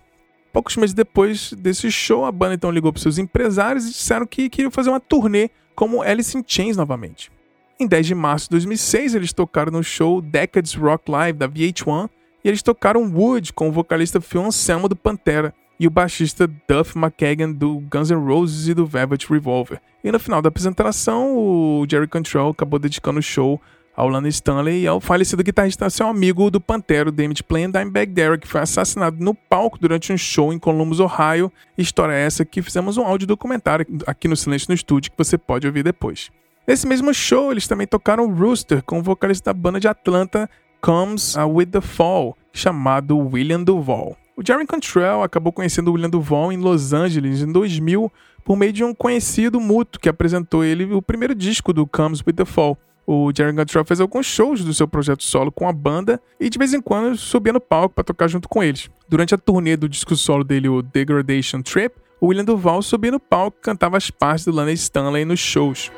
Poucos 0.56 0.78
meses 0.78 0.94
depois 0.94 1.52
desse 1.52 1.92
show, 1.92 2.24
a 2.24 2.32
banda 2.32 2.54
então 2.54 2.72
ligou 2.72 2.94
para 2.94 3.02
seus 3.02 3.18
empresários 3.18 3.84
e 3.84 3.92
disseram 3.92 4.26
que 4.26 4.50
queriam 4.50 4.72
fazer 4.72 4.90
uma 4.90 5.02
turnê 5.02 5.50
como 5.76 6.02
Alice 6.02 6.38
in 6.38 6.42
Chains 6.48 6.78
novamente. 6.78 7.30
Em 7.78 7.86
10 7.86 8.08
de 8.08 8.16
março 8.16 8.46
de 8.46 8.52
2006, 8.52 9.16
eles 9.16 9.34
tocaram 9.34 9.70
no 9.70 9.84
show 9.84 10.22
Decades 10.22 10.74
Rock 10.74 11.12
Live 11.12 11.38
da 11.38 11.50
VH1 11.50 12.10
e 12.42 12.48
eles 12.48 12.64
tocaram 12.64 13.04
Wood 13.04 13.52
com 13.52 13.68
o 13.68 13.72
vocalista 13.74 14.22
Phil 14.22 14.46
Anselmo 14.46 14.88
do 14.88 14.96
Pantera 14.96 15.54
e 15.78 15.88
o 15.88 15.92
baixista 15.92 16.48
Duff 16.48 16.98
McKagan 16.98 17.52
do 17.52 17.82
Guns 17.92 18.10
N' 18.10 18.26
Roses 18.26 18.70
e 18.70 18.74
do 18.74 18.86
Velvet 18.86 19.30
Revolver. 19.30 19.82
E 20.06 20.10
no 20.10 20.20
final 20.22 20.42
da 20.42 20.48
apresentação, 20.48 21.36
o 21.36 21.86
Jerry 21.86 22.08
Cantrell 22.08 22.48
acabou 22.48 22.80
dedicando 22.80 23.20
o 23.20 23.22
show 23.22 23.60
ao 23.96 24.10
Lana 24.10 24.28
Stanley 24.28 24.82
e 24.82 24.88
ao 24.88 25.00
falecido 25.00 25.44
guitarrista 25.44 25.90
seu 25.90 26.08
amigo 26.08 26.52
do 26.52 26.60
Pantera, 26.60 27.12
David 27.12 27.44
Plain 27.44 27.72
Dimebag 27.72 28.12
Darrell, 28.12 28.40
que 28.40 28.48
foi 28.48 28.62
assassinado 28.62 29.24
no 29.24 29.34
palco 29.34 29.80
durante 29.80 30.12
um 30.12 30.18
show 30.18 30.52
em 30.52 30.60
Columbus, 30.60 31.00
Ohio. 31.00 31.52
História 31.78 32.14
essa 32.14 32.44
que 32.44 32.62
fizemos 32.62 32.98
um 32.98 33.06
áudio 33.06 33.28
documentário 33.28 33.86
aqui 34.06 34.28
no 34.28 34.36
Silêncio 34.36 34.68
no 34.70 34.76
Estúdio 34.76 35.12
que 35.12 35.18
você 35.18 35.38
pode 35.38 35.66
ouvir 35.66 35.84
depois. 35.84 36.30
Nesse 36.68 36.88
mesmo 36.88 37.14
show, 37.14 37.52
eles 37.52 37.68
também 37.68 37.88
tocaram 37.88 38.34
Rooster 38.34 38.84
com 38.84 39.00
o 39.00 39.04
vocalista 39.04 39.54
da 39.54 39.54
banda 39.54 39.80
de 39.80 39.88
Atlanta 39.88 40.50
Comes 40.82 41.36
With 41.38 41.68
The 41.68 41.82
Fall, 41.82 42.36
chamado 42.52 43.18
William 43.18 43.64
Duval. 43.64 44.18
O 44.36 44.46
Jerry 44.46 44.66
Cantrell 44.66 45.24
acabou 45.24 45.54
conhecendo 45.54 45.90
o 45.90 45.94
William 45.94 46.10
Duval 46.10 46.52
em 46.52 46.58
Los 46.58 46.92
Angeles 46.92 47.42
em 47.42 47.52
2000 47.52 48.12
por 48.44 48.58
meio 48.58 48.74
de 48.74 48.84
um 48.84 48.94
conhecido 48.94 49.60
mútuo 49.62 50.02
que 50.02 50.10
apresentou 50.10 50.64
ele 50.64 50.94
o 50.94 51.02
primeiro 51.02 51.34
disco 51.34 51.72
do 51.72 51.88
Comes 51.88 52.22
With 52.26 52.34
The 52.34 52.46
Fall 52.46 52.78
o 53.08 53.32
Jerry 53.36 53.56
Cantrell 53.56 53.86
fez 53.86 54.02
alguns 54.02 54.26
shows 54.26 54.64
do 54.64 54.74
seu 54.74 54.88
projeto 54.88 55.24
solo 55.24 55.52
com 55.52 55.68
a 55.68 55.74
banda 55.74 56.20
e 56.40 56.50
de 56.50 56.58
vez 56.58 56.74
em 56.74 56.82
quando 56.82 57.16
subia 57.18 57.54
no 57.54 57.62
palco 57.62 57.96
para 57.96 58.04
tocar 58.04 58.28
junto 58.28 58.50
com 58.50 58.64
eles. 58.64 58.90
Durante 59.08 59.36
a 59.36 59.38
turnê 59.38 59.78
do 59.78 59.88
disco 59.88 60.16
solo 60.16 60.44
dele, 60.44 60.68
o 60.68 60.82
Degradation 60.82 61.62
Trip, 61.62 61.96
o 62.20 62.28
William 62.28 62.46
Duval 62.46 62.82
subia 62.82 63.12
no 63.12 63.20
palco 63.20 63.58
e 63.60 63.64
cantava 63.64 63.98
as 63.98 64.10
partes 64.10 64.46
do 64.46 64.52
Lana 64.52 64.72
Stanley 64.72 65.26
nos 65.26 65.40
shows. 65.40 65.92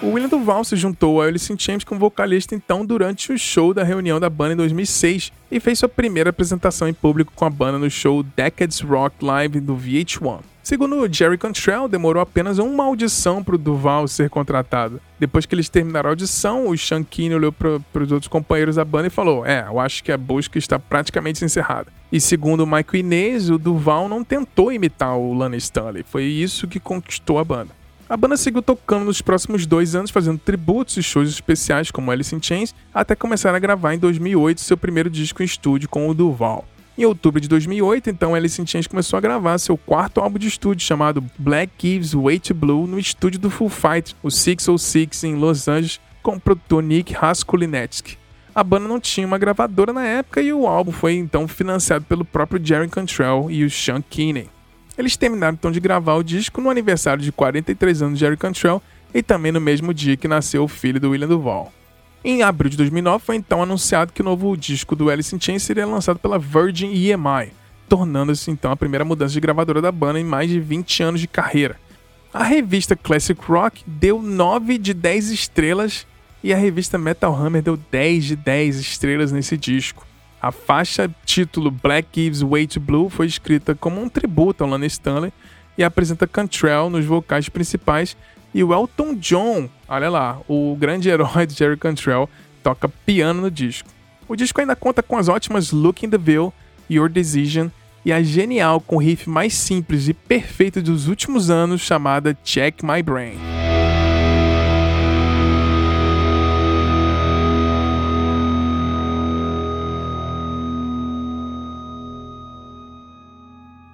O 0.00 0.10
William 0.10 0.28
Duval 0.28 0.62
se 0.62 0.76
juntou 0.76 1.20
a 1.20 1.26
Alice 1.26 1.52
in 1.52 1.58
Chains 1.58 1.82
como 1.82 1.98
vocalista 1.98 2.54
então 2.54 2.86
durante 2.86 3.32
o 3.32 3.38
show 3.38 3.74
da 3.74 3.82
reunião 3.82 4.20
da 4.20 4.30
banda 4.30 4.52
em 4.52 4.56
2006 4.56 5.32
e 5.50 5.58
fez 5.58 5.80
sua 5.80 5.88
primeira 5.88 6.30
apresentação 6.30 6.86
em 6.86 6.94
público 6.94 7.32
com 7.34 7.44
a 7.44 7.50
banda 7.50 7.78
no 7.78 7.90
show 7.90 8.22
Decades 8.22 8.80
Rock 8.80 9.24
Live 9.24 9.58
do 9.58 9.76
VH1. 9.76 10.38
Segundo 10.62 11.12
Jerry 11.12 11.36
Cantrell, 11.36 11.88
demorou 11.88 12.22
apenas 12.22 12.58
uma 12.58 12.84
audição 12.84 13.42
para 13.42 13.56
o 13.56 13.58
Duval 13.58 14.06
ser 14.06 14.30
contratado. 14.30 15.00
Depois 15.18 15.46
que 15.46 15.54
eles 15.54 15.68
terminaram 15.68 16.10
a 16.10 16.12
audição, 16.12 16.68
o 16.68 16.76
Shankine 16.76 17.34
olhou 17.34 17.50
para 17.50 18.02
os 18.04 18.12
outros 18.12 18.28
companheiros 18.28 18.76
da 18.76 18.84
banda 18.84 19.08
e 19.08 19.10
falou: 19.10 19.44
É, 19.44 19.66
eu 19.66 19.80
acho 19.80 20.04
que 20.04 20.12
a 20.12 20.18
busca 20.18 20.58
está 20.58 20.78
praticamente 20.78 21.44
encerrada. 21.44 21.90
E 22.12 22.20
segundo 22.20 22.66
Michael 22.66 22.94
Inez, 22.94 23.50
o 23.50 23.58
Duval 23.58 24.08
não 24.08 24.22
tentou 24.22 24.70
imitar 24.70 25.16
o 25.16 25.34
Lana 25.34 25.56
Stanley. 25.56 26.04
Foi 26.06 26.22
isso 26.24 26.68
que 26.68 26.78
conquistou 26.78 27.38
a 27.38 27.44
banda. 27.44 27.77
A 28.08 28.16
banda 28.16 28.38
seguiu 28.38 28.62
tocando 28.62 29.04
nos 29.04 29.20
próximos 29.20 29.66
dois 29.66 29.94
anos, 29.94 30.10
fazendo 30.10 30.38
tributos 30.38 30.96
e 30.96 31.02
shows 31.02 31.28
especiais 31.28 31.90
como 31.90 32.10
Alice 32.10 32.34
in 32.34 32.40
Chains, 32.42 32.74
até 32.92 33.14
começar 33.14 33.54
a 33.54 33.58
gravar 33.58 33.92
em 33.92 33.98
2008 33.98 34.62
seu 34.62 34.78
primeiro 34.78 35.10
disco 35.10 35.42
em 35.42 35.44
estúdio 35.44 35.90
com 35.90 36.08
o 36.08 36.14
Duval. 36.14 36.66
Em 36.96 37.04
outubro 37.04 37.38
de 37.38 37.46
2008, 37.46 38.08
então, 38.08 38.34
Alice 38.34 38.60
in 38.60 38.66
Chains 38.66 38.86
começou 38.86 39.18
a 39.18 39.20
gravar 39.20 39.58
seu 39.58 39.76
quarto 39.76 40.22
álbum 40.22 40.38
de 40.38 40.48
estúdio 40.48 40.86
chamado 40.86 41.22
Black 41.38 41.70
Gives 41.78 42.14
Way 42.14 42.40
to 42.40 42.54
Blue 42.54 42.86
no 42.86 42.98
estúdio 42.98 43.38
do 43.38 43.50
Full 43.50 43.68
Fight, 43.68 44.16
o 44.22 44.30
606 44.30 45.24
em 45.24 45.34
Los 45.34 45.68
Angeles, 45.68 46.00
com 46.22 46.36
o 46.36 46.40
produtor 46.40 46.82
Nick 46.82 47.12
Raskulinetsky. 47.12 48.16
A 48.54 48.64
banda 48.64 48.88
não 48.88 48.98
tinha 48.98 49.26
uma 49.26 49.38
gravadora 49.38 49.92
na 49.92 50.04
época 50.04 50.40
e 50.40 50.50
o 50.50 50.66
álbum 50.66 50.92
foi 50.92 51.14
então 51.14 51.46
financiado 51.46 52.06
pelo 52.06 52.24
próprio 52.24 52.64
Jerry 52.64 52.88
Cantrell 52.88 53.48
e 53.50 53.64
o 53.64 53.70
Sean 53.70 54.02
Kinney. 54.02 54.48
Eles 54.98 55.16
terminaram 55.16 55.54
então 55.54 55.70
de 55.70 55.78
gravar 55.78 56.16
o 56.16 56.24
disco 56.24 56.60
no 56.60 56.68
aniversário 56.68 57.22
de 57.22 57.30
43 57.30 58.02
anos 58.02 58.18
de 58.18 58.24
Jerry 58.24 58.36
Cantrell 58.36 58.82
e 59.14 59.22
também 59.22 59.52
no 59.52 59.60
mesmo 59.60 59.94
dia 59.94 60.16
que 60.16 60.26
nasceu 60.26 60.64
o 60.64 60.68
filho 60.68 60.98
do 60.98 61.10
William 61.10 61.28
Duval. 61.28 61.72
Em 62.24 62.42
abril 62.42 62.68
de 62.68 62.76
2009 62.76 63.24
foi 63.24 63.36
então 63.36 63.62
anunciado 63.62 64.12
que 64.12 64.20
o 64.20 64.24
novo 64.24 64.56
disco 64.56 64.96
do 64.96 65.08
Alice 65.08 65.34
in 65.34 65.40
Chains 65.40 65.62
seria 65.62 65.86
lançado 65.86 66.18
pela 66.18 66.36
Virgin 66.36 66.88
EMI, 66.88 67.52
tornando-se 67.88 68.50
então 68.50 68.72
a 68.72 68.76
primeira 68.76 69.04
mudança 69.04 69.32
de 69.32 69.40
gravadora 69.40 69.80
da 69.80 69.92
banda 69.92 70.18
em 70.18 70.24
mais 70.24 70.50
de 70.50 70.58
20 70.58 71.02
anos 71.04 71.20
de 71.20 71.28
carreira. 71.28 71.76
A 72.34 72.42
revista 72.42 72.96
Classic 72.96 73.40
Rock 73.40 73.84
deu 73.86 74.20
9 74.20 74.78
de 74.78 74.92
10 74.92 75.30
estrelas 75.30 76.08
e 76.42 76.52
a 76.52 76.56
revista 76.56 76.98
Metal 76.98 77.32
Hammer 77.32 77.62
deu 77.62 77.76
10 77.76 78.24
de 78.24 78.36
10 78.36 78.80
estrelas 78.80 79.30
nesse 79.30 79.56
disco. 79.56 80.07
A 80.40 80.52
faixa 80.52 81.10
título 81.24 81.70
Black 81.70 82.08
Gives 82.12 82.42
Way 82.42 82.66
to 82.68 82.80
Blue 82.80 83.08
foi 83.08 83.26
escrita 83.26 83.74
como 83.74 84.00
um 84.00 84.08
tributo 84.08 84.62
ao 84.62 84.70
Lana 84.70 84.86
Stanley 84.86 85.32
e 85.76 85.82
apresenta 85.82 86.26
Cantrell 86.26 86.88
nos 86.88 87.04
vocais 87.04 87.48
principais 87.48 88.16
e 88.54 88.62
o 88.64 88.72
Elton 88.72 89.14
John, 89.14 89.68
olha 89.88 90.08
lá, 90.08 90.40
o 90.48 90.76
grande 90.78 91.08
herói 91.08 91.46
de 91.46 91.54
Jerry 91.54 91.76
Cantrell, 91.76 92.28
toca 92.62 92.88
piano 92.88 93.42
no 93.42 93.50
disco. 93.50 93.88
O 94.28 94.36
disco 94.36 94.60
ainda 94.60 94.76
conta 94.76 95.02
com 95.02 95.16
as 95.16 95.28
ótimas 95.28 95.72
Look 95.72 96.04
in 96.04 96.10
the 96.10 96.18
Veil, 96.18 96.52
Your 96.90 97.08
Decision 97.08 97.68
e 98.04 98.12
a 98.12 98.22
genial 98.22 98.80
com 98.80 98.96
o 98.96 98.98
riff 98.98 99.28
mais 99.28 99.54
simples 99.54 100.08
e 100.08 100.14
perfeito 100.14 100.80
dos 100.80 101.08
últimos 101.08 101.50
anos 101.50 101.80
chamada 101.80 102.36
Check 102.44 102.82
My 102.82 103.02
Brain. 103.02 103.67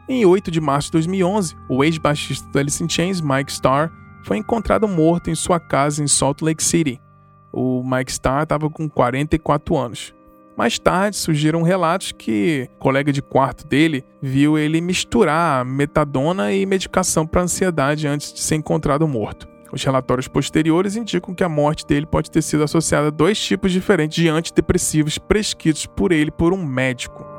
Em 0.07 0.27
8 0.27 0.51
de 0.51 0.61
março 0.61 0.89
de 0.89 0.93
2011, 0.93 1.57
o 1.67 1.83
ex-baixista 1.83 2.47
do 2.51 2.59
Alice 2.59 2.83
in 2.85 2.89
Chains, 2.89 3.23
Mike 3.23 3.51
Starr, 3.51 3.91
foi 4.23 4.37
encontrado 4.37 4.87
morto 4.87 5.31
em 5.31 5.35
sua 5.35 5.59
casa 5.59 6.03
em 6.03 6.07
Salt 6.07 6.43
Lake 6.43 6.63
City. 6.63 7.01
O 7.51 7.83
Mike 7.83 8.11
Starr 8.11 8.43
estava 8.43 8.69
com 8.69 8.87
44 8.89 9.77
anos. 9.79 10.15
Mais 10.59 10.79
tarde 10.79 11.17
surgiram 11.17 11.63
relatos 11.63 12.13
que 12.13 12.69
o 12.77 12.79
colega 12.79 13.11
de 13.13 13.23
quarto 13.23 13.67
dele 13.67 14.05
viu 14.21 14.59
ele 14.59 14.79
misturar 14.83 15.65
metadona 15.65 16.53
e 16.53 16.67
medicação 16.67 17.27
para 17.27 17.43
ansiedade 17.43 18.07
antes 18.07 18.31
de 18.33 18.41
ser 18.41 18.57
encontrado 18.57 19.09
morto. 19.09 19.49
Os 19.73 19.83
relatórios 19.83 20.29
posteriores 20.29 20.97
indicam 20.97 21.35
que 21.35 21.43
a 21.43 21.49
morte 21.49 21.87
dele 21.87 22.07
pode 22.07 22.31
ter 22.31 22.43
sido 22.43 22.63
associada 22.63 23.09
a 23.09 23.11
dois 23.11 23.41
tipos 23.41 23.73
diferentes 23.73 24.23
de 24.23 24.29
antidepressivos 24.29 25.17
prescritos 25.17 25.87
por 25.87 26.13
ele 26.13 26.31
por 26.31 26.53
um 26.53 26.63
médico. 26.63 27.34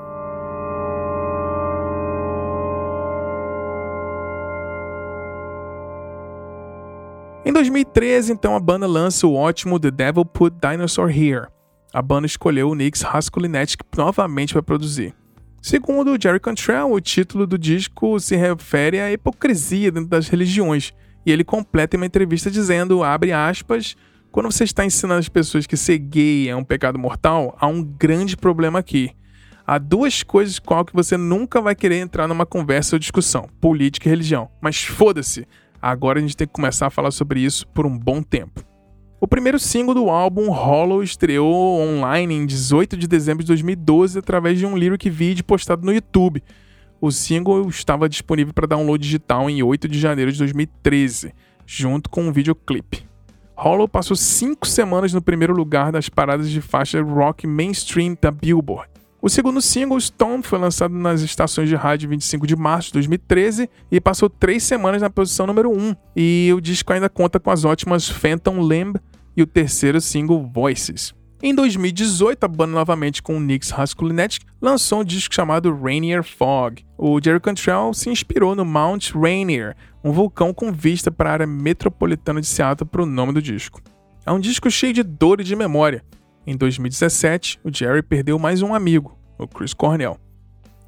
Em 7.47 7.53
2013, 7.53 8.33
então, 8.33 8.55
a 8.55 8.59
banda 8.59 8.87
lança 8.87 9.27
o 9.27 9.35
ótimo 9.35 9.79
The 9.79 9.91
Devil 9.91 10.25
Put 10.25 10.57
Dinosaur 10.59 11.11
Here. 11.11 11.45
A 11.93 12.01
banda 12.01 12.25
escolheu 12.25 12.71
o 12.71 12.73
Nix 12.73 13.03
Raskulinetsky 13.03 13.83
novamente 13.95 14.51
para 14.51 14.63
produzir. 14.63 15.13
Segundo 15.61 16.17
Jerry 16.19 16.39
Cantrell, 16.39 16.91
o 16.91 16.99
título 16.99 17.45
do 17.45 17.55
disco 17.55 18.19
se 18.19 18.35
refere 18.35 18.99
à 18.99 19.11
hipocrisia 19.11 19.91
dentro 19.91 20.09
das 20.09 20.27
religiões, 20.27 20.91
e 21.23 21.31
ele 21.31 21.43
completa 21.43 21.95
em 21.95 21.99
uma 21.99 22.07
entrevista 22.07 22.49
dizendo, 22.49 23.03
abre 23.03 23.31
aspas, 23.31 23.95
quando 24.31 24.51
você 24.51 24.63
está 24.63 24.83
ensinando 24.83 25.19
as 25.19 25.29
pessoas 25.29 25.67
que 25.67 25.77
ser 25.77 25.99
gay 25.99 26.49
é 26.49 26.55
um 26.55 26.63
pecado 26.63 26.97
mortal, 26.97 27.55
há 27.61 27.67
um 27.67 27.83
grande 27.83 28.35
problema 28.35 28.79
aqui. 28.79 29.11
Há 29.67 29.77
duas 29.77 30.23
coisas 30.23 30.57
com 30.57 30.83
que 30.83 30.93
você 30.93 31.15
nunca 31.15 31.61
vai 31.61 31.75
querer 31.75 31.97
entrar 31.97 32.27
numa 32.27 32.45
conversa 32.45 32.95
ou 32.95 32.99
discussão: 32.99 33.47
política 33.61 34.07
e 34.07 34.11
religião. 34.11 34.49
Mas 34.61 34.83
foda-se, 34.83 35.47
Agora 35.87 36.17
a 36.17 36.21
gente 36.23 36.35
tem 36.35 36.47
que 36.47 36.53
começar 36.53 36.87
a 36.87 36.89
falar 36.89 37.11
sobre 37.11 37.41
isso 37.41 37.67
por 37.67 37.85
um 37.85 37.95
bom 37.95 38.23
tempo. 38.23 38.63
O 39.21 39.27
primeiro 39.27 39.59
single 39.59 39.93
do 39.93 40.09
álbum, 40.09 40.49
Hollow, 40.49 41.03
estreou 41.03 41.79
online 41.79 42.33
em 42.33 42.43
18 42.47 42.97
de 42.97 43.07
dezembro 43.07 43.43
de 43.43 43.49
2012 43.49 44.17
através 44.17 44.57
de 44.57 44.65
um 44.65 44.75
lyric 44.75 45.07
video 45.11 45.43
postado 45.43 45.85
no 45.85 45.93
YouTube. 45.93 46.41
o 46.99 47.11
single 47.11 47.69
estava 47.69 48.09
disponível 48.09 48.51
para 48.51 48.65
download 48.65 48.99
digital 49.03 49.47
em 49.47 49.61
8 49.61 49.87
de 49.87 49.99
janeiro 49.99 50.31
de 50.31 50.39
2013, 50.39 51.31
junto 51.67 52.09
com 52.09 52.23
um 52.23 52.31
videoclipe. 52.31 53.07
Hollow 53.55 53.87
passou 53.87 54.17
cinco 54.17 54.65
semanas 54.65 55.13
no 55.13 55.21
primeiro 55.21 55.53
lugar 55.53 55.91
das 55.91 56.09
paradas 56.09 56.49
de 56.49 56.61
faixa 56.61 56.99
rock 56.99 57.45
mainstream 57.45 58.17
da 58.19 58.31
Billboard. 58.31 58.89
O 59.25 59.29
segundo 59.29 59.59
single, 59.59 59.99
Stone, 59.99 60.43
foi 60.43 60.59
lançado 60.59 60.93
nas 60.93 61.21
estações 61.21 61.67
de 61.67 61.75
rádio 61.75 62.07
25 62.07 62.45
de 62.45 62.55
março 62.55 62.89
de 62.89 62.93
2013 62.93 63.67
e 63.91 63.99
passou 63.99 64.29
três 64.29 64.61
semanas 64.61 65.01
na 65.01 65.09
posição 65.09 65.47
número 65.47 65.71
1. 65.71 65.95
E 66.15 66.51
o 66.55 66.61
disco 66.61 66.93
ainda 66.93 67.09
conta 67.09 67.39
com 67.39 67.49
as 67.49 67.65
ótimas 67.65 68.07
Phantom 68.07 68.61
Limb 68.61 68.97
e 69.35 69.41
o 69.41 69.47
terceiro 69.47 69.99
single, 69.99 70.47
Voices. 70.53 71.11
Em 71.41 71.55
2018, 71.55 72.43
a 72.43 72.47
banda 72.47 72.73
novamente 72.73 73.23
com 73.23 73.35
o 73.37 73.39
Nix 73.39 73.71
Raskulinecki 73.71 74.45
lançou 74.61 74.99
um 74.99 75.03
disco 75.03 75.33
chamado 75.33 75.75
Rainier 75.75 76.23
Fog. 76.23 76.85
O 76.95 77.19
Jerry 77.19 77.39
Cantrell 77.39 77.95
se 77.95 78.11
inspirou 78.11 78.53
no 78.53 78.63
Mount 78.63 79.09
Rainier, 79.09 79.75
um 80.03 80.11
vulcão 80.11 80.53
com 80.53 80.71
vista 80.71 81.09
para 81.09 81.31
a 81.31 81.33
área 81.33 81.47
metropolitana 81.47 82.39
de 82.39 82.45
Seattle 82.45 82.87
para 82.87 83.01
o 83.01 83.07
nome 83.07 83.33
do 83.33 83.41
disco. 83.41 83.81
É 84.23 84.31
um 84.31 84.39
disco 84.39 84.69
cheio 84.69 84.93
de 84.93 85.01
dor 85.01 85.41
e 85.41 85.43
de 85.43 85.55
memória. 85.55 86.03
Em 86.45 86.55
2017, 86.55 87.59
o 87.63 87.73
Jerry 87.73 88.03
perdeu 88.03 88.37
mais 88.37 88.61
um 88.61 88.73
amigo, 88.73 89.17
o 89.37 89.47
Chris 89.47 89.73
Cornell. 89.73 90.19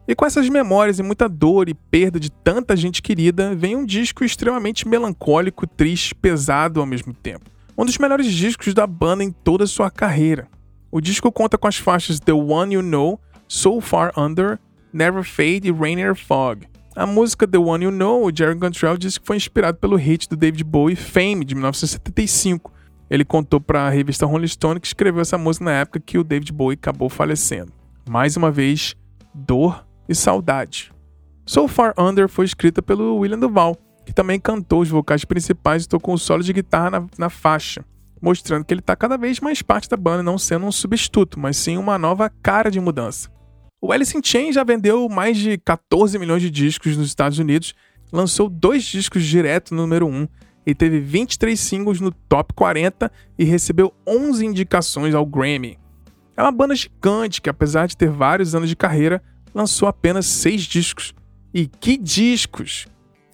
E 0.08 0.16
com 0.16 0.26
essas 0.26 0.47
memórias 0.47 0.99
e 0.99 1.03
muita 1.03 1.28
dor 1.28 1.68
e 1.68 1.74
perda 1.74 2.20
de 2.20 2.32
tanta 2.32 2.76
gente 2.76 3.01
querida, 3.01 3.53
vem 3.55 3.76
um 3.76 3.86
disco 3.86 4.24
extremamente 4.24 4.88
melancólico, 4.88 5.68
triste, 5.68 6.16
pesado 6.16 6.80
ao 6.80 6.86
mesmo 6.86 7.14
tempo 7.14 7.58
um 7.78 7.86
dos 7.86 7.97
melhores 7.99 8.26
discos 8.26 8.74
da 8.74 8.88
banda 8.88 9.24
em 9.24 9.32
toda 9.32 9.66
a 9.66 9.68
sua 9.68 9.91
carreira. 9.91 10.47
O 10.91 10.99
disco 10.99 11.32
conta 11.32 11.58
com 11.58 11.68
as 11.68 11.78
faixas 11.78 12.20
The 12.20 12.34
One 12.34 12.74
You 12.74 12.82
Know, 12.82 13.20
So 13.47 13.80
Far 13.80 14.12
Under, 14.18 14.58
Never 14.91 15.24
Fade 15.24 15.68
e 15.68 15.72
Rainier 15.72 16.16
Fog. 16.16 16.66
A 16.95 17.05
música 17.05 17.47
The 17.47 17.60
One 17.60 17.86
You 17.86 17.91
Know, 17.91 18.26
o 18.26 18.36
Jerry 18.36 18.58
Cantrell 18.58 18.97
disse 18.97 19.20
que 19.20 19.28
foi 19.28 19.36
inspirado 19.36 19.78
pelo 19.78 19.95
hit 19.95 20.28
do 20.28 20.36
David 20.36 20.64
Bowie 20.64 20.95
Fame, 20.95 21.45
de 21.45 21.53
1975. 21.53 22.74
Ele 23.10 23.24
contou 23.24 23.62
para 23.62 23.88
a 23.88 23.89
revista 23.89 24.26
Rolling 24.26 24.47
Stone 24.47 24.80
que 24.80 24.88
escreveu 24.88 25.22
essa 25.22 25.38
música 25.38 25.66
na 25.66 25.72
época 25.72 25.99
que 25.99 26.18
o 26.18 26.24
David 26.24 26.51
Bowie 26.51 26.78
acabou 26.78 27.10
falecendo. 27.10 27.72
Mais 28.10 28.36
uma 28.36 28.51
vez, 28.51 28.95
dor 29.34 29.86
e 30.10 30.16
saudade. 30.16 30.91
So 31.45 31.68
Far 31.68 31.93
Under 31.97 32.28
foi 32.28 32.45
escrita 32.45 32.82
pelo 32.82 33.18
William 33.18 33.39
Duval, 33.39 33.78
que 34.05 34.14
também 34.14 34.39
cantou 34.39 34.82
os 34.82 34.89
vocais 34.89 35.24
principais 35.24 35.86
e 35.86 35.88
tocou 35.88 36.14
um 36.14 36.18
solo 36.18 36.43
de 36.43 36.51
guitarra 36.51 36.89
na, 36.89 37.08
na 37.18 37.30
faixa, 37.30 37.86
mostrando 38.22 38.66
que 38.66 38.74
ele 38.74 38.82
está 38.82 38.95
cada 38.95 39.18
vez 39.18 39.39
mais 39.39 39.62
parte 39.62 39.88
da 39.88 39.95
banda, 39.95 40.22
não 40.22 40.38
sendo 40.38 40.66
um 40.66 40.72
substituto, 40.72 41.39
mas 41.39 41.55
sim 41.55 41.78
uma 41.78 41.97
nova 41.97 42.30
cara 42.41 42.70
de 42.70 42.80
mudança. 42.80 43.30
O 43.82 43.91
Alice 43.91 44.18
in 44.18 44.22
Chains 44.24 44.55
já 44.55 44.64
vendeu 44.64 45.08
mais 45.08 45.38
de 45.38 45.58
14 45.60 46.18
milhões 46.18 46.41
de 46.41 46.49
discos 46.49 46.97
nos 46.97 47.08
Estados 47.08 47.39
Unidos, 47.39 47.74
lançou 48.12 48.49
dois 48.49 48.84
discos 48.84 49.24
direto 49.24 49.74
no 49.74 49.84
número 49.84 50.08
1 50.08 50.28
e 50.68 50.76
teve 50.76 50.99
23 50.99 51.57
singles 51.57 52.01
no 52.01 52.11
top 52.11 52.53
40 52.53 53.09
e 53.39 53.45
recebeu 53.45 53.93
11 54.05 54.45
indicações 54.45 55.15
ao 55.15 55.26
Grammy. 55.26 55.80
É 56.36 56.41
uma 56.41 56.51
banda 56.51 56.76
gigante 56.76 57.41
que, 57.41 57.49
apesar 57.49 57.88
de 57.88 57.95
ter 57.95 58.09
vários 58.09 58.53
anos 58.53 58.68
de 58.68 58.76
carreira, 58.76 59.24
lançou 59.55 59.88
apenas 59.88 60.26
6 60.26 60.63
discos. 60.63 61.15
E 61.53 61.68
que 61.68 61.95
discos! 61.95 62.86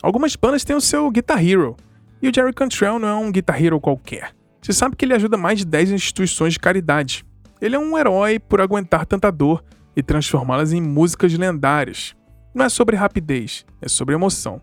Algumas 0.04 0.36
bandas 0.36 0.64
têm 0.64 0.76
o 0.76 0.82
seu 0.82 1.10
Guitar 1.10 1.44
Hero, 1.44 1.76
e 2.22 2.30
o 2.30 2.34
Jerry 2.34 2.54
Cantrell 2.54 3.00
não 3.00 3.08
é 3.08 3.16
um 3.16 3.32
Guitar 3.32 3.62
Hero 3.62 3.82
qualquer. 3.82 4.36
Você 4.62 4.72
sabe 4.72 4.96
que 4.96 5.04
ele 5.04 5.16
ajuda 5.16 5.36
mais 5.36 5.58
de 5.58 5.66
10 5.66 5.90
instituições 5.90 6.54
de 6.54 6.60
caridade. 6.60 7.26
Ele 7.60 7.76
é 7.76 7.80
um 7.80 7.98
herói 7.98 8.38
por 8.38 8.62
aguentar 8.62 9.08
tanta 9.08 9.32
dor 9.32 9.64
e 9.96 10.04
transformá-las 10.04 10.72
em 10.72 10.82
músicas 10.82 11.34
lendárias. 11.34 12.16
Não 12.54 12.64
é 12.64 12.70
sobre 12.70 12.96
rapidez, 12.96 13.66
é 13.82 13.90
sobre 13.90 14.14
emoção. 14.14 14.62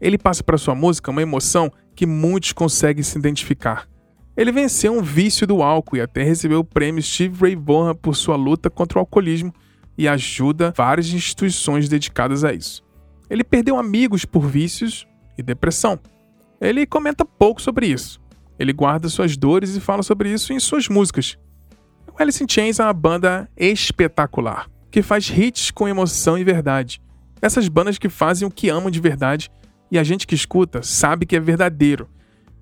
Ele 0.00 0.16
passa 0.16 0.42
para 0.42 0.58
sua 0.58 0.74
música 0.74 1.10
uma 1.10 1.22
emoção 1.22 1.70
que 1.96 2.06
muitos 2.06 2.52
conseguem 2.52 3.02
se 3.02 3.18
identificar. 3.18 3.88
Ele 4.36 4.52
venceu 4.52 4.92
um 4.92 5.02
vício 5.02 5.46
do 5.46 5.62
álcool 5.62 5.96
e 5.96 6.00
até 6.02 6.22
recebeu 6.22 6.60
o 6.60 6.64
prêmio 6.64 7.02
Steve 7.02 7.40
Ray 7.40 7.56
Vaughan 7.56 7.94
por 7.94 8.14
sua 8.14 8.36
luta 8.36 8.68
contra 8.68 8.98
o 8.98 9.00
alcoolismo 9.00 9.52
e 9.96 10.06
ajuda 10.06 10.74
várias 10.76 11.08
instituições 11.08 11.88
dedicadas 11.88 12.44
a 12.44 12.52
isso. 12.52 12.84
Ele 13.30 13.42
perdeu 13.42 13.78
amigos 13.78 14.26
por 14.26 14.46
vícios 14.46 15.06
e 15.38 15.42
depressão. 15.42 15.98
Ele 16.60 16.86
comenta 16.86 17.24
pouco 17.24 17.62
sobre 17.62 17.86
isso. 17.86 18.20
Ele 18.58 18.74
guarda 18.74 19.08
suas 19.08 19.36
dores 19.36 19.74
e 19.74 19.80
fala 19.80 20.02
sobre 20.02 20.30
isso 20.30 20.52
em 20.52 20.60
suas 20.60 20.86
músicas. 20.86 21.38
O 22.12 22.22
Alice 22.22 22.42
in 22.42 22.46
Chains 22.48 22.78
é 22.78 22.84
uma 22.84 22.92
banda 22.92 23.48
espetacular, 23.56 24.68
que 24.90 25.02
faz 25.02 25.30
hits 25.30 25.70
com 25.70 25.88
emoção 25.88 26.36
e 26.38 26.44
verdade. 26.44 27.00
Essas 27.40 27.68
bandas 27.68 27.98
que 27.98 28.08
fazem 28.08 28.46
o 28.46 28.50
que 28.50 28.68
amam 28.68 28.90
de 28.90 29.00
verdade 29.00 29.50
e 29.90 29.98
a 29.98 30.04
gente 30.04 30.26
que 30.26 30.34
escuta 30.34 30.82
sabe 30.82 31.26
que 31.26 31.36
é 31.36 31.40
verdadeiro. 31.40 32.08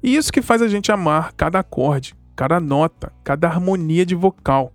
E 0.02 0.14
isso 0.16 0.32
que 0.32 0.42
faz 0.42 0.60
a 0.60 0.68
gente 0.68 0.92
amar 0.92 1.32
cada 1.32 1.60
acorde, 1.60 2.14
cada 2.36 2.60
nota, 2.60 3.12
cada 3.22 3.48
harmonia 3.48 4.04
de 4.04 4.14
vocal. 4.14 4.72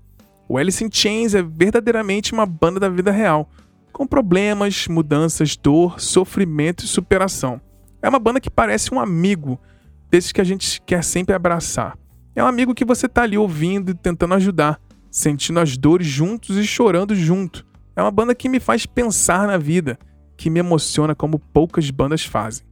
O 0.48 0.58
Alice 0.58 0.84
in 0.84 0.90
Chains 0.92 1.36
é 1.36 1.44
verdadeiramente 1.44 2.34
uma 2.34 2.46
banda 2.46 2.80
da 2.80 2.90
vida 2.90 3.12
real, 3.12 3.50
com 3.94 4.08
problemas, 4.08 4.88
mudanças, 4.88 5.56
dor, 5.56 6.00
sofrimento 6.00 6.84
e 6.84 6.88
superação. 6.88 7.62
É 8.02 8.10
uma 8.10 8.18
banda 8.18 8.40
que 8.40 8.50
parece 8.50 8.94
um 8.94 9.00
amigo, 9.00 9.60
desses 10.10 10.32
que 10.32 10.42
a 10.42 10.44
gente 10.44 10.82
quer 10.82 11.04
sempre 11.04 11.36
abraçar. 11.36 11.98
É 12.36 12.44
um 12.44 12.48
amigo 12.48 12.74
que 12.74 12.86
você 12.86 13.08
tá 13.08 13.24
ali 13.24 13.38
ouvindo 13.38 13.92
e 13.92 13.94
tentando 13.94 14.34
ajudar, 14.34 14.80
sentindo 15.12 15.60
as 15.60 15.78
dores 15.78 16.08
juntos 16.08 16.58
e 16.58 16.66
chorando 16.66 17.14
junto. 17.14 17.66
É 17.96 18.02
uma 18.02 18.10
banda 18.10 18.34
que 18.34 18.50
me 18.50 18.60
faz 18.60 18.86
pensar 18.86 19.46
na 19.46 19.58
vida, 19.58 20.00
que 20.40 20.50
me 20.50 20.62
emociona 20.62 21.14
como 21.14 21.38
poucas 21.38 21.92
bandas 21.92 22.24
fazem. 22.24 22.66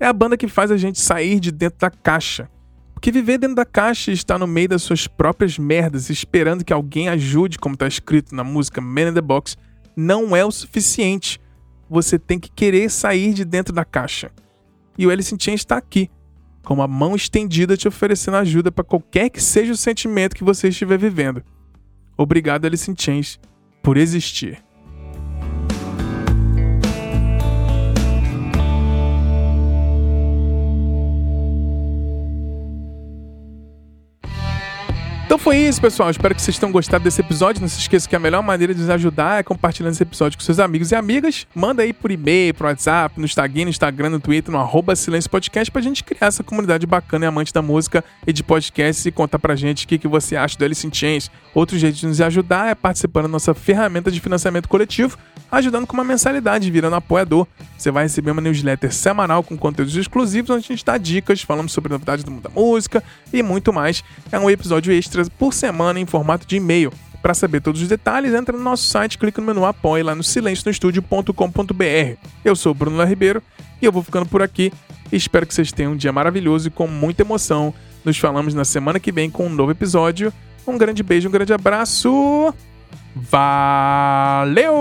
É 0.00 0.06
a 0.06 0.12
banda 0.12 0.36
que 0.36 0.48
faz 0.48 0.72
a 0.72 0.76
gente 0.76 1.00
sair 1.00 1.38
de 1.38 1.52
dentro 1.52 1.78
da 1.78 1.88
caixa. 1.88 2.50
Porque 2.92 3.12
viver 3.12 3.38
dentro 3.38 3.54
da 3.54 3.64
caixa 3.64 4.10
e 4.10 4.14
estar 4.14 4.40
no 4.40 4.46
meio 4.48 4.70
das 4.70 4.82
suas 4.82 5.06
próprias 5.06 5.56
merdas, 5.56 6.10
esperando 6.10 6.64
que 6.64 6.72
alguém 6.72 7.08
ajude, 7.08 7.60
como 7.60 7.74
está 7.74 7.86
escrito 7.86 8.34
na 8.34 8.42
música 8.42 8.80
Man 8.80 9.10
in 9.10 9.14
the 9.14 9.20
Box, 9.20 9.56
não 9.94 10.34
é 10.34 10.44
o 10.44 10.50
suficiente. 10.50 11.40
Você 11.88 12.18
tem 12.18 12.40
que 12.40 12.50
querer 12.50 12.90
sair 12.90 13.32
de 13.32 13.44
dentro 13.44 13.72
da 13.72 13.84
caixa. 13.84 14.32
E 14.98 15.06
o 15.06 15.10
Alice 15.10 15.32
in 15.32 15.38
Chains 15.38 15.60
está 15.60 15.76
aqui, 15.76 16.10
com 16.64 16.74
uma 16.74 16.88
mão 16.88 17.14
estendida 17.14 17.76
te 17.76 17.86
oferecendo 17.86 18.36
ajuda 18.38 18.72
para 18.72 18.82
qualquer 18.82 19.30
que 19.30 19.40
seja 19.40 19.72
o 19.72 19.76
sentimento 19.76 20.34
que 20.34 20.42
você 20.42 20.70
estiver 20.70 20.98
vivendo. 20.98 21.40
Obrigado, 22.16 22.64
Alice 22.64 22.90
in 22.90 22.96
Chains, 22.98 23.38
por 23.80 23.96
existir. 23.96 24.60
Então 35.32 35.38
foi 35.38 35.56
isso, 35.56 35.80
pessoal. 35.80 36.10
Espero 36.10 36.34
que 36.34 36.42
vocês 36.42 36.58
tenham 36.58 36.70
gostado 36.70 37.04
desse 37.04 37.18
episódio. 37.22 37.62
Não 37.62 37.66
se 37.66 37.78
esqueça 37.78 38.06
que 38.06 38.14
a 38.14 38.18
melhor 38.18 38.42
maneira 38.42 38.74
de 38.74 38.80
nos 38.82 38.90
ajudar 38.90 39.40
é 39.40 39.42
compartilhando 39.42 39.94
esse 39.94 40.02
episódio 40.02 40.36
com 40.36 40.44
seus 40.44 40.58
amigos 40.58 40.92
e 40.92 40.94
amigas. 40.94 41.46
Manda 41.54 41.82
aí 41.82 41.94
por 41.94 42.10
e-mail, 42.10 42.52
pro 42.52 42.66
WhatsApp, 42.66 43.18
no 43.18 43.24
Instagram, 43.24 43.64
no 43.64 43.70
Instagram, 43.70 44.10
no 44.10 44.20
Twitter, 44.20 44.52
no 44.52 44.58
arroba 44.58 44.94
Silêncio 44.94 45.30
Podcast 45.30 45.70
pra 45.70 45.80
gente 45.80 46.04
criar 46.04 46.26
essa 46.26 46.44
comunidade 46.44 46.86
bacana 46.86 47.24
e 47.24 47.28
amante 47.28 47.50
da 47.50 47.62
música 47.62 48.04
e 48.26 48.30
de 48.30 48.42
podcasts 48.42 49.06
e 49.06 49.10
contar 49.10 49.38
pra 49.38 49.56
gente 49.56 49.86
o 49.86 49.88
que, 49.88 49.96
que 49.96 50.06
você 50.06 50.36
acha 50.36 50.58
do 50.58 50.66
Alice 50.66 50.86
in 50.86 50.92
Chains. 50.92 51.30
Outro 51.54 51.78
jeito 51.78 51.96
de 51.96 52.06
nos 52.06 52.20
ajudar 52.20 52.68
é 52.68 52.74
participando 52.74 53.22
da 53.22 53.28
nossa 53.30 53.54
ferramenta 53.54 54.10
de 54.10 54.20
financiamento 54.20 54.68
coletivo, 54.68 55.16
ajudando 55.52 55.86
com 55.86 55.92
uma 55.92 56.02
mensalidade, 56.02 56.70
virando 56.70 56.96
apoiador. 56.96 57.46
Você 57.76 57.90
vai 57.90 58.04
receber 58.04 58.30
uma 58.30 58.40
newsletter 58.40 58.92
semanal 58.92 59.42
com 59.42 59.56
conteúdos 59.56 59.94
exclusivos, 59.94 60.48
onde 60.48 60.64
a 60.64 60.68
gente 60.68 60.84
dá 60.84 60.96
dicas, 60.96 61.42
falamos 61.42 61.72
sobre 61.72 61.92
novidades 61.92 62.24
do 62.24 62.30
mundo 62.30 62.44
da 62.44 62.50
música 62.50 63.04
e 63.30 63.42
muito 63.42 63.70
mais. 63.72 64.02
É 64.32 64.38
um 64.38 64.48
episódio 64.48 64.92
extra 64.92 65.24
por 65.38 65.52
semana 65.52 66.00
em 66.00 66.06
formato 66.06 66.46
de 66.46 66.56
e-mail. 66.56 66.90
Para 67.20 67.34
saber 67.34 67.60
todos 67.60 67.82
os 67.82 67.88
detalhes, 67.88 68.34
entra 68.34 68.56
no 68.56 68.64
nosso 68.64 68.86
site, 68.86 69.18
clica 69.18 69.40
no 69.40 69.46
menu 69.46 69.64
Apoie 69.64 70.02
lá 70.02 70.14
no 70.14 70.24
silencionostudio.com.br. 70.24 72.16
Eu 72.44 72.56
sou 72.56 72.74
Bruno 72.74 73.04
Ribeiro 73.04 73.40
e 73.80 73.84
eu 73.84 73.92
vou 73.92 74.02
ficando 74.02 74.26
por 74.26 74.42
aqui. 74.42 74.72
Espero 75.12 75.46
que 75.46 75.54
vocês 75.54 75.70
tenham 75.70 75.92
um 75.92 75.96
dia 75.96 76.10
maravilhoso 76.12 76.68
e 76.68 76.70
com 76.70 76.88
muita 76.88 77.22
emoção. 77.22 77.72
Nos 78.04 78.18
falamos 78.18 78.54
na 78.54 78.64
semana 78.64 78.98
que 78.98 79.12
vem 79.12 79.30
com 79.30 79.46
um 79.46 79.50
novo 79.50 79.70
episódio. 79.70 80.32
Um 80.66 80.78
grande 80.78 81.02
beijo, 81.02 81.28
um 81.28 81.32
grande 81.32 81.52
abraço. 81.52 82.52
Valeu! 83.14 84.72